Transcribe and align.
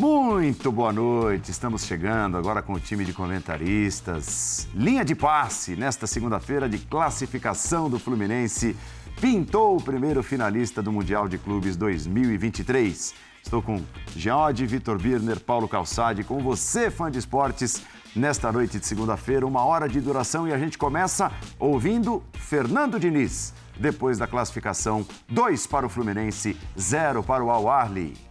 Muito 0.00 0.72
boa 0.72 0.94
noite, 0.94 1.50
estamos 1.50 1.84
chegando 1.84 2.38
agora 2.38 2.62
com 2.62 2.72
o 2.72 2.80
time 2.80 3.04
de 3.04 3.12
comentaristas. 3.12 4.66
Linha 4.74 5.04
de 5.04 5.14
passe 5.14 5.76
nesta 5.76 6.06
segunda-feira 6.06 6.66
de 6.66 6.78
classificação 6.78 7.90
do 7.90 7.98
Fluminense. 7.98 8.74
Pintou 9.20 9.76
o 9.76 9.82
primeiro 9.82 10.22
finalista 10.22 10.80
do 10.80 10.90
Mundial 10.90 11.28
de 11.28 11.36
Clubes 11.36 11.76
2023. 11.76 13.12
Estou 13.42 13.60
com 13.60 13.82
Geode, 14.16 14.64
Vitor 14.64 14.96
Birner, 14.96 15.38
Paulo 15.38 15.68
Calçade, 15.68 16.24
com 16.24 16.38
você, 16.38 16.90
fã 16.90 17.10
de 17.10 17.18
esportes, 17.18 17.82
nesta 18.16 18.50
noite 18.50 18.78
de 18.78 18.86
segunda-feira, 18.86 19.46
uma 19.46 19.66
hora 19.66 19.86
de 19.86 20.00
duração 20.00 20.48
e 20.48 20.52
a 20.54 20.58
gente 20.58 20.78
começa 20.78 21.30
ouvindo 21.58 22.22
Fernando 22.32 22.98
Diniz. 22.98 23.52
Depois 23.78 24.16
da 24.16 24.26
classificação, 24.26 25.06
dois 25.28 25.66
para 25.66 25.84
o 25.84 25.90
Fluminense, 25.90 26.56
zero 26.78 27.22
para 27.22 27.44
o 27.44 27.50
Al-Arli 27.50 28.29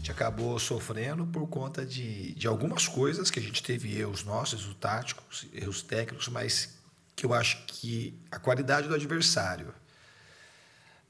gente 0.00 0.10
acabou 0.10 0.58
sofrendo 0.58 1.26
por 1.26 1.46
conta 1.46 1.84
de, 1.84 2.34
de 2.34 2.46
algumas 2.46 2.88
coisas 2.88 3.30
que 3.30 3.38
a 3.38 3.42
gente 3.42 3.62
teve 3.62 3.96
erros 3.98 4.24
nossos, 4.24 4.62
erros 4.62 4.76
táticos, 4.80 5.46
erros 5.52 5.82
técnicos, 5.82 6.28
mas 6.28 6.78
que 7.14 7.26
eu 7.26 7.34
acho 7.34 7.62
que 7.66 8.18
a 8.30 8.38
qualidade 8.38 8.88
do 8.88 8.94
adversário, 8.94 9.74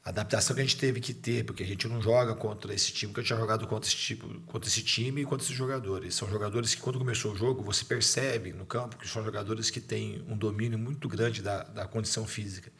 a 0.04 0.08
adaptação 0.08 0.56
que 0.56 0.62
a 0.62 0.64
gente 0.64 0.76
teve 0.76 0.98
que 0.98 1.14
ter, 1.14 1.44
porque 1.44 1.62
a 1.62 1.66
gente 1.66 1.86
não 1.86 2.02
joga 2.02 2.34
contra 2.34 2.74
esse 2.74 2.90
time, 2.92 3.14
que 3.14 3.20
eu 3.20 3.24
tinha 3.24 3.38
jogado 3.38 3.64
contra 3.68 3.88
esse, 3.88 3.96
tipo, 3.96 4.28
contra 4.40 4.68
esse 4.68 4.82
time 4.82 5.22
e 5.22 5.24
contra 5.24 5.46
esses 5.46 5.56
jogadores. 5.56 6.16
São 6.16 6.28
jogadores 6.28 6.74
que, 6.74 6.80
quando 6.80 6.98
começou 6.98 7.32
o 7.32 7.36
jogo, 7.36 7.62
você 7.62 7.84
percebe 7.84 8.52
no 8.52 8.66
campo 8.66 8.96
que 8.96 9.06
são 9.06 9.22
jogadores 9.24 9.70
que 9.70 9.80
têm 9.80 10.24
um 10.28 10.36
domínio 10.36 10.78
muito 10.78 11.08
grande 11.08 11.42
da, 11.42 11.62
da 11.62 11.86
condição 11.86 12.26
física. 12.26 12.72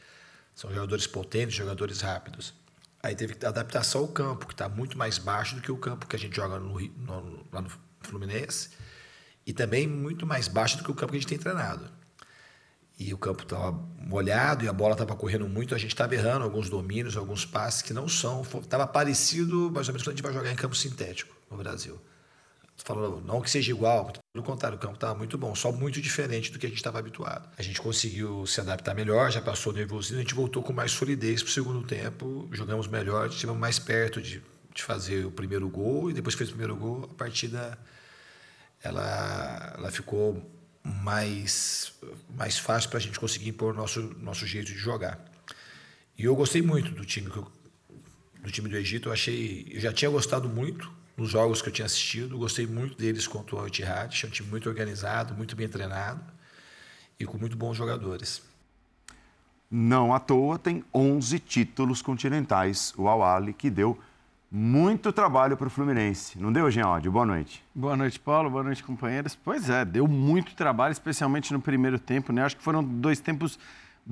São 0.56 0.70
jogadores 0.70 1.06
potentes, 1.06 1.54
jogadores 1.54 2.01
rápidos. 2.01 2.52
Aí 3.02 3.14
teve 3.14 3.34
que 3.34 3.46
adaptação 3.46 4.02
ao 4.02 4.09
campo, 4.09 4.46
que 4.46 4.52
está 4.52 4.68
muito 4.68 4.98
mais 4.98 5.18
baixo 5.18 5.54
do 5.54 5.62
que 5.62 5.72
o 5.72 5.77
campo 5.77 6.06
que 6.06 6.16
a 6.16 6.18
gente 6.18 6.37
joga 6.37 6.59
no, 6.59 6.79
no, 6.79 7.46
lá 7.51 7.62
no 7.62 7.70
Fluminense. 8.01 8.70
E 9.46 9.52
também 9.52 9.87
muito 9.87 10.26
mais 10.26 10.48
baixo 10.48 10.76
do 10.76 10.84
que 10.84 10.90
o 10.90 10.95
campo 10.95 11.12
que 11.12 11.16
a 11.16 11.21
gente 11.21 11.28
tem 11.28 11.38
treinado. 11.38 11.90
E 12.98 13.15
o 13.15 13.18
campo 13.18 13.43
estava 13.43 13.73
molhado 13.73 14.65
e 14.65 14.68
a 14.68 14.73
bola 14.73 14.93
estava 14.93 15.16
correndo 15.16 15.48
muito. 15.48 15.74
A 15.74 15.78
gente 15.78 15.93
estava 15.93 16.15
errando 16.15 16.45
alguns 16.45 16.68
domínios, 16.68 17.16
alguns 17.16 17.46
passes 17.46 17.80
que 17.80 17.95
não 17.95 18.06
são. 18.06 18.43
Estava 18.43 18.87
parecido 18.87 19.71
mais 19.71 19.88
ou 19.88 19.95
menos 19.95 20.02
quando 20.02 20.09
a 20.09 20.16
gente 20.16 20.23
vai 20.23 20.32
jogar 20.34 20.52
em 20.52 20.56
campo 20.56 20.74
sintético 20.74 21.34
no 21.51 21.56
Brasil 21.56 21.98
falando 22.84 23.20
não 23.24 23.40
que 23.40 23.50
seja 23.50 23.70
igual, 23.70 24.12
pelo 24.32 24.45
contrário, 24.45 24.76
o 24.76 24.80
campo 24.80 24.95
estava 24.95 25.14
muito 25.14 25.36
bom, 25.36 25.54
só 25.54 25.73
muito 25.73 26.00
diferente 26.00 26.50
do 26.52 26.59
que 26.59 26.66
a 26.66 26.68
gente 26.68 26.78
estava 26.78 26.98
habituado. 26.98 27.48
A 27.56 27.62
gente 27.62 27.80
conseguiu 27.80 28.46
se 28.46 28.60
adaptar 28.60 28.95
melhor, 28.95 29.30
já 29.30 29.40
passou 29.40 29.72
o 29.72 29.76
nervosismo, 29.76 30.18
a 30.18 30.22
gente 30.22 30.34
voltou 30.34 30.62
com 30.62 30.72
mais 30.72 30.92
solidez 30.92 31.42
para 31.42 31.50
o 31.50 31.52
segundo 31.52 31.87
tempo, 31.87 32.48
jogamos 32.52 32.87
melhor, 32.87 33.28
estivemos 33.28 33.60
mais 33.60 33.78
perto 33.78 34.20
de, 34.20 34.42
de 34.74 34.82
fazer 34.82 35.26
o 35.26 35.30
primeiro 35.30 35.68
gol 35.68 36.10
e 36.10 36.14
depois 36.14 36.34
que 36.34 36.38
fez 36.38 36.50
o 36.50 36.52
primeiro 36.52 36.76
gol, 36.76 37.09
a 37.10 37.14
partida 37.14 37.78
ela, 38.82 39.74
ela 39.76 39.90
ficou 39.90 40.42
mais, 40.82 41.92
mais 42.34 42.59
fácil 42.59 42.88
para 42.88 42.98
a 42.98 43.02
gente 43.02 43.18
conseguir 43.18 43.48
impor 43.48 43.74
nosso, 43.74 44.00
nosso 44.18 44.46
jeito 44.46 44.68
de 44.68 44.78
jogar. 44.78 45.22
E 46.16 46.24
eu 46.24 46.34
gostei 46.34 46.62
muito 46.62 46.90
do 46.90 47.04
time, 47.04 47.28
do 47.28 48.50
time 48.50 48.68
do 48.68 48.76
Egito, 48.76 49.09
eu 49.09 49.12
achei, 49.12 49.66
eu 49.70 49.80
já 49.80 49.92
tinha 49.92 50.10
gostado 50.10 50.48
muito 50.48 50.99
nos 51.21 51.30
jogos 51.30 51.60
que 51.60 51.68
eu 51.68 51.73
tinha 51.73 51.85
assistido. 51.85 52.38
Gostei 52.38 52.66
muito 52.66 52.96
deles 52.96 53.29
contra 53.29 53.54
o 53.54 53.59
Al-Ittihad. 53.59 54.24
É 54.24 54.26
um 54.26 54.30
time 54.30 54.49
muito 54.49 54.68
organizado, 54.68 55.35
muito 55.35 55.54
bem 55.54 55.68
treinado 55.68 56.21
e 57.18 57.27
com 57.27 57.37
muito 57.37 57.57
bons 57.57 57.77
jogadores. 57.77 58.43
Não 59.71 60.15
à 60.15 60.18
toa 60.18 60.59
tem 60.59 60.82
11 60.93 61.38
títulos 61.38 62.01
continentais, 62.01 62.93
o 62.96 63.07
Al 63.07 63.40
que 63.52 63.68
deu 63.68 63.96
muito 64.50 65.12
trabalho 65.12 65.56
para 65.56 65.69
o 65.69 65.71
Fluminense. 65.71 66.37
Não 66.38 66.50
deu, 66.53 66.69
Jean 66.71 66.88
Ódio? 66.88 67.12
Boa 67.12 67.27
noite. 67.27 67.62
Boa 67.72 67.97
noite, 67.97 68.19
Paulo. 68.19 68.50
Boa 68.50 68.65
noite, 68.65 68.82
companheiros. 68.82 69.37
Pois 69.37 69.71
é, 69.71 69.84
deu 69.84 70.09
muito 70.09 70.55
trabalho, 70.56 70.91
especialmente 70.91 71.53
no 71.53 71.61
primeiro 71.61 71.99
tempo. 72.00 72.33
Né? 72.33 72.43
Acho 72.43 72.56
que 72.56 72.62
foram 72.62 72.83
dois 72.83 73.21
tempos 73.21 73.59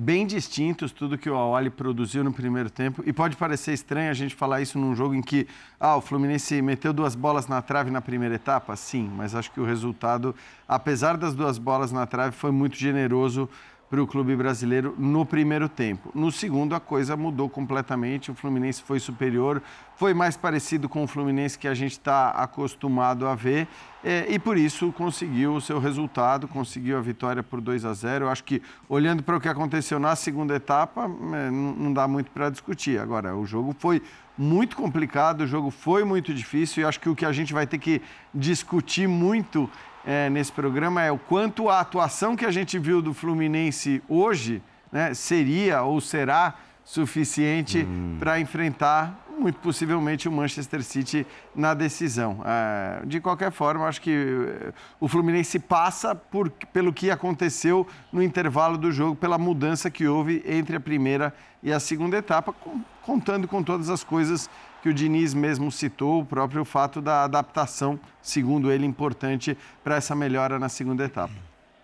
bem 0.01 0.25
distintos 0.25 0.93
tudo 0.93 1.17
que 1.17 1.29
o 1.29 1.35
Awali 1.35 1.69
produziu 1.69 2.23
no 2.23 2.31
primeiro 2.31 2.69
tempo. 2.69 3.03
E 3.05 3.11
pode 3.11 3.35
parecer 3.35 3.73
estranho 3.73 4.09
a 4.09 4.13
gente 4.13 4.33
falar 4.33 4.61
isso 4.61 4.79
num 4.79 4.95
jogo 4.95 5.13
em 5.13 5.21
que 5.21 5.45
ah, 5.77 5.97
o 5.97 6.01
Fluminense 6.01 6.61
meteu 6.61 6.93
duas 6.93 7.15
bolas 7.15 7.47
na 7.47 7.61
trave 7.61 7.91
na 7.91 7.99
primeira 7.99 8.35
etapa? 8.35 8.77
Sim, 8.77 9.11
mas 9.13 9.35
acho 9.35 9.51
que 9.51 9.59
o 9.59 9.65
resultado, 9.65 10.33
apesar 10.65 11.17
das 11.17 11.35
duas 11.35 11.57
bolas 11.57 11.91
na 11.91 12.05
trave, 12.05 12.33
foi 12.33 12.49
muito 12.49 12.77
generoso 12.77 13.49
para 13.89 14.01
o 14.01 14.05
clube 14.05 14.35
brasileiro 14.35 14.93
no 14.97 15.25
primeiro 15.25 15.67
tempo. 15.67 16.11
No 16.13 16.31
segundo, 16.31 16.75
a 16.75 16.79
coisa 16.79 17.17
mudou 17.17 17.49
completamente. 17.49 18.29
O 18.29 18.35
Fluminense 18.35 18.83
foi 18.83 18.99
superior, 18.99 19.61
foi 19.95 20.13
mais 20.13 20.37
parecido 20.37 20.87
com 20.87 21.03
o 21.03 21.07
Fluminense 21.07 21.57
que 21.57 21.67
a 21.67 21.73
gente 21.73 21.93
está 21.93 22.29
acostumado 22.29 23.27
a 23.27 23.33
ver 23.33 23.67
é, 24.03 24.27
e 24.29 24.37
por 24.37 24.57
isso 24.57 24.91
conseguiu 24.93 25.55
o 25.55 25.61
seu 25.61 25.79
resultado, 25.79 26.47
conseguiu 26.47 26.97
a 26.97 27.01
vitória 27.01 27.41
por 27.41 27.59
2 27.59 27.83
a 27.83 27.93
0. 27.93 28.25
Eu 28.25 28.29
acho 28.29 28.43
que, 28.43 28.61
olhando 28.87 29.23
para 29.23 29.35
o 29.35 29.41
que 29.41 29.49
aconteceu 29.49 29.99
na 29.99 30.15
segunda 30.15 30.55
etapa, 30.55 31.09
é, 31.33 31.49
não 31.49 31.91
dá 31.91 32.07
muito 32.07 32.29
para 32.29 32.49
discutir. 32.49 32.99
Agora, 32.99 33.35
o 33.35 33.45
jogo 33.45 33.75
foi 33.77 34.01
muito 34.37 34.77
complicado, 34.77 35.41
o 35.41 35.47
jogo 35.47 35.69
foi 35.69 36.05
muito 36.05 36.33
difícil 36.33 36.83
e 36.83 36.85
acho 36.85 36.99
que 36.99 37.09
o 37.09 37.15
que 37.15 37.25
a 37.25 37.31
gente 37.31 37.51
vai 37.51 37.67
ter 37.67 37.77
que 37.77 38.01
discutir 38.33 39.05
muito 39.05 39.69
é, 40.05 40.29
nesse 40.29 40.51
programa 40.51 41.01
é 41.01 41.11
o 41.11 41.17
quanto 41.17 41.69
a 41.69 41.79
atuação 41.79 42.35
que 42.35 42.45
a 42.45 42.51
gente 42.51 42.79
viu 42.79 43.01
do 43.01 43.13
Fluminense 43.13 44.01
hoje 44.07 44.61
né, 44.91 45.13
seria 45.13 45.83
ou 45.83 45.99
será 46.01 46.55
suficiente 46.83 47.83
hum. 47.83 48.17
para 48.19 48.39
enfrentar, 48.39 49.27
muito 49.37 49.59
possivelmente, 49.59 50.27
o 50.27 50.31
Manchester 50.31 50.83
City 50.83 51.27
na 51.55 51.73
decisão. 51.75 52.41
É, 52.43 53.05
de 53.05 53.19
qualquer 53.21 53.51
forma, 53.51 53.87
acho 53.87 54.01
que 54.01 54.11
eh, 54.11 54.73
o 54.99 55.07
Fluminense 55.07 55.59
passa 55.59 56.15
por, 56.15 56.49
pelo 56.73 56.91
que 56.91 57.11
aconteceu 57.11 57.87
no 58.11 58.23
intervalo 58.23 58.77
do 58.77 58.91
jogo, 58.91 59.15
pela 59.15 59.37
mudança 59.37 59.91
que 59.91 60.07
houve 60.07 60.43
entre 60.47 60.77
a 60.77 60.79
primeira 60.79 61.33
e 61.61 61.71
a 61.71 61.79
segunda 61.79 62.17
etapa, 62.17 62.55
contando 63.03 63.47
com 63.47 63.61
todas 63.61 63.89
as 63.89 64.03
coisas 64.03 64.49
que 64.81 64.89
o 64.89 64.93
Diniz 64.93 65.33
mesmo 65.33 65.71
citou, 65.71 66.21
o 66.21 66.25
próprio 66.25 66.63
fato 66.63 67.01
da 67.01 67.23
adaptação, 67.23 67.99
segundo 68.21 68.71
ele, 68.71 68.85
importante 68.85 69.57
para 69.83 69.95
essa 69.95 70.15
melhora 70.15 70.57
na 70.57 70.69
segunda 70.69 71.03
etapa. 71.03 71.33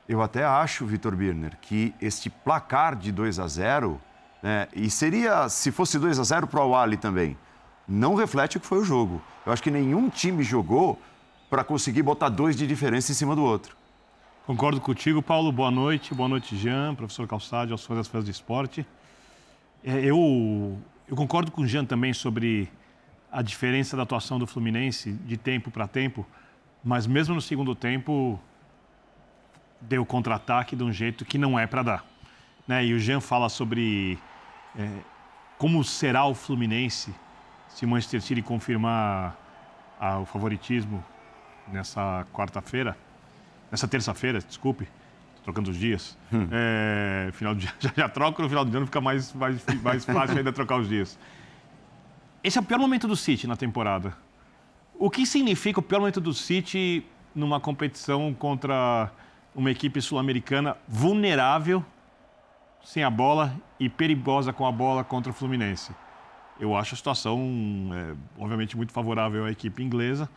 Eu 0.07 0.21
até 0.21 0.43
acho, 0.43 0.85
Vitor 0.85 1.15
Birner, 1.15 1.57
que 1.61 1.93
este 1.99 2.29
placar 2.29 2.95
de 2.95 3.11
2 3.11 3.39
a 3.39 3.47
0, 3.47 3.99
né, 4.41 4.67
e 4.75 4.89
seria, 4.89 5.49
se 5.49 5.71
fosse 5.71 5.97
2 5.97 6.19
a 6.19 6.23
0 6.23 6.47
para 6.47 6.63
o 6.63 6.75
Ali 6.75 6.95
também, 6.95 7.35
não 7.87 8.15
reflete 8.15 8.57
o 8.57 8.59
que 8.59 8.67
foi 8.67 8.79
o 8.79 8.85
jogo. 8.85 9.21
Eu 9.45 9.51
acho 9.51 9.61
que 9.61 9.71
nenhum 9.71 10.09
time 10.09 10.43
jogou 10.43 10.99
para 11.49 11.63
conseguir 11.63 12.01
botar 12.01 12.29
dois 12.29 12.55
de 12.55 12.65
diferença 12.65 13.11
em 13.11 13.15
cima 13.15 13.35
do 13.35 13.43
outro. 13.43 13.75
Concordo 14.45 14.79
contigo, 14.79 15.21
Paulo. 15.21 15.51
Boa 15.51 15.71
noite. 15.71 16.13
Boa 16.13 16.29
noite, 16.29 16.55
Jean, 16.55 16.93
professor 16.93 17.27
Calçade, 17.27 17.71
aos 17.71 17.83
fãs 17.83 17.97
das 17.97 18.07
fãs 18.07 18.23
de 18.23 18.31
esporte. 18.31 18.85
É, 19.83 19.99
eu, 20.03 20.77
eu 21.07 21.15
concordo 21.15 21.51
com 21.51 21.61
o 21.61 21.67
Jean 21.67 21.85
também 21.85 22.13
sobre 22.13 22.69
a 23.35 23.41
diferença 23.41 23.97
da 23.97 24.03
atuação 24.03 24.39
do 24.39 24.47
Fluminense 24.47 25.11
de 25.11 25.35
tempo 25.35 25.69
para 25.69 25.85
tempo, 25.85 26.25
mas 26.81 27.05
mesmo 27.05 27.35
no 27.35 27.41
segundo 27.41 27.75
tempo 27.75 28.39
deu 29.81 30.05
contra-ataque 30.05 30.73
de 30.73 30.81
um 30.81 30.91
jeito 30.91 31.25
que 31.25 31.37
não 31.37 31.59
é 31.59 31.67
para 31.67 31.83
dar. 31.83 32.05
Né? 32.65 32.85
E 32.85 32.93
o 32.93 32.99
Jean 32.99 33.19
fala 33.19 33.49
sobre 33.49 34.17
é, 34.79 34.89
como 35.57 35.83
será 35.83 36.23
o 36.23 36.33
Fluminense 36.33 37.13
se 37.67 37.83
o 37.83 37.89
Manchester 37.89 38.21
City 38.21 38.41
confirmar 38.41 39.35
a, 39.99 40.19
o 40.19 40.25
favoritismo 40.25 41.03
nessa 41.67 42.25
quarta-feira, 42.31 42.97
nessa 43.69 43.85
terça-feira, 43.85 44.39
desculpe, 44.39 44.87
trocando 45.43 45.71
os 45.71 45.77
dias. 45.77 46.17
Hum. 46.31 46.47
É, 46.49 47.31
final 47.33 47.53
de, 47.53 47.65
já, 47.81 47.91
já 47.97 48.07
troco 48.07 48.41
no 48.41 48.47
final 48.47 48.63
do 48.63 48.77
ano, 48.77 48.85
fica 48.85 49.01
mais, 49.01 49.33
mais, 49.33 49.61
mais 49.83 50.05
fácil 50.05 50.37
ainda 50.37 50.53
trocar 50.53 50.77
os 50.77 50.87
dias. 50.87 51.19
Esse 52.45 52.59
é 52.59 52.61
o 52.61 52.63
pior 52.63 52.77
momento 52.77 53.07
do 53.07 53.15
City 53.15 53.47
na 53.47 53.55
temporada. 53.55 54.15
O 54.99 55.09
que 55.09 55.25
significa 55.25 55.79
o 55.79 55.81
pior 55.81 55.97
momento 55.97 56.21
do 56.21 56.31
City 56.31 57.03
numa 57.33 57.59
competição 57.59 58.35
contra 58.35 59.11
uma 59.55 59.71
equipe 59.71 59.99
sul-americana 59.99 60.77
vulnerável, 60.87 61.83
sem 62.83 63.03
a 63.03 63.09
bola 63.09 63.59
e 63.79 63.89
perigosa 63.89 64.53
com 64.53 64.63
a 64.63 64.71
bola 64.71 65.03
contra 65.03 65.31
o 65.31 65.33
Fluminense? 65.33 65.91
Eu 66.59 66.75
acho 66.75 66.93
a 66.93 66.97
situação, 66.97 67.41
é, 67.91 68.15
obviamente, 68.37 68.77
muito 68.77 68.93
favorável 68.93 69.45
à 69.45 69.49
equipe 69.49 69.81
inglesa. 69.81 70.29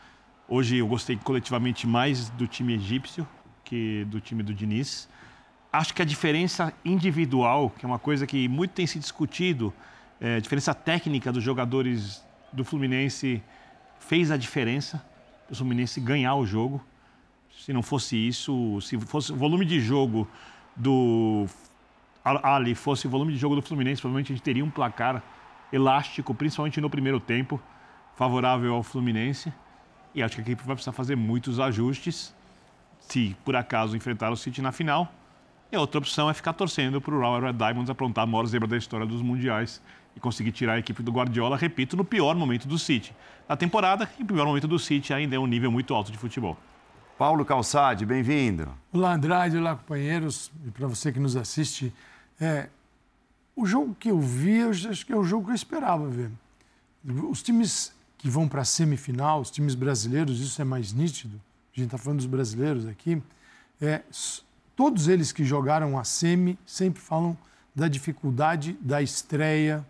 Hoje 0.47 0.77
eu 0.77 0.87
gostei 0.87 1.15
coletivamente 1.15 1.85
mais 1.85 2.31
do 2.31 2.47
time 2.47 2.73
egípcio 2.73 3.27
que 3.63 4.03
do 4.05 4.19
time 4.19 4.41
do 4.41 4.51
Diniz. 4.51 5.07
Acho 5.71 5.93
que 5.93 6.01
a 6.01 6.05
diferença 6.05 6.73
individual, 6.83 7.69
que 7.69 7.85
é 7.85 7.87
uma 7.87 7.99
coisa 7.99 8.25
que 8.25 8.47
muito 8.47 8.71
tem 8.71 8.87
se 8.87 8.97
discutido, 8.97 9.71
é, 10.19 10.39
diferença 10.39 10.73
técnica 10.73 11.31
dos 11.31 11.43
jogadores 11.43 12.23
do 12.51 12.65
Fluminense 12.65 13.41
fez 13.99 14.31
a 14.31 14.37
diferença 14.37 15.03
para 15.45 15.53
o 15.53 15.55
Fluminense 15.55 15.99
ganhar 15.99 16.35
o 16.35 16.45
jogo. 16.45 16.83
Se 17.57 17.73
não 17.73 17.81
fosse 17.81 18.15
isso, 18.15 18.79
se 18.81 18.97
fosse 18.99 19.31
o 19.31 19.35
volume 19.35 19.65
de 19.65 19.79
jogo 19.79 20.27
do 20.75 21.45
Ali 22.23 22.75
fosse 22.75 23.07
o 23.07 23.09
volume 23.09 23.33
de 23.33 23.39
jogo 23.39 23.55
do 23.55 23.61
Fluminense, 23.61 24.01
provavelmente 24.01 24.31
a 24.31 24.35
gente 24.35 24.43
teria 24.43 24.63
um 24.63 24.69
placar 24.69 25.23
elástico, 25.71 26.33
principalmente 26.33 26.79
no 26.79 26.89
primeiro 26.89 27.19
tempo, 27.19 27.59
favorável 28.15 28.73
ao 28.73 28.83
Fluminense. 28.83 29.51
E 30.13 30.21
acho 30.21 30.35
que 30.35 30.41
a 30.41 30.43
equipe 30.43 30.63
vai 30.63 30.75
precisar 30.75 30.91
fazer 30.91 31.15
muitos 31.15 31.59
ajustes 31.59 32.35
se 32.99 33.35
por 33.43 33.55
acaso 33.55 33.95
enfrentar 33.95 34.31
o 34.31 34.35
City 34.35 34.61
na 34.61 34.71
final. 34.71 35.11
E 35.71 35.75
a 35.75 35.79
outra 35.79 35.99
opção 35.99 36.27
é 36.27 36.33
ficar 36.33 36.53
torcendo 36.53 36.99
para 36.99 37.13
o 37.13 37.19
Real 37.19 37.39
Red 37.39 37.53
Diamonds 37.53 37.91
aprontar 37.91 38.23
a 38.23 38.27
maior 38.27 38.45
zebra 38.47 38.67
da 38.67 38.75
história 38.75 39.05
dos 39.05 39.21
mundiais 39.21 39.79
e 40.15 40.19
conseguir 40.19 40.51
tirar 40.51 40.73
a 40.73 40.79
equipe 40.79 41.03
do 41.03 41.11
Guardiola, 41.11 41.55
repito, 41.55 41.95
no 41.95 42.03
pior 42.03 42.35
momento 42.35 42.67
do 42.67 42.79
City. 42.79 43.15
Na 43.47 43.55
temporada, 43.55 44.09
e 44.17 44.23
o 44.23 44.25
pior 44.25 44.47
momento 44.47 44.67
do 44.67 44.79
City 44.79 45.13
ainda 45.13 45.35
é 45.35 45.39
um 45.39 45.45
nível 45.45 45.71
muito 45.71 45.93
alto 45.93 46.11
de 46.11 46.17
futebol. 46.17 46.57
Paulo 47.19 47.45
Calçade, 47.45 48.03
bem-vindo. 48.03 48.67
Olá, 48.91 49.13
Andrade, 49.13 49.57
olá, 49.57 49.75
companheiros, 49.75 50.51
e 50.65 50.71
para 50.71 50.87
você 50.87 51.11
que 51.11 51.19
nos 51.19 51.35
assiste. 51.35 51.93
É, 52.41 52.67
o 53.55 53.63
jogo 53.63 53.93
que 53.93 54.09
eu 54.09 54.19
vi, 54.19 54.57
eu 54.57 54.71
acho 54.71 55.05
que 55.05 55.13
é 55.13 55.15
o 55.15 55.23
jogo 55.23 55.45
que 55.45 55.51
eu 55.51 55.55
esperava 55.55 56.07
ver. 56.07 56.31
Os 57.29 57.43
times 57.43 57.93
que 58.17 58.27
vão 58.27 58.47
para 58.47 58.61
a 58.61 58.65
semifinal, 58.65 59.39
os 59.39 59.51
times 59.51 59.75
brasileiros, 59.75 60.39
isso 60.39 60.59
é 60.59 60.65
mais 60.65 60.93
nítido, 60.93 61.39
a 61.75 61.79
gente 61.79 61.85
está 61.85 61.97
falando 61.99 62.17
dos 62.17 62.25
brasileiros 62.25 62.87
aqui, 62.87 63.21
é, 63.79 64.01
todos 64.79 65.09
eles 65.09 65.33
que 65.33 65.43
jogaram 65.43 65.99
a 65.99 66.05
semi 66.05 66.57
sempre 66.65 67.01
falam 67.01 67.37
da 67.75 67.89
dificuldade 67.89 68.77
da 68.79 69.01
estreia, 69.01 69.85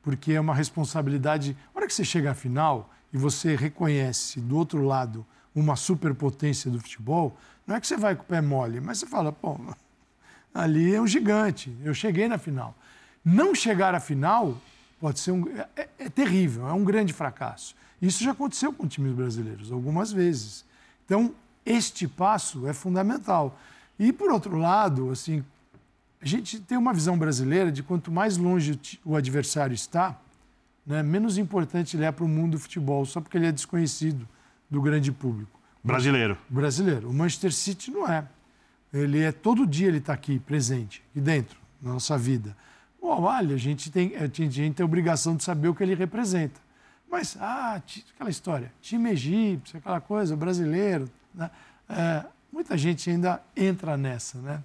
porque 0.00 0.32
é 0.32 0.40
uma 0.40 0.54
responsabilidade. 0.54 1.56
A 1.74 1.76
hora 1.78 1.88
que 1.88 1.92
você 1.92 2.04
chega 2.04 2.30
à 2.30 2.34
final 2.34 2.88
e 3.12 3.18
você 3.18 3.56
reconhece 3.56 4.40
do 4.40 4.56
outro 4.56 4.84
lado 4.84 5.26
uma 5.52 5.74
superpotência 5.74 6.70
do 6.70 6.78
futebol, 6.78 7.36
não 7.66 7.74
é 7.74 7.80
que 7.80 7.86
você 7.88 7.96
vai 7.96 8.14
com 8.14 8.22
o 8.22 8.26
pé 8.26 8.40
mole, 8.40 8.80
mas 8.80 8.98
você 8.98 9.06
fala, 9.08 9.32
pô, 9.32 9.58
ali 10.54 10.94
é 10.94 11.00
um 11.00 11.06
gigante, 11.08 11.76
eu 11.82 11.92
cheguei 11.92 12.28
na 12.28 12.38
final. 12.38 12.76
Não 13.24 13.56
chegar 13.56 13.92
à 13.92 13.98
final 13.98 14.56
pode 15.00 15.18
ser 15.18 15.32
um. 15.32 15.48
É, 15.48 15.68
é, 15.74 15.88
é 15.98 16.08
terrível, 16.08 16.68
é 16.68 16.72
um 16.72 16.84
grande 16.84 17.12
fracasso. 17.12 17.74
Isso 18.00 18.22
já 18.22 18.30
aconteceu 18.30 18.72
com 18.72 18.86
times 18.86 19.14
brasileiros 19.14 19.72
algumas 19.72 20.12
vezes. 20.12 20.64
Então, 21.04 21.34
este 21.66 22.06
passo 22.06 22.68
é 22.68 22.72
fundamental. 22.72 23.58
E, 23.98 24.12
por 24.12 24.30
outro 24.30 24.56
lado, 24.56 25.10
assim, 25.10 25.44
a 26.20 26.26
gente 26.26 26.60
tem 26.60 26.78
uma 26.78 26.92
visão 26.92 27.18
brasileira 27.18 27.70
de 27.72 27.82
quanto 27.82 28.10
mais 28.10 28.36
longe 28.36 28.78
o 29.04 29.16
adversário 29.16 29.74
está, 29.74 30.18
né, 30.86 31.02
menos 31.02 31.36
importante 31.36 31.96
ele 31.96 32.04
é 32.04 32.12
para 32.12 32.24
o 32.24 32.28
mundo 32.28 32.52
do 32.52 32.58
futebol, 32.58 33.04
só 33.04 33.20
porque 33.20 33.36
ele 33.36 33.46
é 33.46 33.52
desconhecido 33.52 34.26
do 34.70 34.80
grande 34.80 35.12
público. 35.12 35.58
Brasileiro. 35.82 36.36
Brasileiro. 36.48 37.10
O 37.10 37.12
Manchester 37.12 37.52
City 37.52 37.90
não 37.90 38.08
é. 38.08 38.26
Ele 38.92 39.20
é 39.20 39.32
todo 39.32 39.66
dia 39.66 39.88
ele 39.88 39.98
está 39.98 40.12
aqui, 40.12 40.38
presente, 40.38 41.02
aqui 41.10 41.20
dentro, 41.20 41.58
na 41.80 41.92
nossa 41.92 42.16
vida. 42.16 42.56
O 43.00 43.10
Al 43.10 43.28
a 43.28 43.56
gente 43.56 43.90
tem, 43.90 44.16
a 44.16 44.26
gente 44.26 44.72
tem 44.72 44.82
a 44.82 44.84
obrigação 44.84 45.36
de 45.36 45.44
saber 45.44 45.68
o 45.68 45.74
que 45.74 45.82
ele 45.82 45.94
representa. 45.94 46.60
Mas, 47.10 47.36
ah, 47.40 47.80
aquela 48.14 48.30
história, 48.30 48.72
time 48.82 49.10
egípcio, 49.10 49.78
aquela 49.78 50.00
coisa, 50.00 50.36
brasileiro. 50.36 51.08
Né? 51.34 51.50
É, 51.88 52.24
muita 52.52 52.76
gente 52.76 53.08
ainda 53.10 53.40
entra 53.56 53.96
nessa, 53.96 54.38
né? 54.38 54.62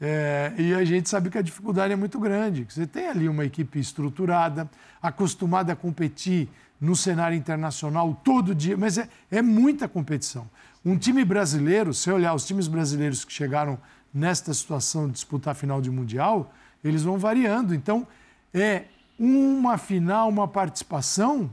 É, 0.00 0.52
e 0.56 0.74
a 0.74 0.84
gente 0.84 1.08
sabe 1.08 1.28
que 1.28 1.38
a 1.38 1.42
dificuldade 1.42 1.92
é 1.92 1.96
muito 1.96 2.20
grande. 2.20 2.64
Você 2.68 2.86
tem 2.86 3.08
ali 3.08 3.28
uma 3.28 3.44
equipe 3.44 3.80
estruturada, 3.80 4.70
acostumada 5.02 5.72
a 5.72 5.76
competir 5.76 6.48
no 6.80 6.94
cenário 6.94 7.36
internacional 7.36 8.14
todo 8.22 8.54
dia, 8.54 8.76
mas 8.76 8.98
é, 8.98 9.08
é 9.30 9.42
muita 9.42 9.88
competição. 9.88 10.48
Um 10.84 10.96
time 10.96 11.24
brasileiro, 11.24 11.92
se 11.92 12.10
olhar 12.10 12.34
os 12.34 12.46
times 12.46 12.68
brasileiros 12.68 13.24
que 13.24 13.32
chegaram 13.32 13.78
nesta 14.14 14.54
situação 14.54 15.06
de 15.06 15.14
disputar 15.14 15.52
a 15.52 15.54
final 15.54 15.80
de 15.80 15.90
Mundial, 15.90 16.52
eles 16.84 17.02
vão 17.02 17.18
variando. 17.18 17.74
Então, 17.74 18.06
é 18.54 18.84
uma 19.18 19.76
final, 19.76 20.28
uma 20.28 20.46
participação 20.46 21.50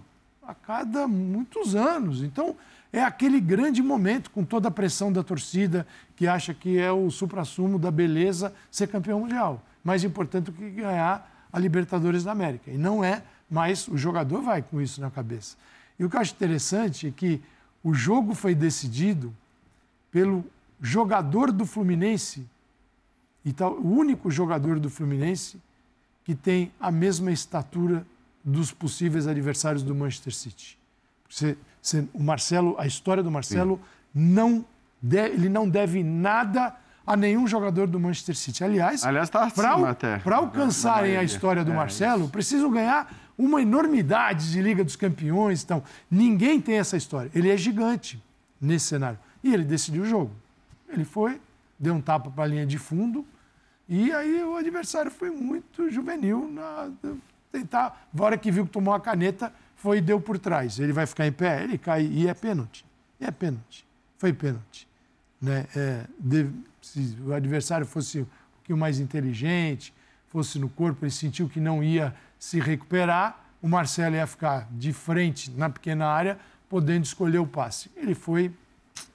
a 0.47 0.53
cada 0.53 1.07
muitos 1.07 1.75
anos. 1.75 2.21
Então, 2.21 2.55
é 2.95 3.03
aquele 3.03 3.41
grande 3.41 3.83
momento, 3.83 4.31
com 4.31 4.45
toda 4.45 4.69
a 4.69 4.71
pressão 4.71 5.11
da 5.11 5.21
torcida, 5.21 5.85
que 6.15 6.25
acha 6.27 6.53
que 6.53 6.79
é 6.79 6.89
o 6.89 7.11
supra-sumo 7.11 7.77
da 7.77 7.91
beleza 7.91 8.53
ser 8.71 8.87
campeão 8.87 9.19
mundial. 9.19 9.61
Mais 9.83 10.05
importante 10.05 10.45
do 10.45 10.53
que 10.53 10.69
ganhar 10.69 11.47
a 11.51 11.59
Libertadores 11.59 12.23
da 12.23 12.31
América. 12.31 12.71
E 12.71 12.77
não 12.77 13.03
é, 13.03 13.21
mas 13.51 13.89
o 13.89 13.97
jogador 13.97 14.41
vai 14.41 14.61
com 14.61 14.81
isso 14.81 15.01
na 15.01 15.11
cabeça. 15.11 15.57
E 15.99 16.05
o 16.05 16.09
que 16.09 16.15
eu 16.15 16.21
acho 16.21 16.33
interessante 16.33 17.07
é 17.07 17.11
que 17.11 17.41
o 17.83 17.93
jogo 17.93 18.33
foi 18.33 18.55
decidido 18.55 19.35
pelo 20.09 20.45
jogador 20.79 21.51
do 21.51 21.65
Fluminense, 21.65 22.47
e 23.43 23.51
tal, 23.51 23.73
o 23.73 23.91
único 23.91 24.31
jogador 24.31 24.79
do 24.79 24.89
Fluminense 24.89 25.61
que 26.23 26.33
tem 26.33 26.71
a 26.79 26.89
mesma 26.89 27.29
estatura 27.29 28.07
dos 28.41 28.71
possíveis 28.71 29.27
adversários 29.27 29.83
do 29.83 29.93
Manchester 29.93 30.33
City. 30.33 30.77
Você, 31.29 31.57
o 32.13 32.23
Marcelo, 32.23 32.75
a 32.77 32.85
história 32.85 33.21
do 33.21 33.31
Marcelo 33.31 33.79
não 34.13 34.65
de, 35.01 35.17
ele 35.17 35.49
não 35.49 35.69
deve 35.69 36.03
nada 36.03 36.75
a 37.05 37.15
nenhum 37.15 37.47
jogador 37.47 37.87
do 37.87 37.99
Manchester 37.99 38.35
City. 38.35 38.63
Aliás, 38.63 39.03
Aliás 39.03 39.29
tá 39.29 39.51
para 39.51 40.37
alcançarem 40.37 41.17
a 41.17 41.23
história 41.23 41.63
do 41.63 41.71
é, 41.71 41.75
Marcelo, 41.75 42.27
precisam 42.29 42.71
ganhar 42.71 43.13
uma 43.37 43.61
enormidade 43.61 44.51
de 44.51 44.61
Liga 44.61 44.83
dos 44.83 44.95
Campeões. 44.95 45.63
Então, 45.63 45.83
ninguém 46.09 46.59
tem 46.59 46.79
essa 46.79 46.97
história. 46.97 47.29
Ele 47.35 47.49
é 47.49 47.57
gigante 47.57 48.23
nesse 48.59 48.87
cenário. 48.87 49.19
E 49.43 49.53
ele 49.53 49.63
decidiu 49.63 50.03
o 50.03 50.05
jogo. 50.05 50.31
Ele 50.89 51.05
foi, 51.05 51.39
deu 51.77 51.93
um 51.93 52.01
tapa 52.01 52.31
para 52.31 52.45
a 52.45 52.47
linha 52.47 52.65
de 52.65 52.79
fundo, 52.79 53.25
e 53.87 54.11
aí 54.11 54.43
o 54.43 54.55
adversário 54.55 55.11
foi 55.11 55.29
muito 55.29 55.91
juvenil 55.91 56.49
na, 56.51 56.89
tentar. 57.51 58.07
Na 58.11 58.23
hora 58.23 58.37
que 58.37 58.49
viu 58.49 58.65
que 58.65 58.71
tomou 58.71 58.93
a 58.93 58.99
caneta, 58.99 59.53
foi 59.75 59.97
e 59.97 60.01
deu 60.01 60.19
por 60.19 60.39
trás. 60.39 60.79
Ele 60.79 60.93
vai 60.93 61.05
ficar 61.05 61.27
em 61.27 61.31
pé, 61.31 61.63
ele 61.63 61.77
cai 61.77 62.05
e 62.05 62.27
é 62.27 62.33
pênalti. 62.33 62.85
E 63.19 63.25
é 63.25 63.31
pênalti. 63.31 63.85
Foi 64.17 64.33
pênalti. 64.33 64.87
Né? 65.41 65.65
É, 65.75 66.05
de, 66.19 66.49
se 66.81 67.17
o 67.21 67.33
adversário 67.33 67.85
fosse 67.85 68.21
um 68.21 68.27
pouquinho 68.55 68.77
mais 68.77 68.99
inteligente, 68.99 69.93
fosse 70.27 70.57
no 70.57 70.69
corpo, 70.69 71.05
ele 71.05 71.11
sentiu 71.11 71.47
que 71.47 71.59
não 71.59 71.83
ia 71.83 72.15
se 72.39 72.59
recuperar, 72.59 73.45
o 73.61 73.67
Marcelo 73.67 74.15
ia 74.15 74.27
ficar 74.27 74.67
de 74.71 74.93
frente 74.93 75.49
na 75.51 75.69
pequena 75.69 76.07
área, 76.07 76.37
podendo 76.69 77.03
escolher 77.03 77.39
o 77.39 77.47
passe. 77.47 77.89
Ele 77.95 78.13
foi 78.13 78.51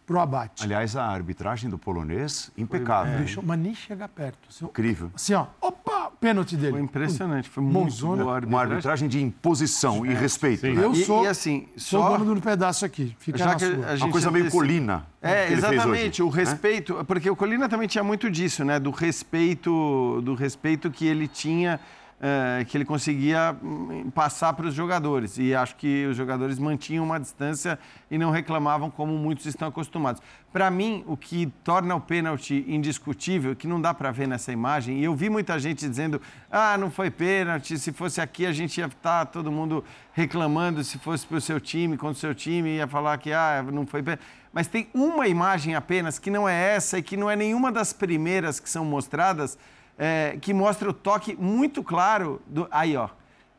pro 0.06 0.18
abate. 0.18 0.64
Aliás, 0.64 0.96
a 0.96 1.06
arbitragem 1.06 1.70
do 1.70 1.78
polonês, 1.78 2.50
impecável. 2.56 3.26
Foi, 3.28 3.42
é, 3.42 3.46
mas 3.46 3.58
nem 3.60 3.74
chega 3.74 4.08
perto. 4.08 4.48
Assim, 4.48 4.64
Incrível. 4.64 5.10
Assim, 5.14 5.34
ó, 5.34 5.46
opa, 5.60 6.00
pênalti 6.20 6.56
dele. 6.56 6.72
Foi 6.72 6.81
impressionante, 6.82 7.49
foi 7.49 7.62
muito 7.62 7.96
boa 7.99 8.34
arbitragem. 8.34 8.49
Uma 8.49 8.61
arbitragem 8.61 9.08
de 9.08 9.22
imposição 9.22 10.05
é, 10.05 10.11
e 10.11 10.14
respeito. 10.14 10.67
Né? 10.67 10.84
Eu 10.84 10.94
sou, 10.94 11.22
e, 11.22 11.25
e 11.25 11.28
assim, 11.28 11.66
sou 11.76 12.02
só... 12.02 12.18
dono 12.18 12.35
do 12.35 12.40
pedaço 12.40 12.85
aqui, 12.85 13.16
fica 13.18 13.38
Já 13.38 13.47
na 13.47 13.54
que 13.54 13.66
sua. 13.66 13.87
A 13.87 13.97
gente 13.97 14.04
Uma 14.04 14.12
coisa 14.12 14.30
meio 14.30 14.50
colina. 14.50 15.06
É, 15.23 15.52
exatamente, 15.52 16.23
o 16.23 16.28
respeito, 16.28 16.99
é? 16.99 17.04
porque 17.04 17.28
o 17.28 17.37
Colina 17.37 17.68
também 17.68 17.87
tinha 17.87 18.02
muito 18.02 18.30
disso, 18.30 18.64
né, 18.64 18.78
do 18.78 18.90
respeito, 18.90 20.23
do 20.23 20.35
respeito 20.35 20.90
que 20.90 21.06
ele 21.06 21.28
tinha 21.28 21.78
é, 22.20 22.64
que 22.66 22.76
ele 22.76 22.84
conseguia 22.84 23.56
hum, 23.62 24.10
passar 24.10 24.52
para 24.52 24.66
os 24.66 24.74
jogadores. 24.74 25.38
E 25.38 25.54
acho 25.54 25.74
que 25.76 26.06
os 26.06 26.16
jogadores 26.16 26.58
mantinham 26.58 27.02
uma 27.02 27.18
distância 27.18 27.78
e 28.10 28.18
não 28.18 28.30
reclamavam 28.30 28.90
como 28.90 29.16
muitos 29.16 29.46
estão 29.46 29.68
acostumados. 29.68 30.20
Para 30.52 30.70
mim, 30.70 31.02
o 31.06 31.16
que 31.16 31.46
torna 31.64 31.94
o 31.94 32.00
pênalti 32.00 32.64
indiscutível, 32.68 33.56
que 33.56 33.66
não 33.66 33.80
dá 33.80 33.94
para 33.94 34.10
ver 34.10 34.28
nessa 34.28 34.52
imagem, 34.52 34.98
e 34.98 35.04
eu 35.04 35.14
vi 35.14 35.30
muita 35.30 35.58
gente 35.58 35.88
dizendo: 35.88 36.20
ah, 36.50 36.76
não 36.76 36.90
foi 36.90 37.10
pênalti, 37.10 37.78
se 37.78 37.92
fosse 37.92 38.20
aqui 38.20 38.44
a 38.44 38.52
gente 38.52 38.78
ia 38.78 38.86
estar 38.86 39.24
tá 39.24 39.24
todo 39.24 39.50
mundo 39.50 39.82
reclamando, 40.12 40.84
se 40.84 40.98
fosse 40.98 41.26
para 41.26 41.38
o 41.38 41.40
seu 41.40 41.58
time, 41.58 41.96
contra 41.96 42.16
o 42.16 42.20
seu 42.20 42.34
time, 42.34 42.76
ia 42.76 42.86
falar 42.86 43.16
que 43.16 43.32
ah, 43.32 43.64
não 43.72 43.86
foi 43.86 44.02
pênalti. 44.02 44.22
Mas 44.52 44.66
tem 44.66 44.88
uma 44.92 45.28
imagem 45.28 45.74
apenas 45.74 46.18
que 46.18 46.30
não 46.30 46.48
é 46.48 46.74
essa 46.74 46.98
e 46.98 47.02
que 47.02 47.16
não 47.16 47.30
é 47.30 47.36
nenhuma 47.36 47.70
das 47.70 47.92
primeiras 47.92 48.58
que 48.58 48.68
são 48.68 48.84
mostradas 48.84 49.56
é, 50.00 50.38
que 50.40 50.54
mostra 50.54 50.88
o 50.88 50.95
toque 50.95 51.37
muito 51.38 51.85
claro. 51.85 52.40
Do, 52.47 52.66
aí, 52.71 52.97
ó. 52.97 53.11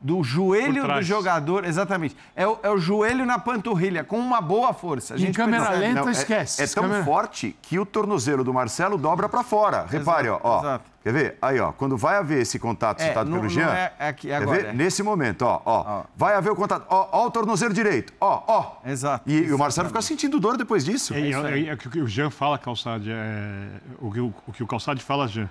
Do 0.03 0.24
joelho 0.24 0.88
do 0.88 1.01
jogador, 1.03 1.63
exatamente. 1.63 2.17
É 2.36 2.48
o, 2.48 2.57
é 2.63 2.71
o, 2.71 2.79
joelho 2.79 3.24
na 3.24 3.38
panturrilha, 3.38 4.03
com 4.03 4.17
uma 4.17 4.41
boa 4.41 4.74
força. 4.74 5.13
A 5.13 5.17
gente 5.17 5.29
em 5.29 5.33
câmera 5.33 5.65
pensa, 5.65 5.77
lenta, 5.77 6.01
não, 6.01 6.10
é, 6.10 6.12
esquece. 6.12 6.63
É, 6.63 6.65
tão 6.65 6.86
câmera... 6.86 7.05
forte 7.05 7.55
que 7.62 7.77
o 7.77 7.86
tornozelo 7.86 8.43
do 8.43 8.51
Marcelo 8.51 8.98
dobra 8.98 9.29
para 9.29 9.43
fora. 9.43 9.86
Repare, 9.88 10.29
exato, 10.29 10.41
ó. 10.43 10.60
Exato. 10.62 10.86
Quer 11.03 11.13
ver? 11.13 11.38
Aí, 11.39 11.60
ó. 11.60 11.71
Quando 11.71 11.95
vai 11.95 12.15
haver 12.15 12.41
esse 12.41 12.57
contato 12.57 13.00
é, 13.00 13.10
citado 13.10 13.29
pelo 13.29 13.48
Jean. 13.48 13.69
É 13.71 13.93
aqui, 14.00 14.33
agora, 14.33 14.57
quer 14.57 14.65
ver? 14.69 14.74
Nesse 14.74 15.03
momento, 15.03 15.43
ó, 15.43 15.62
ó, 15.63 15.83
ó. 15.86 16.03
Vai 16.17 16.33
haver 16.33 16.51
o 16.51 16.55
contato. 16.55 16.88
Ó, 16.89 17.10
ó, 17.12 17.27
o 17.27 17.29
tornozelo 17.29 17.71
direito. 17.71 18.12
Ó, 18.19 18.43
ó. 18.48 18.77
Exato. 18.83 19.29
E, 19.29 19.38
e 19.38 19.53
o 19.53 19.60
Marcelo 19.60 19.88
fica 19.89 20.01
sentindo 20.01 20.39
dor 20.39 20.57
depois 20.57 20.83
disso. 20.83 21.13
É, 21.13 21.19
é, 21.19 21.67
é, 21.67 21.74
o 21.74 21.77
que 21.77 22.00
o 22.00 22.07
Jean 22.07 22.31
fala, 22.31 22.57
Calçade. 22.57 23.12
É, 23.12 23.67
o, 24.00 24.12
que 24.12 24.19
o, 24.19 24.33
o 24.48 24.51
que 24.51 24.63
o 24.63 24.67
Calçade 24.67 25.03
fala, 25.03 25.27
Jean 25.27 25.48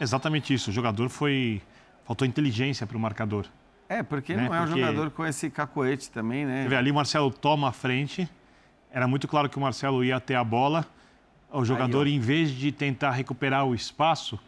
Exatamente 0.00 0.52
isso. 0.52 0.70
O 0.70 0.72
jogador 0.72 1.08
foi. 1.08 1.62
Faltou 2.04 2.26
inteligência 2.26 2.86
para 2.86 2.96
o 2.96 3.00
marcador. 3.00 3.46
É, 3.88 4.02
porque 4.02 4.34
né? 4.34 4.46
não 4.46 4.54
é 4.54 4.60
um 4.60 4.66
porque... 4.66 4.80
jogador 4.80 5.10
com 5.10 5.26
esse 5.26 5.48
cacoete 5.50 6.10
também, 6.10 6.44
né? 6.44 6.66
Vê, 6.68 6.76
ali 6.76 6.90
o 6.90 6.94
Marcelo 6.94 7.30
toma 7.30 7.68
a 7.68 7.72
frente. 7.72 8.28
Era 8.90 9.08
muito 9.08 9.26
claro 9.26 9.48
que 9.48 9.56
o 9.56 9.60
Marcelo 9.60 10.04
ia 10.04 10.16
até 10.16 10.36
a 10.36 10.44
bola. 10.44 10.86
O 11.50 11.64
jogador, 11.64 12.06
Aí, 12.06 12.14
em 12.14 12.20
vez 12.20 12.50
de 12.50 12.72
tentar 12.72 13.12
recuperar 13.12 13.64
o 13.64 13.74
espaço, 13.74 14.38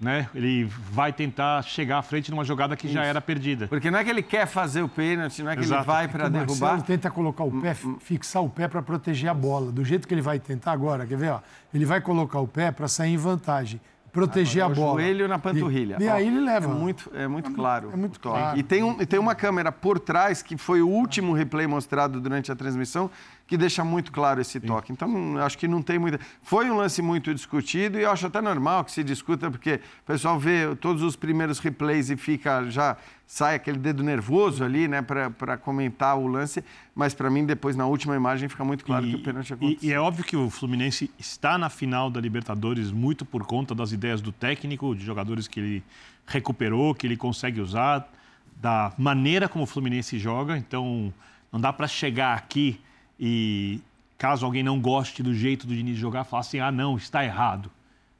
né? 0.00 0.28
Ele 0.34 0.64
vai 0.64 1.12
tentar 1.12 1.62
chegar 1.62 1.98
à 1.98 2.02
frente 2.02 2.30
numa 2.30 2.44
jogada 2.44 2.76
que 2.76 2.88
já 2.88 3.04
era 3.04 3.20
perdida. 3.20 3.66
Porque 3.66 3.90
não 3.90 3.98
é 3.98 4.04
que 4.04 4.10
ele 4.10 4.22
quer 4.22 4.46
fazer 4.46 4.82
o 4.82 4.88
pênalti, 4.88 5.42
não 5.42 5.50
é 5.50 5.56
que 5.56 5.62
Exato. 5.62 5.82
ele 5.82 5.86
vai 5.86 6.08
para 6.08 6.28
O 6.28 6.30
Marcelo 6.30 6.46
derrubar. 6.46 6.82
tenta 6.82 7.10
colocar 7.10 7.44
o 7.44 7.60
pé, 7.60 7.74
fixar 8.00 8.42
o 8.42 8.48
pé 8.48 8.68
para 8.68 8.80
proteger 8.80 9.28
a 9.28 9.34
bola. 9.34 9.72
Do 9.72 9.84
jeito 9.84 10.06
que 10.06 10.14
ele 10.14 10.22
vai 10.22 10.38
tentar 10.38 10.72
agora, 10.72 11.06
quer 11.06 11.18
ver? 11.18 11.30
Ó, 11.30 11.40
ele 11.74 11.84
vai 11.84 12.00
colocar 12.00 12.38
o 12.38 12.46
pé 12.46 12.70
para 12.70 12.86
sair 12.86 13.12
em 13.12 13.16
vantagem, 13.16 13.80
proteger 14.12 14.62
a 14.62 14.66
o 14.66 14.74
bola. 14.74 15.00
joelho 15.00 15.28
na 15.28 15.38
panturrilha. 15.38 15.96
E, 16.00 16.04
e 16.04 16.08
aí 16.08 16.26
ele 16.26 16.40
leva. 16.40 16.66
É 16.66 16.74
muito, 16.74 17.10
é 17.14 17.28
muito 17.28 17.50
claro. 17.52 17.90
é 17.92 17.96
muito 17.96 18.16
o 18.16 18.20
claro. 18.20 18.58
E 18.58 18.62
tem, 18.62 18.82
um, 18.82 19.00
e 19.00 19.06
tem 19.06 19.18
uma 19.18 19.34
câmera 19.34 19.70
por 19.70 19.98
trás, 19.98 20.42
que 20.42 20.56
foi 20.56 20.82
o 20.82 20.88
último 20.88 21.32
replay 21.32 21.66
mostrado 21.66 22.20
durante 22.20 22.50
a 22.50 22.56
transmissão, 22.56 23.10
que 23.48 23.56
deixa 23.56 23.82
muito 23.82 24.12
claro 24.12 24.42
esse 24.42 24.60
toque. 24.60 24.92
Então, 24.92 25.38
acho 25.38 25.56
que 25.56 25.66
não 25.66 25.80
tem 25.80 25.98
muita. 25.98 26.20
Foi 26.42 26.70
um 26.70 26.76
lance 26.76 27.00
muito 27.00 27.34
discutido 27.34 27.98
e 27.98 28.02
eu 28.02 28.10
acho 28.10 28.26
até 28.26 28.42
normal 28.42 28.84
que 28.84 28.92
se 28.92 29.02
discuta, 29.02 29.50
porque 29.50 29.80
o 30.02 30.06
pessoal 30.06 30.38
vê 30.38 30.76
todos 30.76 31.02
os 31.02 31.16
primeiros 31.16 31.58
replays 31.58 32.10
e 32.10 32.16
fica 32.16 32.70
já. 32.70 32.96
Sai 33.26 33.56
aquele 33.56 33.78
dedo 33.78 34.02
nervoso 34.02 34.64
ali, 34.64 34.88
né, 34.88 35.02
para 35.02 35.58
comentar 35.58 36.16
o 36.16 36.26
lance, 36.26 36.64
mas 36.94 37.12
para 37.12 37.28
mim, 37.28 37.44
depois 37.44 37.76
na 37.76 37.86
última 37.86 38.16
imagem, 38.16 38.48
fica 38.48 38.64
muito 38.64 38.84
claro 38.84 39.06
que 39.06 39.16
o 39.16 39.22
pênalti 39.22 39.50
e, 39.50 39.52
aconteceu. 39.52 39.88
e 39.90 39.92
é 39.92 40.00
óbvio 40.00 40.24
que 40.24 40.34
o 40.34 40.48
Fluminense 40.48 41.10
está 41.18 41.58
na 41.58 41.68
final 41.68 42.10
da 42.10 42.18
Libertadores 42.20 42.90
muito 42.90 43.26
por 43.26 43.44
conta 43.44 43.74
das 43.74 43.92
ideias 43.92 44.22
do 44.22 44.32
técnico, 44.32 44.94
de 44.94 45.04
jogadores 45.04 45.46
que 45.46 45.60
ele 45.60 45.84
recuperou, 46.26 46.94
que 46.94 47.06
ele 47.06 47.18
consegue 47.18 47.60
usar, 47.60 48.10
da 48.56 48.92
maneira 48.96 49.46
como 49.46 49.64
o 49.64 49.66
Fluminense 49.66 50.18
joga. 50.18 50.56
Então, 50.56 51.12
não 51.52 51.60
dá 51.60 51.70
para 51.70 51.86
chegar 51.86 52.34
aqui 52.34 52.80
e, 53.18 53.80
caso 54.16 54.44
alguém 54.44 54.62
não 54.62 54.80
goste 54.80 55.22
do 55.22 55.34
jeito 55.34 55.66
do 55.66 55.74
Diniz 55.74 55.96
jogar, 55.98 56.24
falar 56.24 56.40
assim: 56.40 56.60
ah, 56.60 56.70
não, 56.70 56.96
está 56.96 57.24
errado. 57.24 57.70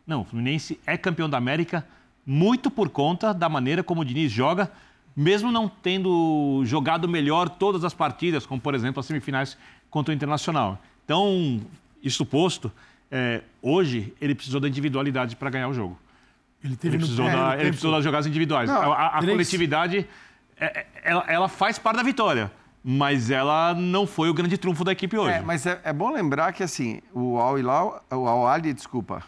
Não, 0.06 0.22
o 0.22 0.24
Fluminense 0.24 0.78
é 0.86 0.96
campeão 0.96 1.28
da 1.28 1.36
América 1.38 1.86
muito 2.24 2.70
por 2.70 2.88
conta 2.90 3.32
da 3.32 3.48
maneira 3.48 3.82
como 3.82 4.00
o 4.02 4.04
Diniz 4.04 4.30
joga, 4.30 4.70
mesmo 5.16 5.50
não 5.50 5.68
tendo 5.68 6.62
jogado 6.64 7.08
melhor 7.08 7.48
todas 7.48 7.84
as 7.84 7.94
partidas, 7.94 8.44
como 8.46 8.60
por 8.60 8.74
exemplo 8.74 9.00
as 9.00 9.06
semifinais 9.06 9.56
contra 9.90 10.12
o 10.12 10.14
Internacional. 10.14 10.78
Então, 11.04 11.60
isso 12.02 12.24
posto, 12.26 12.70
é, 13.10 13.42
hoje 13.62 14.12
ele 14.20 14.34
precisou 14.34 14.60
da 14.60 14.68
individualidade 14.68 15.36
para 15.36 15.48
ganhar 15.50 15.68
o 15.68 15.74
jogo. 15.74 15.98
Ele 16.62 16.76
teve 16.76 16.96
Ele 16.96 16.98
precisou, 17.04 17.24
da, 17.26 17.54
ele 17.54 17.68
precisou 17.68 17.92
das 17.92 18.04
jogadas 18.04 18.26
individuais. 18.26 18.68
Não, 18.68 18.92
a 18.92 19.06
a- 19.06 19.20
coletividade, 19.22 20.06
é- 20.58 20.64
é- 20.80 20.86
ela, 21.02 21.24
ela 21.28 21.48
faz 21.48 21.78
parte 21.78 21.96
da 21.96 22.02
vitória, 22.02 22.50
mas 22.90 23.30
ela 23.30 23.74
não 23.74 24.06
foi 24.06 24.30
o 24.30 24.34
grande 24.34 24.56
trunfo 24.56 24.82
da 24.82 24.92
equipe 24.92 25.18
hoje. 25.18 25.34
É, 25.34 25.40
mas 25.42 25.66
é, 25.66 25.78
é 25.84 25.92
bom 25.92 26.10
lembrar 26.10 26.54
que 26.54 26.62
assim, 26.62 27.02
o 27.12 27.38
Al 27.38 27.58
Hilal, 27.58 28.02
o 28.10 28.26
Al 28.26 28.48
Ali, 28.48 28.72
desculpa, 28.72 29.22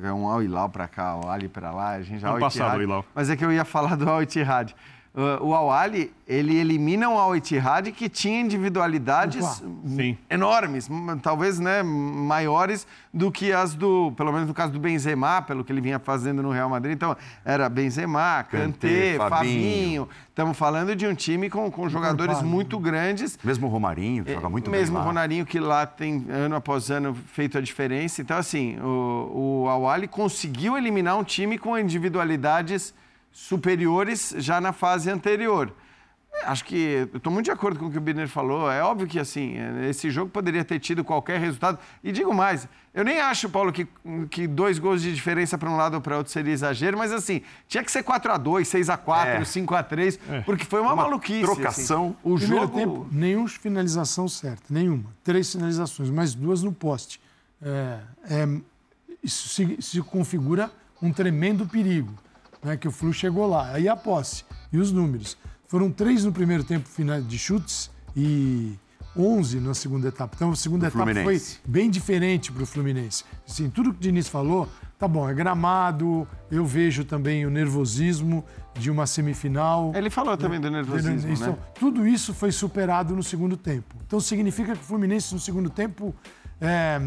é 0.00 0.12
um 0.12 0.28
Al 0.28 0.44
Hilal 0.44 0.68
para 0.68 0.86
cá, 0.86 1.16
o 1.16 1.28
Ali 1.28 1.48
para 1.48 1.72
lá, 1.72 1.94
a 1.94 2.02
gente 2.02 2.20
já 2.20 2.28
Ano 2.28 2.36
Al 2.36 2.40
passado, 2.40 2.78
o 2.78 2.82
Hilal. 2.82 3.04
Mas 3.12 3.30
é 3.30 3.36
que 3.36 3.44
eu 3.44 3.50
ia 3.50 3.64
falar 3.64 3.96
do 3.96 4.08
Al 4.08 4.22
Ittihad. 4.22 4.76
Uh, 5.14 5.44
o 5.44 5.54
Al 5.54 5.72
Ali, 5.72 6.12
ele 6.26 6.56
elimina 6.56 7.08
o 7.08 7.18
Al 7.18 7.34
Ittihad 7.34 7.90
que 7.90 8.08
tinha 8.08 8.40
individualidades. 8.40 9.44
Sim. 9.86 10.16
enormes, 10.30 10.88
talvez 11.22 11.58
né, 11.58 11.82
maiores 11.82 12.86
do 13.12 13.32
que 13.32 13.52
as 13.52 13.74
do, 13.74 14.12
pelo 14.16 14.32
menos 14.32 14.46
no 14.46 14.54
caso 14.54 14.72
do 14.72 14.78
Benzema, 14.78 15.42
pelo 15.42 15.64
que 15.64 15.72
ele 15.72 15.80
vinha 15.80 15.98
fazendo 15.98 16.42
no 16.42 16.50
Real 16.50 16.68
Madrid. 16.68 16.94
Então, 16.94 17.16
era 17.44 17.68
Benzema, 17.68 18.44
Kanté, 18.44 19.16
Kanté, 19.16 19.16
Fabinho. 19.16 19.30
Fabinho. 19.30 20.08
Estamos 20.28 20.56
falando 20.56 20.94
de 20.94 21.04
um 21.04 21.14
time 21.14 21.50
com, 21.50 21.68
com 21.68 21.88
jogadores 21.88 22.40
muito 22.42 22.78
grandes 22.78 23.36
Mesmo 23.42 23.66
o 23.66 23.70
Romarinho, 23.70 24.24
que 24.24 24.32
joga 24.32 24.48
muito 24.48 24.70
mesmo 24.70 24.94
bem 24.94 24.96
o 24.96 25.04
lá. 25.04 25.06
Ronarinho, 25.06 25.44
que 25.44 25.58
lá 25.58 25.84
tem 25.84 26.26
ano 26.28 26.54
após 26.54 26.90
ano 26.90 27.12
feito 27.14 27.58
a 27.58 27.60
diferença. 27.60 28.20
Então, 28.22 28.36
assim, 28.36 28.78
o, 28.80 29.64
o 29.64 29.68
Awali 29.68 30.06
conseguiu 30.06 30.76
eliminar 30.76 31.18
um 31.18 31.24
time 31.24 31.58
com 31.58 31.76
individualidades 31.76 32.94
superiores 33.32 34.34
já 34.38 34.60
na 34.60 34.72
fase 34.72 35.10
anterior. 35.10 35.72
Acho 36.44 36.64
que 36.66 37.08
eu 37.12 37.16
estou 37.16 37.32
muito 37.32 37.46
de 37.46 37.50
acordo 37.50 37.80
com 37.80 37.86
o 37.86 37.90
que 37.90 37.98
o 37.98 38.00
Birner 38.00 38.28
falou. 38.28 38.70
É 38.70 38.80
óbvio 38.80 39.08
que 39.08 39.18
assim 39.18 39.56
esse 39.88 40.08
jogo 40.08 40.30
poderia 40.30 40.64
ter 40.64 40.78
tido 40.78 41.02
qualquer 41.02 41.40
resultado. 41.40 41.78
E 42.04 42.12
digo 42.12 42.32
mais, 42.32 42.68
eu 42.94 43.02
nem 43.04 43.18
acho, 43.20 43.48
Paulo, 43.48 43.72
que, 43.72 43.88
que 44.30 44.46
dois 44.46 44.78
gols 44.78 45.02
de 45.02 45.12
diferença 45.12 45.58
para 45.58 45.68
um 45.68 45.76
lado 45.76 45.94
ou 45.94 46.00
para 46.00 46.16
outro 46.16 46.32
seria 46.32 46.52
exagero, 46.52 46.96
mas 46.96 47.10
assim, 47.12 47.42
tinha 47.66 47.82
que 47.82 47.90
ser 47.90 48.04
4 48.04 48.30
a 48.32 48.36
2 48.36 48.68
6 48.68 48.88
a 48.88 48.96
4 48.96 49.30
É. 49.42 49.44
5 49.44 49.74
a 49.74 49.82
3 49.82 50.20
porque 50.44 50.64
foi 50.64 50.80
uma, 50.80 50.92
Uma 50.92 51.02
maluquice. 51.04 51.40
trocação. 51.42 52.04
assim. 52.10 52.16
O 52.22 52.36
Primeiro 52.36 52.64
jogo. 52.66 52.78
tempo, 52.78 53.08
nenhuma 53.10 53.48
finalização 53.48 54.28
certa, 54.28 54.62
nenhuma. 54.70 55.06
Três 55.24 55.50
finalizações, 55.50 56.08
mais 56.08 56.34
duas 56.34 56.62
no 56.62 56.72
poste. 56.72 57.20
É, 57.60 57.98
é, 58.30 58.48
isso 59.24 59.48
se, 59.48 59.76
se 59.80 60.00
configura 60.02 60.70
um 61.02 61.12
tremendo 61.12 61.66
perigo, 61.66 62.14
né, 62.62 62.76
que 62.76 62.88
o 62.88 62.90
Flu 62.90 63.12
chegou 63.12 63.46
lá. 63.46 63.72
Aí 63.72 63.88
a 63.88 63.96
posse 63.96 64.44
e 64.72 64.78
os 64.78 64.92
números. 64.92 65.36
Foram 65.66 65.90
três 65.90 66.24
no 66.24 66.32
primeiro 66.32 66.64
tempo 66.64 66.88
final 66.88 67.20
de 67.20 67.38
chutes 67.38 67.90
e 68.16 68.74
11 69.16 69.60
na 69.60 69.74
segunda 69.74 70.08
etapa. 70.08 70.34
Então 70.36 70.50
a 70.50 70.56
segunda 70.56 70.88
Do 70.88 70.94
etapa 70.94 71.04
foi 71.04 71.14
Fluminense. 71.14 71.60
bem 71.66 71.90
diferente 71.90 72.52
para 72.52 72.62
o 72.62 72.66
Fluminense. 72.66 73.24
Assim, 73.46 73.68
tudo 73.68 73.92
que 73.92 73.98
o 73.98 74.00
Diniz 74.00 74.28
falou, 74.28 74.68
tá 74.98 75.06
bom, 75.08 75.28
é 75.28 75.34
gramado, 75.34 76.26
eu 76.50 76.64
vejo 76.64 77.04
também 77.04 77.44
o 77.44 77.50
nervosismo 77.50 78.44
de 78.74 78.90
uma 78.90 79.06
semifinal. 79.06 79.92
Ele 79.94 80.08
falou 80.08 80.36
também 80.36 80.60
do 80.60 80.70
nervosismo, 80.70 81.32
Isso, 81.32 81.46
né? 81.46 81.56
Tudo 81.78 82.06
isso 82.06 82.32
foi 82.32 82.52
superado 82.52 83.14
no 83.14 83.22
segundo 83.22 83.56
tempo. 83.56 83.94
Então 84.06 84.20
significa 84.20 84.74
que 84.74 84.82
o 84.82 84.84
Fluminense 84.84 85.34
no 85.34 85.40
segundo 85.40 85.68
tempo 85.68 86.14
é, 86.60 87.00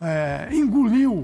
é, 0.00 0.48
engoliu 0.52 1.22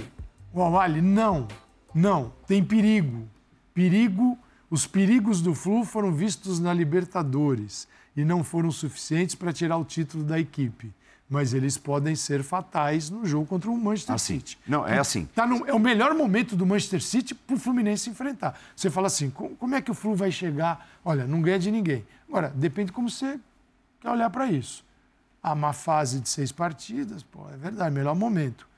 o 0.52 0.62
Awali? 0.62 1.00
Não, 1.00 1.46
não. 1.94 2.32
Tem 2.46 2.62
perigo. 2.64 3.28
Perigo. 3.74 4.38
Os 4.70 4.86
perigos 4.86 5.40
do 5.42 5.54
Flu 5.54 5.84
foram 5.84 6.12
vistos 6.12 6.58
na 6.58 6.72
Libertadores 6.72 7.86
e 8.16 8.24
não 8.24 8.42
foram 8.42 8.70
suficientes 8.70 9.34
para 9.34 9.52
tirar 9.52 9.76
o 9.76 9.84
título 9.84 10.24
da 10.24 10.38
equipe. 10.40 10.92
Mas 11.28 11.54
eles 11.54 11.78
podem 11.78 12.14
ser 12.14 12.42
fatais 12.42 13.08
no 13.08 13.24
jogo 13.24 13.46
contra 13.46 13.70
o 13.70 13.76
Manchester 13.76 14.14
Assim. 14.14 14.34
City. 14.38 14.58
Não, 14.66 14.86
é 14.86 14.98
assim. 14.98 15.26
Tá 15.34 15.46
no- 15.46 15.66
é 15.66 15.72
o 15.72 15.78
melhor 15.78 16.14
momento 16.14 16.54
do 16.54 16.66
Manchester 16.66 17.02
City 17.02 17.34
para 17.34 17.56
o 17.56 17.58
Fluminense 17.58 18.10
enfrentar. 18.10 18.58
Você 18.76 18.90
fala 18.90 19.06
assim, 19.06 19.30
co- 19.30 19.48
como 19.58 19.74
é 19.74 19.80
que 19.80 19.90
o 19.90 19.94
Flu 19.94 20.14
vai 20.14 20.30
chegar? 20.30 20.86
Olha, 21.04 21.26
não 21.26 21.40
ganha 21.40 21.58
de 21.58 21.70
ninguém. 21.70 22.04
Agora, 22.28 22.50
depende 22.54 22.86
de 22.88 22.92
como 22.92 23.08
você 23.08 23.40
quer 24.00 24.10
olhar 24.10 24.28
para 24.28 24.46
isso. 24.46 24.84
A 25.42 25.54
má 25.54 25.72
fase 25.72 26.20
de 26.20 26.28
seis 26.28 26.52
partidas, 26.52 27.22
pô, 27.22 27.46
é 27.52 27.56
verdade, 27.56 27.94
melhor 27.94 28.14
momento. 28.14 28.68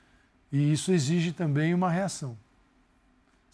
E 0.51 0.71
isso 0.71 0.91
exige 0.93 1.31
também 1.33 1.73
uma 1.73 1.89
reação. 1.89 2.37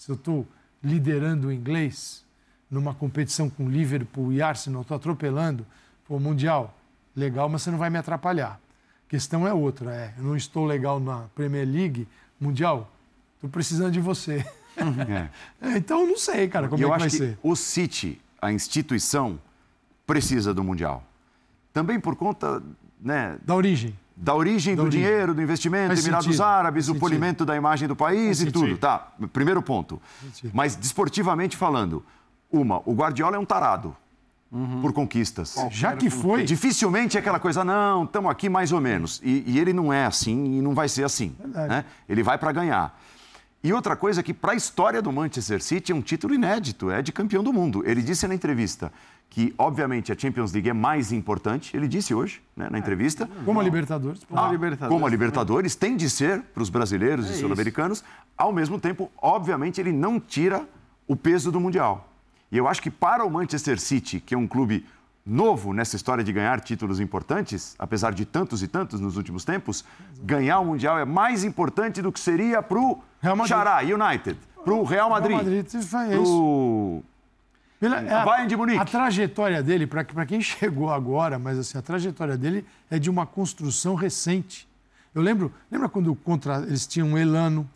Se 0.02 0.10
eu 0.10 0.16
estou 0.16 0.48
liderando 0.84 1.50
o 1.50 1.52
inglês 1.52 2.26
numa 2.72 2.92
competição 2.92 3.52
com 3.52 3.70
Liverpool 3.70 4.34
e 4.34 4.42
Arsenal, 4.42 4.82
estou 4.82 4.98
atropelando, 4.98 5.64
pô, 6.08 6.20
Mundial, 6.20 6.76
legal, 7.16 7.48
mas 7.48 7.62
você 7.62 7.70
não 7.70 7.78
vai 7.78 7.92
me 7.92 8.00
atrapalhar. 8.00 8.60
A 9.06 9.10
questão 9.10 9.48
é 9.48 9.54
outra, 9.54 9.94
é, 9.94 10.16
eu 10.18 10.24
não 10.24 10.36
estou 10.36 10.66
legal 10.66 11.00
na 11.00 11.28
Premier 11.36 11.68
League, 11.68 12.08
Mundial, 12.40 12.92
estou 13.36 13.48
precisando 13.48 13.92
de 13.92 14.00
você. 14.00 14.44
É. 15.62 15.68
É, 15.68 15.78
então, 15.78 16.08
não 16.08 16.18
sei, 16.18 16.48
cara, 16.48 16.70
como 16.70 16.82
E 16.82 16.84
é 16.84 16.86
eu 16.86 16.92
que 16.94 16.98
vai 16.98 17.08
acho 17.08 17.18
que 17.18 17.24
ser. 17.24 17.38
o 17.44 17.56
City, 17.58 18.22
a 18.42 18.54
instituição, 18.54 19.38
precisa 20.08 20.54
do 20.54 20.64
Mundial. 20.64 21.04
Também 21.74 22.00
por 22.00 22.16
conta 22.16 22.64
né, 23.00 23.38
Da 23.44 23.54
origem. 23.54 23.94
Da 24.24 24.36
origem 24.36 24.76
Da 24.76 24.84
do 24.84 24.86
origem. 24.88 25.02
dinheiro, 25.04 25.34
do 25.34 25.42
investimento, 25.42 25.88
Faz 25.88 26.00
Emirados 26.02 26.26
sentido, 26.28 26.44
Árabes, 26.44 26.86
faz 26.86 26.90
o 26.90 26.92
sentido. 26.94 27.00
polimento 27.00 27.44
da 27.46 27.56
imagem 27.56 27.88
do 27.88 27.96
país 27.96 28.38
Faz 28.38 28.42
e 28.42 28.46
tudo. 28.52 28.60
sentido. 28.66 28.78
Tá, 28.78 29.08
primeiro 29.34 29.62
ponto. 29.62 30.00
Mas 30.54 30.76
desportivamente 30.76 31.58
falando, 31.58 32.06
uma, 32.52 32.82
o 32.86 32.94
Guardiola 32.94 33.36
é 33.36 33.40
um 33.40 33.46
tarado 33.46 33.96
Uhum. 34.54 34.82
por 34.82 34.92
conquistas. 34.92 35.56
Já 35.72 35.96
que 35.96 36.10
foi, 36.10 36.44
Dificilmente 36.44 37.16
é 37.16 37.22
aquela 37.22 37.40
coisa, 37.40 37.64
não, 37.64 38.04
estamos 38.04 38.30
aqui 38.30 38.50
mais 38.50 38.74
ou 38.74 38.82
menos. 38.82 39.22
E, 39.24 39.46
e 39.48 39.58
ele 39.58 39.72
não 39.72 39.94
é 39.94 40.06
assim 40.06 40.58
e 40.58 40.62
não 40.62 40.76
vai 40.76 40.90
ser 40.90 41.06
assim. 41.06 41.34
Verdade. 41.40 41.70
né? 41.70 41.86
Ele 42.10 42.22
vai 42.22 42.38
para 42.38 42.52
ganhar. 42.52 43.00
E 43.64 43.72
outra 43.72 43.96
coisa 43.96 44.20
é 44.20 44.24
que, 44.24 44.34
para 44.34 44.52
a 44.52 44.56
história 44.56 45.02
do 45.02 45.10
Manchester 45.10 45.64
City, 45.64 45.94
é 45.94 45.96
um 45.96 46.02
título 46.02 46.34
inédito, 46.34 46.92
é 46.92 47.02
de 47.02 47.14
campeão 47.14 47.42
do 47.42 47.54
mundo. 47.54 47.82
Ele 47.88 48.02
disse 48.02 48.28
na 48.28 48.36
entrevista 48.36 48.92
que, 49.32 49.56
obviamente, 49.58 50.12
a 50.12 50.18
Champions 50.18 50.52
League 50.52 50.70
é 50.70 50.74
mais 50.74 51.14
importante. 51.14 51.76
Ele 51.76 51.88
disse 51.88 52.14
hoje, 52.14 52.42
né, 52.56 52.68
na 52.70 52.78
entrevista. 52.78 53.30
como 53.46 53.62
a 53.62 53.64
Libertadores, 53.64 54.24
pô, 54.26 54.36
Ah, 54.38 54.48
Ah, 54.48 54.52
Libertadores. 54.52 54.94
Como 54.94 55.08
a 55.08 55.10
Libertadores 55.10 55.74
tem 55.74 55.96
de 55.96 56.10
ser 56.10 56.42
para 56.54 56.62
os 56.62 56.70
brasileiros 56.70 57.28
e 57.28 57.32
isso. 57.32 57.40
sul-americanos, 57.40 58.04
ao 58.38 58.52
mesmo 58.52 58.78
tempo, 58.78 59.10
obviamente, 59.22 59.80
ele 59.80 59.94
não 59.94 60.20
tira 60.20 60.68
o 61.08 61.16
peso 61.16 61.50
do 61.50 61.62
Mundial. 61.62 62.10
E 62.52 62.58
eu 62.58 62.68
acho 62.68 62.82
que 62.82 62.92
para 62.92 63.24
o 63.26 63.30
Manchester 63.32 63.80
City, 63.80 64.20
que 64.20 64.36
é 64.36 64.38
um 64.38 64.46
clube 64.46 64.86
novo 65.26 65.72
nessa 65.72 65.96
história 65.96 66.26
de 66.26 66.34
ganhar 66.34 66.60
títulos 66.60 67.00
importantes, 67.00 67.74
apesar 67.80 68.14
de 68.14 68.26
tantos 68.26 68.62
e 68.62 68.68
tantos 68.68 69.00
nos 69.00 69.16
últimos 69.16 69.46
tempos, 69.46 69.86
ganhar 70.22 70.60
o 70.60 70.66
Mundial 70.66 71.00
é 71.00 71.06
mais 71.06 71.46
importante 71.46 72.02
do 72.02 72.12
que 72.12 72.20
seria 72.20 72.62
para 72.62 72.78
o. 72.78 73.02
Xará 73.48 73.80
United, 73.80 74.38
para 74.66 74.74
o 74.74 74.84
Real 74.84 75.10
Madrid, 75.10 75.32
Real 75.32 75.44
Madrid 75.46 75.66
a, 77.88 78.26
Bayern 78.26 78.48
de 78.48 78.56
Munique. 78.56 78.80
a 78.80 78.86
trajetória 78.86 79.64
dele, 79.64 79.88
para 79.88 80.26
quem 80.26 80.42
chegou 80.42 80.92
agora, 80.92 81.40
mas 81.40 81.58
assim, 81.58 81.78
a 81.78 81.82
trajetória 81.82 82.38
dele 82.38 82.66
é 82.90 83.00
de 83.00 83.10
uma 83.10 83.26
construção 83.26 83.96
recente. 83.96 84.68
Eu 85.14 85.22
lembro, 85.22 85.52
lembra 85.70 85.90
quando 85.90 86.14
contra, 86.16 86.60
eles 86.64 86.86
tinham 86.88 87.18
Elano, 87.18 87.70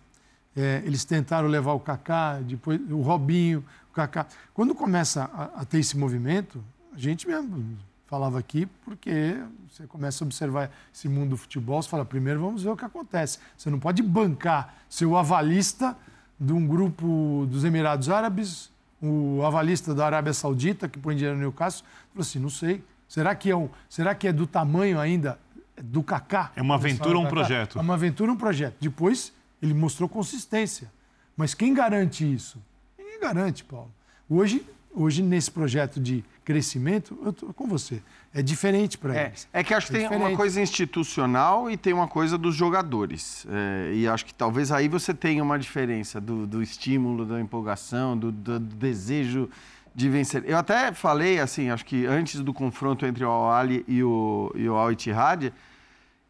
É, 0.57 0.81
eles 0.85 1.03
tentaram 1.03 1.49
levar 1.49 1.73
o 1.73 1.81
Kaká, 1.81 2.39
depois 2.39 2.79
o 2.89 3.01
Robinho, 3.01 3.61
o 3.91 3.93
Kaká. 3.93 4.25
Quando 4.53 4.73
começa 4.73 5.29
a, 5.33 5.61
a 5.61 5.65
ter 5.65 5.79
esse 5.79 5.97
movimento, 5.97 6.63
a 6.93 6.97
gente 6.97 7.27
mesmo 7.27 7.77
falava 8.07 8.39
aqui, 8.39 8.65
porque 8.85 9.35
você 9.69 9.85
começa 9.85 10.23
a 10.23 10.25
observar 10.25 10.71
esse 10.93 11.09
mundo 11.09 11.31
do 11.31 11.37
futebol, 11.37 11.81
você 11.81 11.89
fala, 11.89 12.05
primeiro 12.05 12.39
vamos 12.39 12.63
ver 12.63 12.69
o 12.69 12.77
que 12.77 12.85
acontece. 12.85 13.37
Você 13.57 13.69
não 13.69 13.79
pode 13.79 14.01
bancar 14.01 14.75
ser 14.87 15.05
o 15.05 15.17
avalista 15.17 15.97
de 16.39 16.53
um 16.53 16.65
grupo 16.65 17.45
dos 17.49 17.65
Emirados 17.65 18.09
Árabes, 18.09 18.71
o 19.01 19.43
avalista 19.45 19.93
da 19.93 20.05
Arábia 20.05 20.33
Saudita, 20.33 20.87
que 20.87 20.97
põe 20.97 21.15
dinheiro 21.15 21.35
no 21.35 21.41
Newcastle, 21.41 21.85
falou 22.09 22.21
assim, 22.21 22.39
não 22.39 22.49
sei, 22.49 22.83
será 23.07 23.35
que 23.35 23.49
é, 23.49 23.55
um, 23.55 23.69
será 23.89 24.15
que 24.15 24.27
é 24.27 24.33
do 24.33 24.47
tamanho 24.47 24.99
ainda 24.99 25.39
do 25.81 26.01
Kaká? 26.01 26.51
É 26.55 26.61
uma 26.61 26.75
aventura 26.75 27.17
ou 27.17 27.25
um 27.25 27.27
projeto? 27.27 27.77
É 27.77 27.81
uma 27.81 27.93
aventura 27.93 28.31
ou 28.31 28.35
um 28.35 28.39
projeto. 28.39 28.75
Depois, 28.79 29.33
ele 29.61 29.73
mostrou 29.73 30.07
consistência. 30.07 30.91
Mas 31.35 31.53
quem 31.53 31.73
garante 31.73 32.31
isso? 32.31 32.61
Ninguém 32.97 33.19
garante, 33.19 33.63
Paulo. 33.63 33.91
Hoje, 34.29 34.65
hoje 34.95 35.21
nesse 35.21 35.51
projeto 35.51 35.99
de 35.99 36.23
crescimento, 36.43 37.17
eu 37.23 37.31
estou 37.31 37.53
com 37.53 37.67
você. 37.67 38.01
É 38.33 38.41
diferente 38.41 38.97
para 38.97 39.15
é, 39.15 39.25
eles. 39.27 39.47
É 39.51 39.63
que 39.63 39.73
acho 39.73 39.87
que 39.87 39.93
é 39.93 39.99
tem 39.99 40.07
diferente. 40.07 40.29
uma 40.29 40.37
coisa 40.37 40.61
institucional 40.61 41.69
e 41.69 41.75
tem 41.75 41.93
uma 41.93 42.07
coisa 42.07 42.37
dos 42.37 42.55
jogadores. 42.55 43.45
É, 43.49 43.93
e 43.93 44.07
acho 44.07 44.25
que 44.25 44.33
talvez 44.33 44.71
aí 44.71 44.87
você 44.87 45.13
tenha 45.13 45.43
uma 45.43 45.59
diferença 45.59 46.21
do, 46.21 46.47
do 46.47 46.61
estímulo, 46.61 47.25
da 47.25 47.39
empolgação, 47.39 48.17
do, 48.17 48.31
do, 48.31 48.59
do, 48.59 48.75
desejo 48.75 49.49
de 49.93 50.09
vencer. 50.09 50.43
Eu 50.45 50.57
até 50.57 50.91
falei, 50.93 51.39
assim, 51.39 51.69
acho 51.69 51.85
que 51.85 52.05
antes 52.05 52.41
do 52.41 52.53
confronto 52.53 53.05
entre 53.05 53.23
o 53.23 53.29
Al-Ali 53.29 53.83
e 53.87 54.03
o, 54.03 54.51
e 54.55 54.67
o 54.67 54.75
Al-Ittihad, 54.75 55.51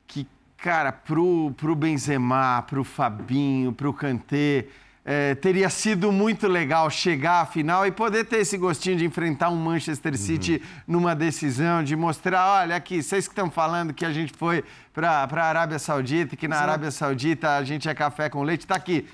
que, 0.08 0.28
cara, 0.58 0.92
pro, 0.92 1.52
pro 1.58 1.76
Benzema, 1.76 2.62
pro 2.62 2.84
Fabinho, 2.84 3.74
pro 3.74 3.92
Kanté 3.92 4.68
é, 5.08 5.36
teria 5.36 5.70
sido 5.70 6.12
muito 6.12 6.48
legal 6.48 6.90
chegar 6.90 7.42
à 7.42 7.46
final 7.46 7.86
e 7.86 7.92
poder 7.92 8.26
ter 8.26 8.38
esse 8.38 8.58
gostinho 8.58 8.98
de 8.98 9.06
enfrentar 9.06 9.50
um 9.50 9.56
Manchester 9.56 10.18
City 10.18 10.54
uhum. 10.54 10.96
numa 10.96 11.16
decisão, 11.16 11.84
de 11.84 11.96
mostrar, 11.96 12.62
olha 12.62 12.76
aqui, 12.76 13.04
vocês 13.04 13.28
que 13.28 13.32
estão 13.32 13.52
falando 13.52 13.94
que 13.94 14.04
a 14.04 14.12
gente 14.12 14.34
foi 14.36 14.64
para 14.92 15.12
a 15.12 15.44
Arábia 15.44 15.78
Saudita, 15.78 16.36
que 16.36 16.48
na 16.48 16.56
Exato. 16.56 16.70
Arábia 16.70 16.92
Saudita 16.92 17.56
a 17.56 17.64
gente 17.64 17.88
é 17.88 17.94
café 17.94 18.30
com 18.30 18.42
leite, 18.42 18.62
está 18.62 18.76
aqui. 18.76 19.08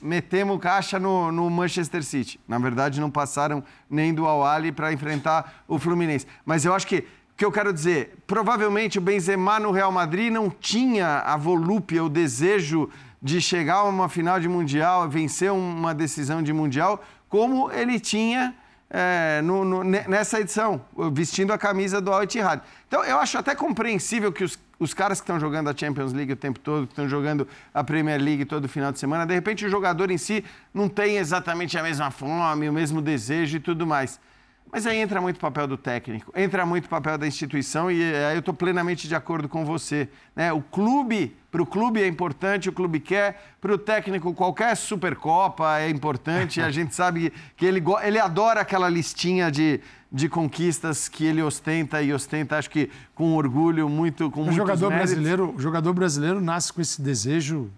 Metemos 0.00 0.60
caixa 0.60 1.00
no, 1.00 1.32
no, 1.32 1.50
Manchester 1.50 2.04
City. 2.04 2.38
Na 2.46 2.58
verdade, 2.58 3.00
não 3.00 3.10
passaram 3.10 3.64
nem 3.90 4.14
do 4.14 4.26
Al-Ali 4.26 4.70
para 4.70 4.92
enfrentar 4.92 5.64
o 5.66 5.76
Fluminense. 5.76 6.24
Mas 6.46 6.64
eu 6.64 6.72
acho 6.72 6.86
que 6.86 6.98
o 6.98 7.36
que 7.36 7.44
eu 7.44 7.50
quero 7.50 7.72
dizer, 7.72 8.16
provavelmente 8.28 8.98
o 8.98 9.00
Benzema 9.00 9.58
no 9.58 9.72
Real 9.72 9.90
Madrid 9.90 10.32
não 10.32 10.48
tinha 10.48 11.18
a 11.18 11.36
volúpia, 11.36 12.04
o 12.04 12.08
desejo 12.08 12.88
de 13.22 13.40
chegar 13.40 13.76
a 13.76 13.84
uma 13.84 14.08
final 14.08 14.40
de 14.40 14.48
Mundial, 14.48 15.08
vencer 15.08 15.52
uma 15.52 15.94
decisão 15.94 16.42
de 16.42 16.52
Mundial, 16.52 17.02
como 17.28 17.70
ele 17.70 18.00
tinha 18.00 18.54
é, 18.90 19.40
no, 19.42 19.64
no, 19.64 19.84
nessa 19.84 20.40
edição, 20.40 20.84
vestindo 21.12 21.52
a 21.52 21.56
camisa 21.56 22.00
do 22.00 22.12
Al 22.12 22.24
Ittihad. 22.24 22.60
Então, 22.86 23.02
eu 23.04 23.18
acho 23.18 23.38
até 23.38 23.54
compreensível 23.54 24.30
que 24.30 24.44
os, 24.44 24.58
os 24.78 24.92
caras 24.92 25.20
que 25.20 25.24
estão 25.24 25.40
jogando 25.40 25.70
a 25.70 25.74
Champions 25.74 26.12
League 26.12 26.32
o 26.32 26.36
tempo 26.36 26.58
todo, 26.58 26.86
que 26.86 26.92
estão 26.92 27.08
jogando 27.08 27.46
a 27.72 27.82
Premier 27.82 28.20
League 28.20 28.44
todo 28.44 28.68
final 28.68 28.92
de 28.92 28.98
semana, 28.98 29.24
de 29.24 29.32
repente 29.32 29.64
o 29.64 29.68
jogador 29.68 30.10
em 30.10 30.18
si 30.18 30.44
não 30.74 30.88
tem 30.88 31.16
exatamente 31.16 31.78
a 31.78 31.82
mesma 31.82 32.10
fome, 32.10 32.68
o 32.68 32.72
mesmo 32.72 33.00
desejo 33.00 33.56
e 33.56 33.60
tudo 33.60 33.86
mais. 33.86 34.20
Mas 34.72 34.86
aí 34.86 34.96
entra 34.96 35.20
muito 35.20 35.36
o 35.36 35.40
papel 35.40 35.66
do 35.66 35.76
técnico, 35.76 36.32
entra 36.34 36.64
muito 36.64 36.86
o 36.86 36.88
papel 36.88 37.18
da 37.18 37.26
instituição 37.26 37.90
e 37.90 38.02
aí 38.02 38.34
eu 38.34 38.38
estou 38.38 38.54
plenamente 38.54 39.06
de 39.06 39.14
acordo 39.14 39.46
com 39.46 39.66
você. 39.66 40.08
Né? 40.34 40.50
O 40.50 40.62
clube, 40.62 41.36
para 41.50 41.60
o 41.60 41.66
clube 41.66 42.00
é 42.00 42.06
importante, 42.06 42.70
o 42.70 42.72
clube 42.72 42.98
quer, 42.98 43.52
para 43.60 43.74
o 43.74 43.76
técnico 43.76 44.32
qualquer 44.32 44.74
Supercopa 44.74 45.78
é 45.78 45.90
importante. 45.90 46.62
a 46.62 46.70
gente 46.70 46.94
sabe 46.94 47.30
que 47.54 47.66
ele, 47.66 47.84
ele 48.02 48.18
adora 48.18 48.62
aquela 48.62 48.88
listinha 48.88 49.50
de, 49.50 49.78
de 50.10 50.26
conquistas 50.26 51.06
que 51.06 51.26
ele 51.26 51.42
ostenta 51.42 52.00
e 52.00 52.10
ostenta, 52.10 52.56
acho 52.56 52.70
que 52.70 52.88
com 53.14 53.36
orgulho, 53.36 53.90
muito 53.90 54.30
com 54.30 54.48
o 54.48 54.52
jogador 54.52 54.88
brasileiro, 54.88 55.54
O 55.54 55.60
jogador 55.60 55.92
brasileiro 55.92 56.40
nasce 56.40 56.72
com 56.72 56.80
esse 56.80 57.02
desejo 57.02 57.70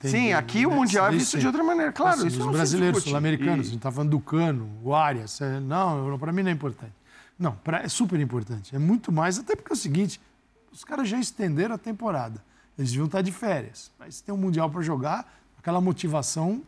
Sim, 0.00 0.32
aqui 0.32 0.64
o 0.64 0.70
Mundial 0.70 1.08
é 1.08 1.10
visto 1.10 1.38
de 1.38 1.46
outra 1.46 1.64
maneira, 1.64 1.92
claro. 1.92 2.24
Assim, 2.24 2.38
os 2.38 2.46
brasileiros, 2.46 3.02
sul-americanos, 3.02 3.66
e... 3.66 3.68
a 3.68 3.72
gente 3.72 3.76
está 3.76 3.90
falando 3.90 4.10
do 4.10 4.20
Cano, 4.20 4.70
o 4.82 4.94
Arias. 4.94 5.40
É, 5.40 5.58
não, 5.58 6.16
para 6.18 6.32
mim 6.32 6.42
não 6.42 6.50
é 6.50 6.52
importante. 6.52 6.92
Não, 7.36 7.52
pra, 7.52 7.82
é 7.82 7.88
super 7.88 8.18
importante. 8.20 8.74
É 8.74 8.78
muito 8.78 9.10
mais, 9.10 9.38
até 9.38 9.56
porque 9.56 9.72
é 9.72 9.74
o 9.74 9.76
seguinte: 9.76 10.20
os 10.72 10.84
caras 10.84 11.08
já 11.08 11.18
estenderam 11.18 11.74
a 11.74 11.78
temporada. 11.78 12.42
Eles 12.78 12.90
deviam 12.90 13.06
estar 13.06 13.22
de 13.22 13.32
férias. 13.32 13.90
Mas 13.98 14.20
tem 14.20 14.32
um 14.32 14.38
Mundial 14.38 14.70
para 14.70 14.82
jogar, 14.82 15.36
aquela 15.58 15.80
motivação 15.80 16.62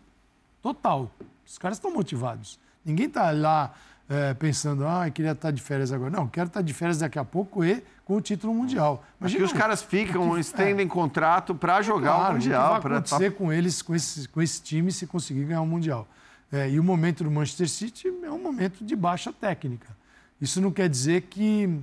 total. 0.60 1.10
Os 1.46 1.56
caras 1.56 1.78
estão 1.78 1.92
motivados. 1.92 2.58
Ninguém 2.84 3.06
está 3.06 3.30
lá 3.30 3.74
é, 4.08 4.34
pensando, 4.34 4.86
ah, 4.86 5.08
queria 5.10 5.32
estar 5.32 5.50
de 5.50 5.62
férias 5.62 5.92
agora. 5.92 6.10
Não, 6.10 6.26
quero 6.26 6.48
estar 6.48 6.62
de 6.62 6.72
férias 6.72 6.98
daqui 6.98 7.18
a 7.18 7.24
pouco 7.24 7.64
e 7.64 7.84
com 8.08 8.16
o 8.16 8.20
título 8.22 8.54
mundial. 8.54 9.04
Imagina 9.20 9.44
os 9.44 9.52
caras 9.52 9.82
ficam, 9.82 10.32
que, 10.32 10.40
estendem 10.40 10.86
é, 10.86 10.88
contrato 10.88 11.54
para 11.54 11.82
jogar 11.82 12.14
claro, 12.14 12.30
o 12.30 12.32
mundial. 12.32 12.72
O 12.72 12.80
que 12.80 12.88
vai 12.88 12.96
acontecer 12.96 13.30
pra... 13.30 13.38
com 13.38 13.52
eles, 13.52 13.82
com 13.82 13.94
esse, 13.94 14.26
com 14.26 14.40
esse 14.40 14.62
time, 14.62 14.90
se 14.90 15.06
conseguir 15.06 15.44
ganhar 15.44 15.60
o 15.60 15.66
mundial. 15.66 16.08
É, 16.50 16.70
e 16.70 16.80
o 16.80 16.82
momento 16.82 17.22
do 17.22 17.30
Manchester 17.30 17.68
City 17.68 18.08
é 18.22 18.30
um 18.30 18.42
momento 18.42 18.82
de 18.82 18.96
baixa 18.96 19.30
técnica. 19.30 19.94
Isso 20.40 20.58
não 20.58 20.70
quer 20.70 20.88
dizer 20.88 21.22
que 21.22 21.78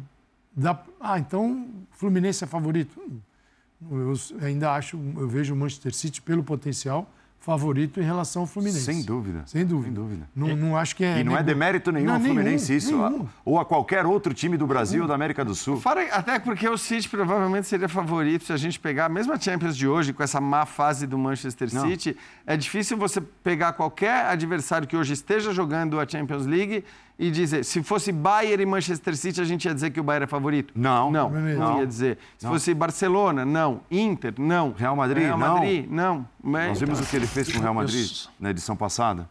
dá. 0.55 0.81
Ah, 0.99 1.19
então 1.19 1.67
Fluminense 1.91 2.43
é 2.43 2.47
favorito. 2.47 2.99
Eu 3.91 4.13
ainda 4.41 4.73
acho, 4.73 4.97
eu 5.17 5.27
vejo 5.27 5.53
o 5.53 5.55
Manchester 5.55 5.93
City 5.93 6.23
pelo 6.23 6.43
potencial 6.43 7.07
favorito 7.45 8.01
em 8.01 8.03
relação 8.03 8.41
ao 8.41 8.47
Fluminense. 8.47 8.85
Sem 8.85 9.03
dúvida. 9.03 9.43
Sem 9.45 9.63
dúvida. 9.63 9.85
Sem 9.85 9.93
dúvida. 9.93 10.29
Não, 10.35 10.49
é. 10.49 10.55
não 10.55 10.75
acho 10.75 10.95
que 10.95 11.05
é. 11.05 11.19
E 11.19 11.23
não 11.23 11.37
é 11.37 11.43
demérito 11.43 11.91
nenhum 11.91 12.11
ao 12.11 12.19
Fluminense 12.19 12.69
nenhum, 12.69 12.77
isso. 12.79 12.97
Nenhum. 12.97 13.27
Ou 13.45 13.59
a 13.59 13.65
qualquer 13.65 14.03
outro 14.03 14.33
time 14.33 14.57
do 14.57 14.65
Brasil 14.65 15.03
ou 15.03 15.07
da 15.07 15.13
América 15.13 15.45
do 15.45 15.53
Sul. 15.53 15.79
Fora, 15.79 16.01
até 16.11 16.39
porque 16.39 16.67
o 16.67 16.75
City 16.75 17.07
provavelmente 17.07 17.67
seria 17.67 17.87
favorito 17.87 18.45
se 18.45 18.51
a 18.51 18.57
gente 18.57 18.79
pegar, 18.79 19.09
mesmo 19.09 19.31
a 19.31 19.39
Champions 19.39 19.77
de 19.77 19.87
hoje, 19.87 20.11
com 20.11 20.23
essa 20.23 20.41
má 20.41 20.65
fase 20.65 21.05
do 21.05 21.19
Manchester 21.19 21.71
não. 21.71 21.87
City, 21.87 22.17
é 22.47 22.57
difícil 22.57 22.97
você 22.97 23.21
pegar 23.21 23.73
qualquer 23.73 24.25
adversário 24.25 24.87
que 24.87 24.97
hoje 24.97 25.13
esteja 25.13 25.53
jogando 25.53 25.99
a 25.99 26.07
Champions 26.07 26.47
League 26.47 26.83
e 27.17 27.31
dizer, 27.31 27.63
se 27.63 27.81
fosse 27.81 28.11
Bayern 28.11 28.63
e 28.63 28.65
Manchester 28.65 29.15
City, 29.15 29.39
a 29.39 29.45
gente 29.45 29.65
ia 29.65 29.73
dizer 29.73 29.89
que 29.89 29.99
o 29.99 30.03
Bayern 30.03 30.25
é 30.25 30.27
favorito? 30.27 30.73
Não. 30.75 31.09
Não, 31.09 31.29
não, 31.29 31.41
não 31.41 31.79
ia 31.79 31.87
dizer. 31.87 32.17
Se 32.37 32.45
não. 32.45 32.51
fosse 32.51 32.73
Barcelona, 32.73 33.45
não. 33.45 33.81
Inter, 33.89 34.33
não. 34.37 34.73
Real 34.73 34.95
Madrid, 34.95 35.23
Real 35.23 35.37
Madrid, 35.37 35.87
não. 35.89 36.15
não. 36.15 36.27
Mas... 36.43 36.67
Nós 36.69 36.79
vimos 36.79 36.99
o 36.99 37.05
que 37.05 37.15
ele 37.15 37.27
fez 37.27 37.51
com 37.51 37.59
o 37.59 37.61
Real 37.61 37.73
Madrid 37.73 38.11
na 38.37 38.49
edição 38.49 38.75
passada. 38.75 39.29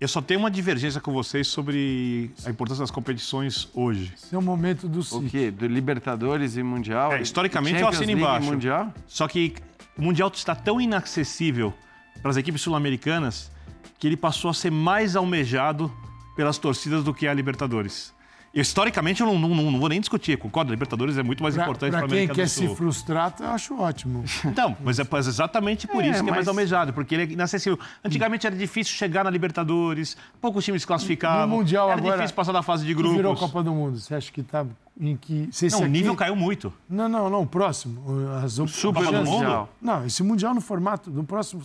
Eu 0.00 0.08
só 0.08 0.20
tenho 0.20 0.40
uma 0.40 0.50
divergência 0.50 1.00
com 1.00 1.12
vocês 1.12 1.46
sobre 1.46 2.30
a 2.44 2.50
importância 2.50 2.82
das 2.82 2.90
competições 2.90 3.68
hoje. 3.74 4.12
Esse 4.14 4.34
é 4.34 4.38
o 4.38 4.42
momento 4.42 4.88
do 4.88 5.02
City. 5.02 5.26
O 5.26 5.30
quê? 5.30 5.50
Do 5.50 5.66
Libertadores 5.66 6.56
e 6.56 6.62
Mundial? 6.62 7.12
É, 7.12 7.22
historicamente 7.22 7.80
eu 7.80 7.88
assino 7.88 8.10
embaixo. 8.10 8.50
Mundial? 8.50 8.92
Só 9.06 9.28
que 9.28 9.54
o 9.96 10.02
Mundial 10.02 10.30
está 10.34 10.54
tão 10.54 10.80
inacessível 10.80 11.72
para 12.20 12.30
as 12.30 12.36
equipes 12.36 12.62
sul-americanas 12.62 13.52
que 13.98 14.06
ele 14.06 14.16
passou 14.16 14.50
a 14.50 14.54
ser 14.54 14.70
mais 14.70 15.14
almejado 15.14 15.92
pelas 16.34 16.58
torcidas 16.58 17.04
do 17.04 17.14
que 17.14 17.26
a 17.26 17.34
Libertadores. 17.34 18.14
Historicamente, 18.54 19.20
eu 19.20 19.26
não, 19.26 19.36
não, 19.36 19.70
não, 19.72 19.80
vou 19.80 19.88
nem 19.88 19.98
discutir. 19.98 20.38
Concordo, 20.38 20.70
a 20.70 20.74
Libertadores 20.74 21.18
é 21.18 21.24
muito 21.24 21.42
mais 21.42 21.56
pra, 21.56 21.64
importante 21.64 21.90
para 21.90 22.02
a 22.02 22.04
América 22.04 22.34
quem 22.34 22.44
quer 22.44 22.48
se 22.48 22.68
frustrar, 22.76 23.34
eu 23.40 23.48
acho 23.48 23.76
ótimo. 23.76 24.22
Então, 24.44 24.76
mas 24.84 25.00
é 25.00 25.04
exatamente 25.16 25.88
por 25.88 26.04
é, 26.04 26.08
isso 26.08 26.22
que 26.22 26.30
mas... 26.30 26.32
é 26.32 26.36
mais 26.36 26.48
almejado, 26.48 26.92
porque 26.92 27.16
ele 27.16 27.22
é 27.24 27.26
inacessível. 27.32 27.78
Antigamente 28.04 28.46
era 28.46 28.54
difícil 28.54 28.94
chegar 28.94 29.24
na 29.24 29.30
Libertadores, 29.30 30.16
poucos 30.40 30.64
times 30.64 30.84
classificavam. 30.84 31.48
No 31.48 31.56
Mundial 31.56 31.90
era 31.90 31.98
agora, 31.98 32.16
difícil 32.16 32.36
passar 32.36 32.52
da 32.52 32.62
fase 32.62 32.86
de 32.86 32.94
grupos. 32.94 33.16
virou 33.16 33.34
Copa 33.34 33.62
do 33.62 33.72
Mundo, 33.72 33.98
você 33.98 34.14
acha 34.14 34.30
que 34.30 34.40
está 34.40 34.64
em 35.00 35.16
que... 35.16 35.48
Se 35.50 35.68
não, 35.70 35.80
o 35.80 35.86
nível 35.86 36.14
caiu 36.14 36.36
muito. 36.36 36.72
Não, 36.88 37.08
não, 37.08 37.28
não, 37.28 37.42
o 37.42 37.46
próximo. 37.46 38.04
As 38.44 38.52
Super 38.52 39.10
Mundial. 39.10 39.68
Não, 39.82 40.06
esse 40.06 40.22
Mundial 40.22 40.54
no 40.54 40.60
formato, 40.60 41.10
no 41.10 41.24
próximo 41.24 41.62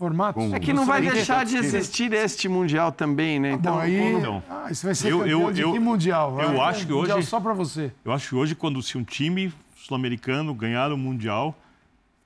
formatos. 0.00 0.50
É 0.54 0.58
que 0.58 0.72
não 0.72 0.86
vai 0.86 1.02
deixar 1.02 1.44
de 1.44 1.58
existir 1.58 2.10
este 2.14 2.48
Mundial 2.48 2.90
também, 2.90 3.38
né? 3.38 3.52
Então, 3.52 3.78
ah, 3.78 3.82
aí, 3.82 4.14
então, 4.14 4.42
ah, 4.48 4.68
isso 4.70 4.86
vai 4.86 4.94
ser 4.94 5.12
eu, 5.12 5.26
eu, 5.26 5.52
de 5.52 5.60
eu, 5.60 5.72
que 5.72 5.78
Mundial? 5.78 6.40
Eu 6.40 6.62
acho 6.62 6.86
que 6.86 6.92
hoje... 6.92 7.22
só 7.24 7.38
para 7.38 7.52
você. 7.52 7.92
Eu 8.02 8.10
acho 8.10 8.30
que 8.30 8.34
hoje, 8.34 8.54
quando 8.54 8.82
se 8.82 8.96
um 8.96 9.04
time 9.04 9.52
sul-americano 9.76 10.54
ganhar 10.54 10.90
o 10.90 10.96
Mundial, 10.96 11.54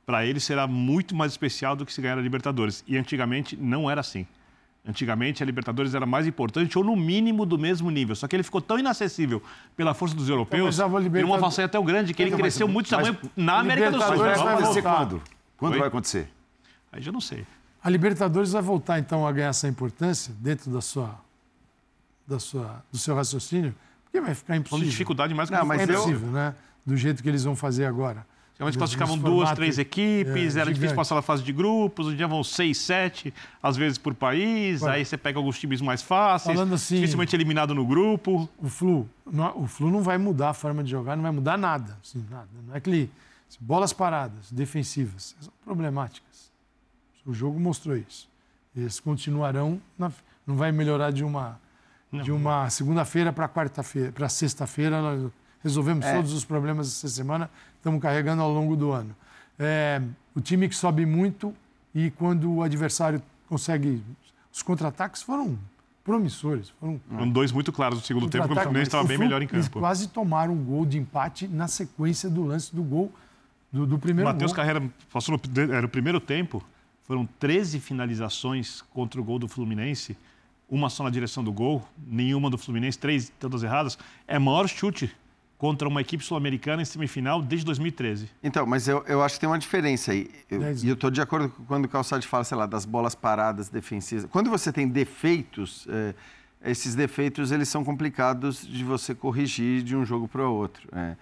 para 0.06 0.24
ele 0.24 0.38
será 0.38 0.68
muito 0.68 1.16
mais 1.16 1.32
especial 1.32 1.74
do 1.74 1.84
que 1.84 1.92
se 1.92 2.00
ganhar 2.00 2.16
a 2.16 2.20
Libertadores. 2.20 2.84
E 2.86 2.96
antigamente 2.96 3.56
não 3.56 3.90
era 3.90 4.00
assim. 4.00 4.24
Antigamente 4.86 5.42
a 5.42 5.46
Libertadores 5.46 5.94
era 5.96 6.06
mais 6.06 6.28
importante 6.28 6.78
ou 6.78 6.84
no 6.84 6.94
mínimo 6.94 7.44
do 7.44 7.58
mesmo 7.58 7.90
nível. 7.90 8.14
Só 8.14 8.28
que 8.28 8.36
ele 8.36 8.44
ficou 8.44 8.60
tão 8.60 8.78
inacessível 8.78 9.42
pela 9.76 9.94
força 9.94 10.14
dos 10.14 10.28
europeus, 10.28 10.76
então, 10.76 10.96
libertad... 10.98 11.28
uma 11.28 11.40
façanha 11.40 11.68
tão 11.68 11.84
grande 11.84 12.14
que 12.14 12.22
ele 12.22 12.28
então, 12.28 12.38
cresceu 12.38 12.68
muito 12.68 12.88
mas, 12.94 13.04
tamanho 13.04 13.30
na 13.34 13.58
América 13.58 13.90
do 13.90 14.00
Sul. 14.00 14.10
Mas 14.10 14.20
vai 14.20 14.54
acontecer 14.54 14.82
quando? 14.82 15.22
Quando 15.56 15.78
vai 15.78 15.88
acontecer? 15.88 16.28
Aí 16.92 17.02
já 17.02 17.10
não 17.10 17.20
sei. 17.20 17.44
A 17.84 17.90
Libertadores 17.90 18.52
vai 18.52 18.62
voltar 18.62 18.98
então 18.98 19.26
a 19.26 19.30
ganhar 19.30 19.48
essa 19.48 19.68
importância 19.68 20.34
dentro 20.40 20.70
da 20.70 20.80
sua, 20.80 21.20
da 22.26 22.38
sua, 22.38 22.82
do 22.90 22.96
seu 22.98 23.14
raciocínio, 23.14 23.74
porque 24.04 24.20
vai 24.22 24.34
ficar 24.34 24.56
impossível. 24.56 24.84
Com 24.86 24.90
dificuldade 24.90 25.34
mais 25.34 25.50
que 25.50 25.54
não, 25.56 25.66
mas 25.66 25.80
é 25.82 25.84
impossível, 25.84 26.28
né? 26.30 26.54
Do 26.86 26.96
jeito 26.96 27.22
que 27.22 27.28
eles 27.28 27.44
vão 27.44 27.54
fazer 27.54 27.84
agora. 27.84 28.26
Geralmente 28.56 28.78
classificavam 28.78 29.18
duas, 29.18 29.52
três 29.52 29.78
equipes, 29.78 30.56
é, 30.56 30.60
era 30.60 30.66
difícil 30.70 30.74
gigante. 30.74 30.94
passar 30.94 31.16
da 31.16 31.22
fase 31.22 31.42
de 31.42 31.52
grupos, 31.52 32.06
hoje 32.06 32.14
em 32.14 32.16
dia 32.18 32.28
vão 32.28 32.42
seis, 32.44 32.78
sete, 32.78 33.34
às 33.62 33.76
vezes 33.76 33.98
por 33.98 34.14
país, 34.14 34.80
Olha, 34.80 34.92
aí 34.94 35.04
você 35.04 35.16
pega 35.18 35.38
alguns 35.38 35.58
times 35.58 35.80
mais 35.82 36.00
fáceis, 36.02 36.54
falando 36.56 36.72
assim- 36.74 36.94
dificilmente 36.96 37.34
eliminado 37.36 37.74
no 37.74 37.84
grupo. 37.84 38.48
O 38.56 38.68
Flu, 38.68 39.08
não- 39.30 39.58
o 39.58 39.66
Flu 39.66 39.90
não 39.90 40.02
vai 40.02 40.16
mudar 40.18 40.50
a 40.50 40.54
forma 40.54 40.84
de 40.84 40.90
jogar, 40.90 41.16
não 41.16 41.22
vai 41.24 41.32
mudar 41.32 41.58
nada. 41.58 41.98
assim, 42.02 42.24
nada. 42.30 42.48
Não 42.66 42.76
é 42.76 42.80
que 42.80 42.88
ele, 42.88 43.10
bolas 43.60 43.92
paradas, 43.92 44.50
defensivas, 44.52 45.34
são 45.40 45.52
problemáticas. 45.64 46.33
O 47.26 47.32
jogo 47.32 47.58
mostrou 47.58 47.96
isso. 47.96 48.28
Eles 48.76 49.00
continuarão, 49.00 49.80
na- 49.98 50.12
não 50.46 50.56
vai 50.56 50.72
melhorar 50.72 51.10
de 51.10 51.24
uma, 51.24 51.58
de 52.12 52.30
uma 52.32 52.68
segunda-feira 52.70 53.32
para 53.32 53.48
quarta-feira, 53.48 54.12
para 54.12 54.28
sexta-feira. 54.28 55.00
Nós 55.00 55.30
resolvemos 55.62 56.04
É. 56.04 56.14
todos 56.14 56.32
os 56.32 56.44
problemas 56.44 56.88
essa 56.88 57.08
semana, 57.08 57.48
estamos 57.76 58.00
carregando 58.00 58.42
ao 58.42 58.50
longo 58.52 58.76
do 58.76 58.90
ano. 58.92 59.14
É, 59.58 60.02
o 60.34 60.40
time 60.40 60.68
que 60.68 60.74
sobe 60.76 61.06
muito 61.06 61.54
e 61.94 62.10
quando 62.10 62.52
o 62.52 62.62
adversário 62.62 63.22
consegue. 63.48 64.02
Os 64.52 64.62
contra-ataques 64.62 65.22
foram 65.22 65.58
promissores, 66.04 66.68
foram 66.80 67.00
Foram 67.08 67.30
dois 67.30 67.50
muito 67.52 67.72
claros 67.72 67.98
no 67.98 68.04
segundo 68.04 68.28
tempo, 68.28 68.46
quando 68.46 68.58
o 68.58 68.62
Fluminense 68.62 68.88
estava 68.88 69.04
bem 69.08 69.16
melhor 69.18 69.40
em 69.40 69.48
Eles 69.50 69.66
campo. 69.68 69.80
quase 69.80 70.08
tomaram 70.08 70.52
um 70.52 70.62
gol 70.64 70.84
de 70.84 70.98
empate 70.98 71.48
na 71.48 71.66
sequência 71.66 72.28
do 72.28 72.44
lance 72.44 72.74
do 72.74 72.82
gol 72.82 73.10
do, 73.72 73.86
do 73.86 73.98
primeiro 73.98 74.28
Matheus 74.30 74.52
gol. 74.52 74.56
Carreira 74.56 74.82
passou 75.12 75.36
no, 75.36 75.72
era 75.74 75.86
o 75.86 75.88
primeiro 75.88 76.20
tempo, 76.20 76.62
foram 77.04 77.26
13 77.38 77.80
finalizações 77.80 78.82
contra 78.92 79.20
o 79.20 79.24
gol 79.24 79.38
do 79.38 79.46
Fluminense, 79.48 80.16
uma 80.68 80.88
só 80.88 81.04
na 81.04 81.10
direção 81.10 81.44
do 81.44 81.52
gol, 81.52 81.86
nenhuma 82.06 82.48
do 82.50 82.56
Fluminense, 82.58 82.98
três 82.98 83.30
todas 83.38 83.62
erradas. 83.62 83.98
É 84.26 84.38
o 84.38 84.40
maior 84.40 84.66
chute 84.68 85.14
contra 85.58 85.86
uma 85.86 86.00
equipe 86.00 86.24
sul-americana 86.24 86.82
em 86.82 86.84
semifinal 86.84 87.40
desde 87.40 87.64
2013. 87.66 88.28
Então, 88.42 88.66
mas 88.66 88.88
eu, 88.88 89.04
eu 89.06 89.22
acho 89.22 89.34
que 89.36 89.40
tem 89.40 89.48
uma 89.48 89.58
diferença 89.58 90.12
aí. 90.12 90.30
Eu- 90.50 90.60
E 90.82 90.88
eu 90.88 90.94
estou 90.94 91.10
de 91.10 91.20
acordo 91.20 91.48
com 91.48 91.64
quando 91.64 91.84
o 91.84 91.88
Calçade 91.88 92.26
fala, 92.26 92.44
sei 92.44 92.56
lá, 92.56 92.66
das 92.66 92.84
bolas 92.84 93.14
paradas 93.14 93.68
defensivas. 93.68 94.26
Quando 94.30 94.50
você 94.50 94.72
tem 94.72 94.88
defeitos, 94.88 95.86
é, 95.88 96.14
esses 96.70 96.94
defeitos 96.94 97.52
eles 97.52 97.68
são 97.68 97.84
complicados 97.84 98.66
de 98.66 98.82
você 98.82 99.14
corrigir 99.14 99.82
de 99.82 99.94
um 99.94 100.04
jogo 100.04 100.26
para 100.26 100.46
o 100.48 100.52
outro. 100.52 100.88
é, 100.92 101.14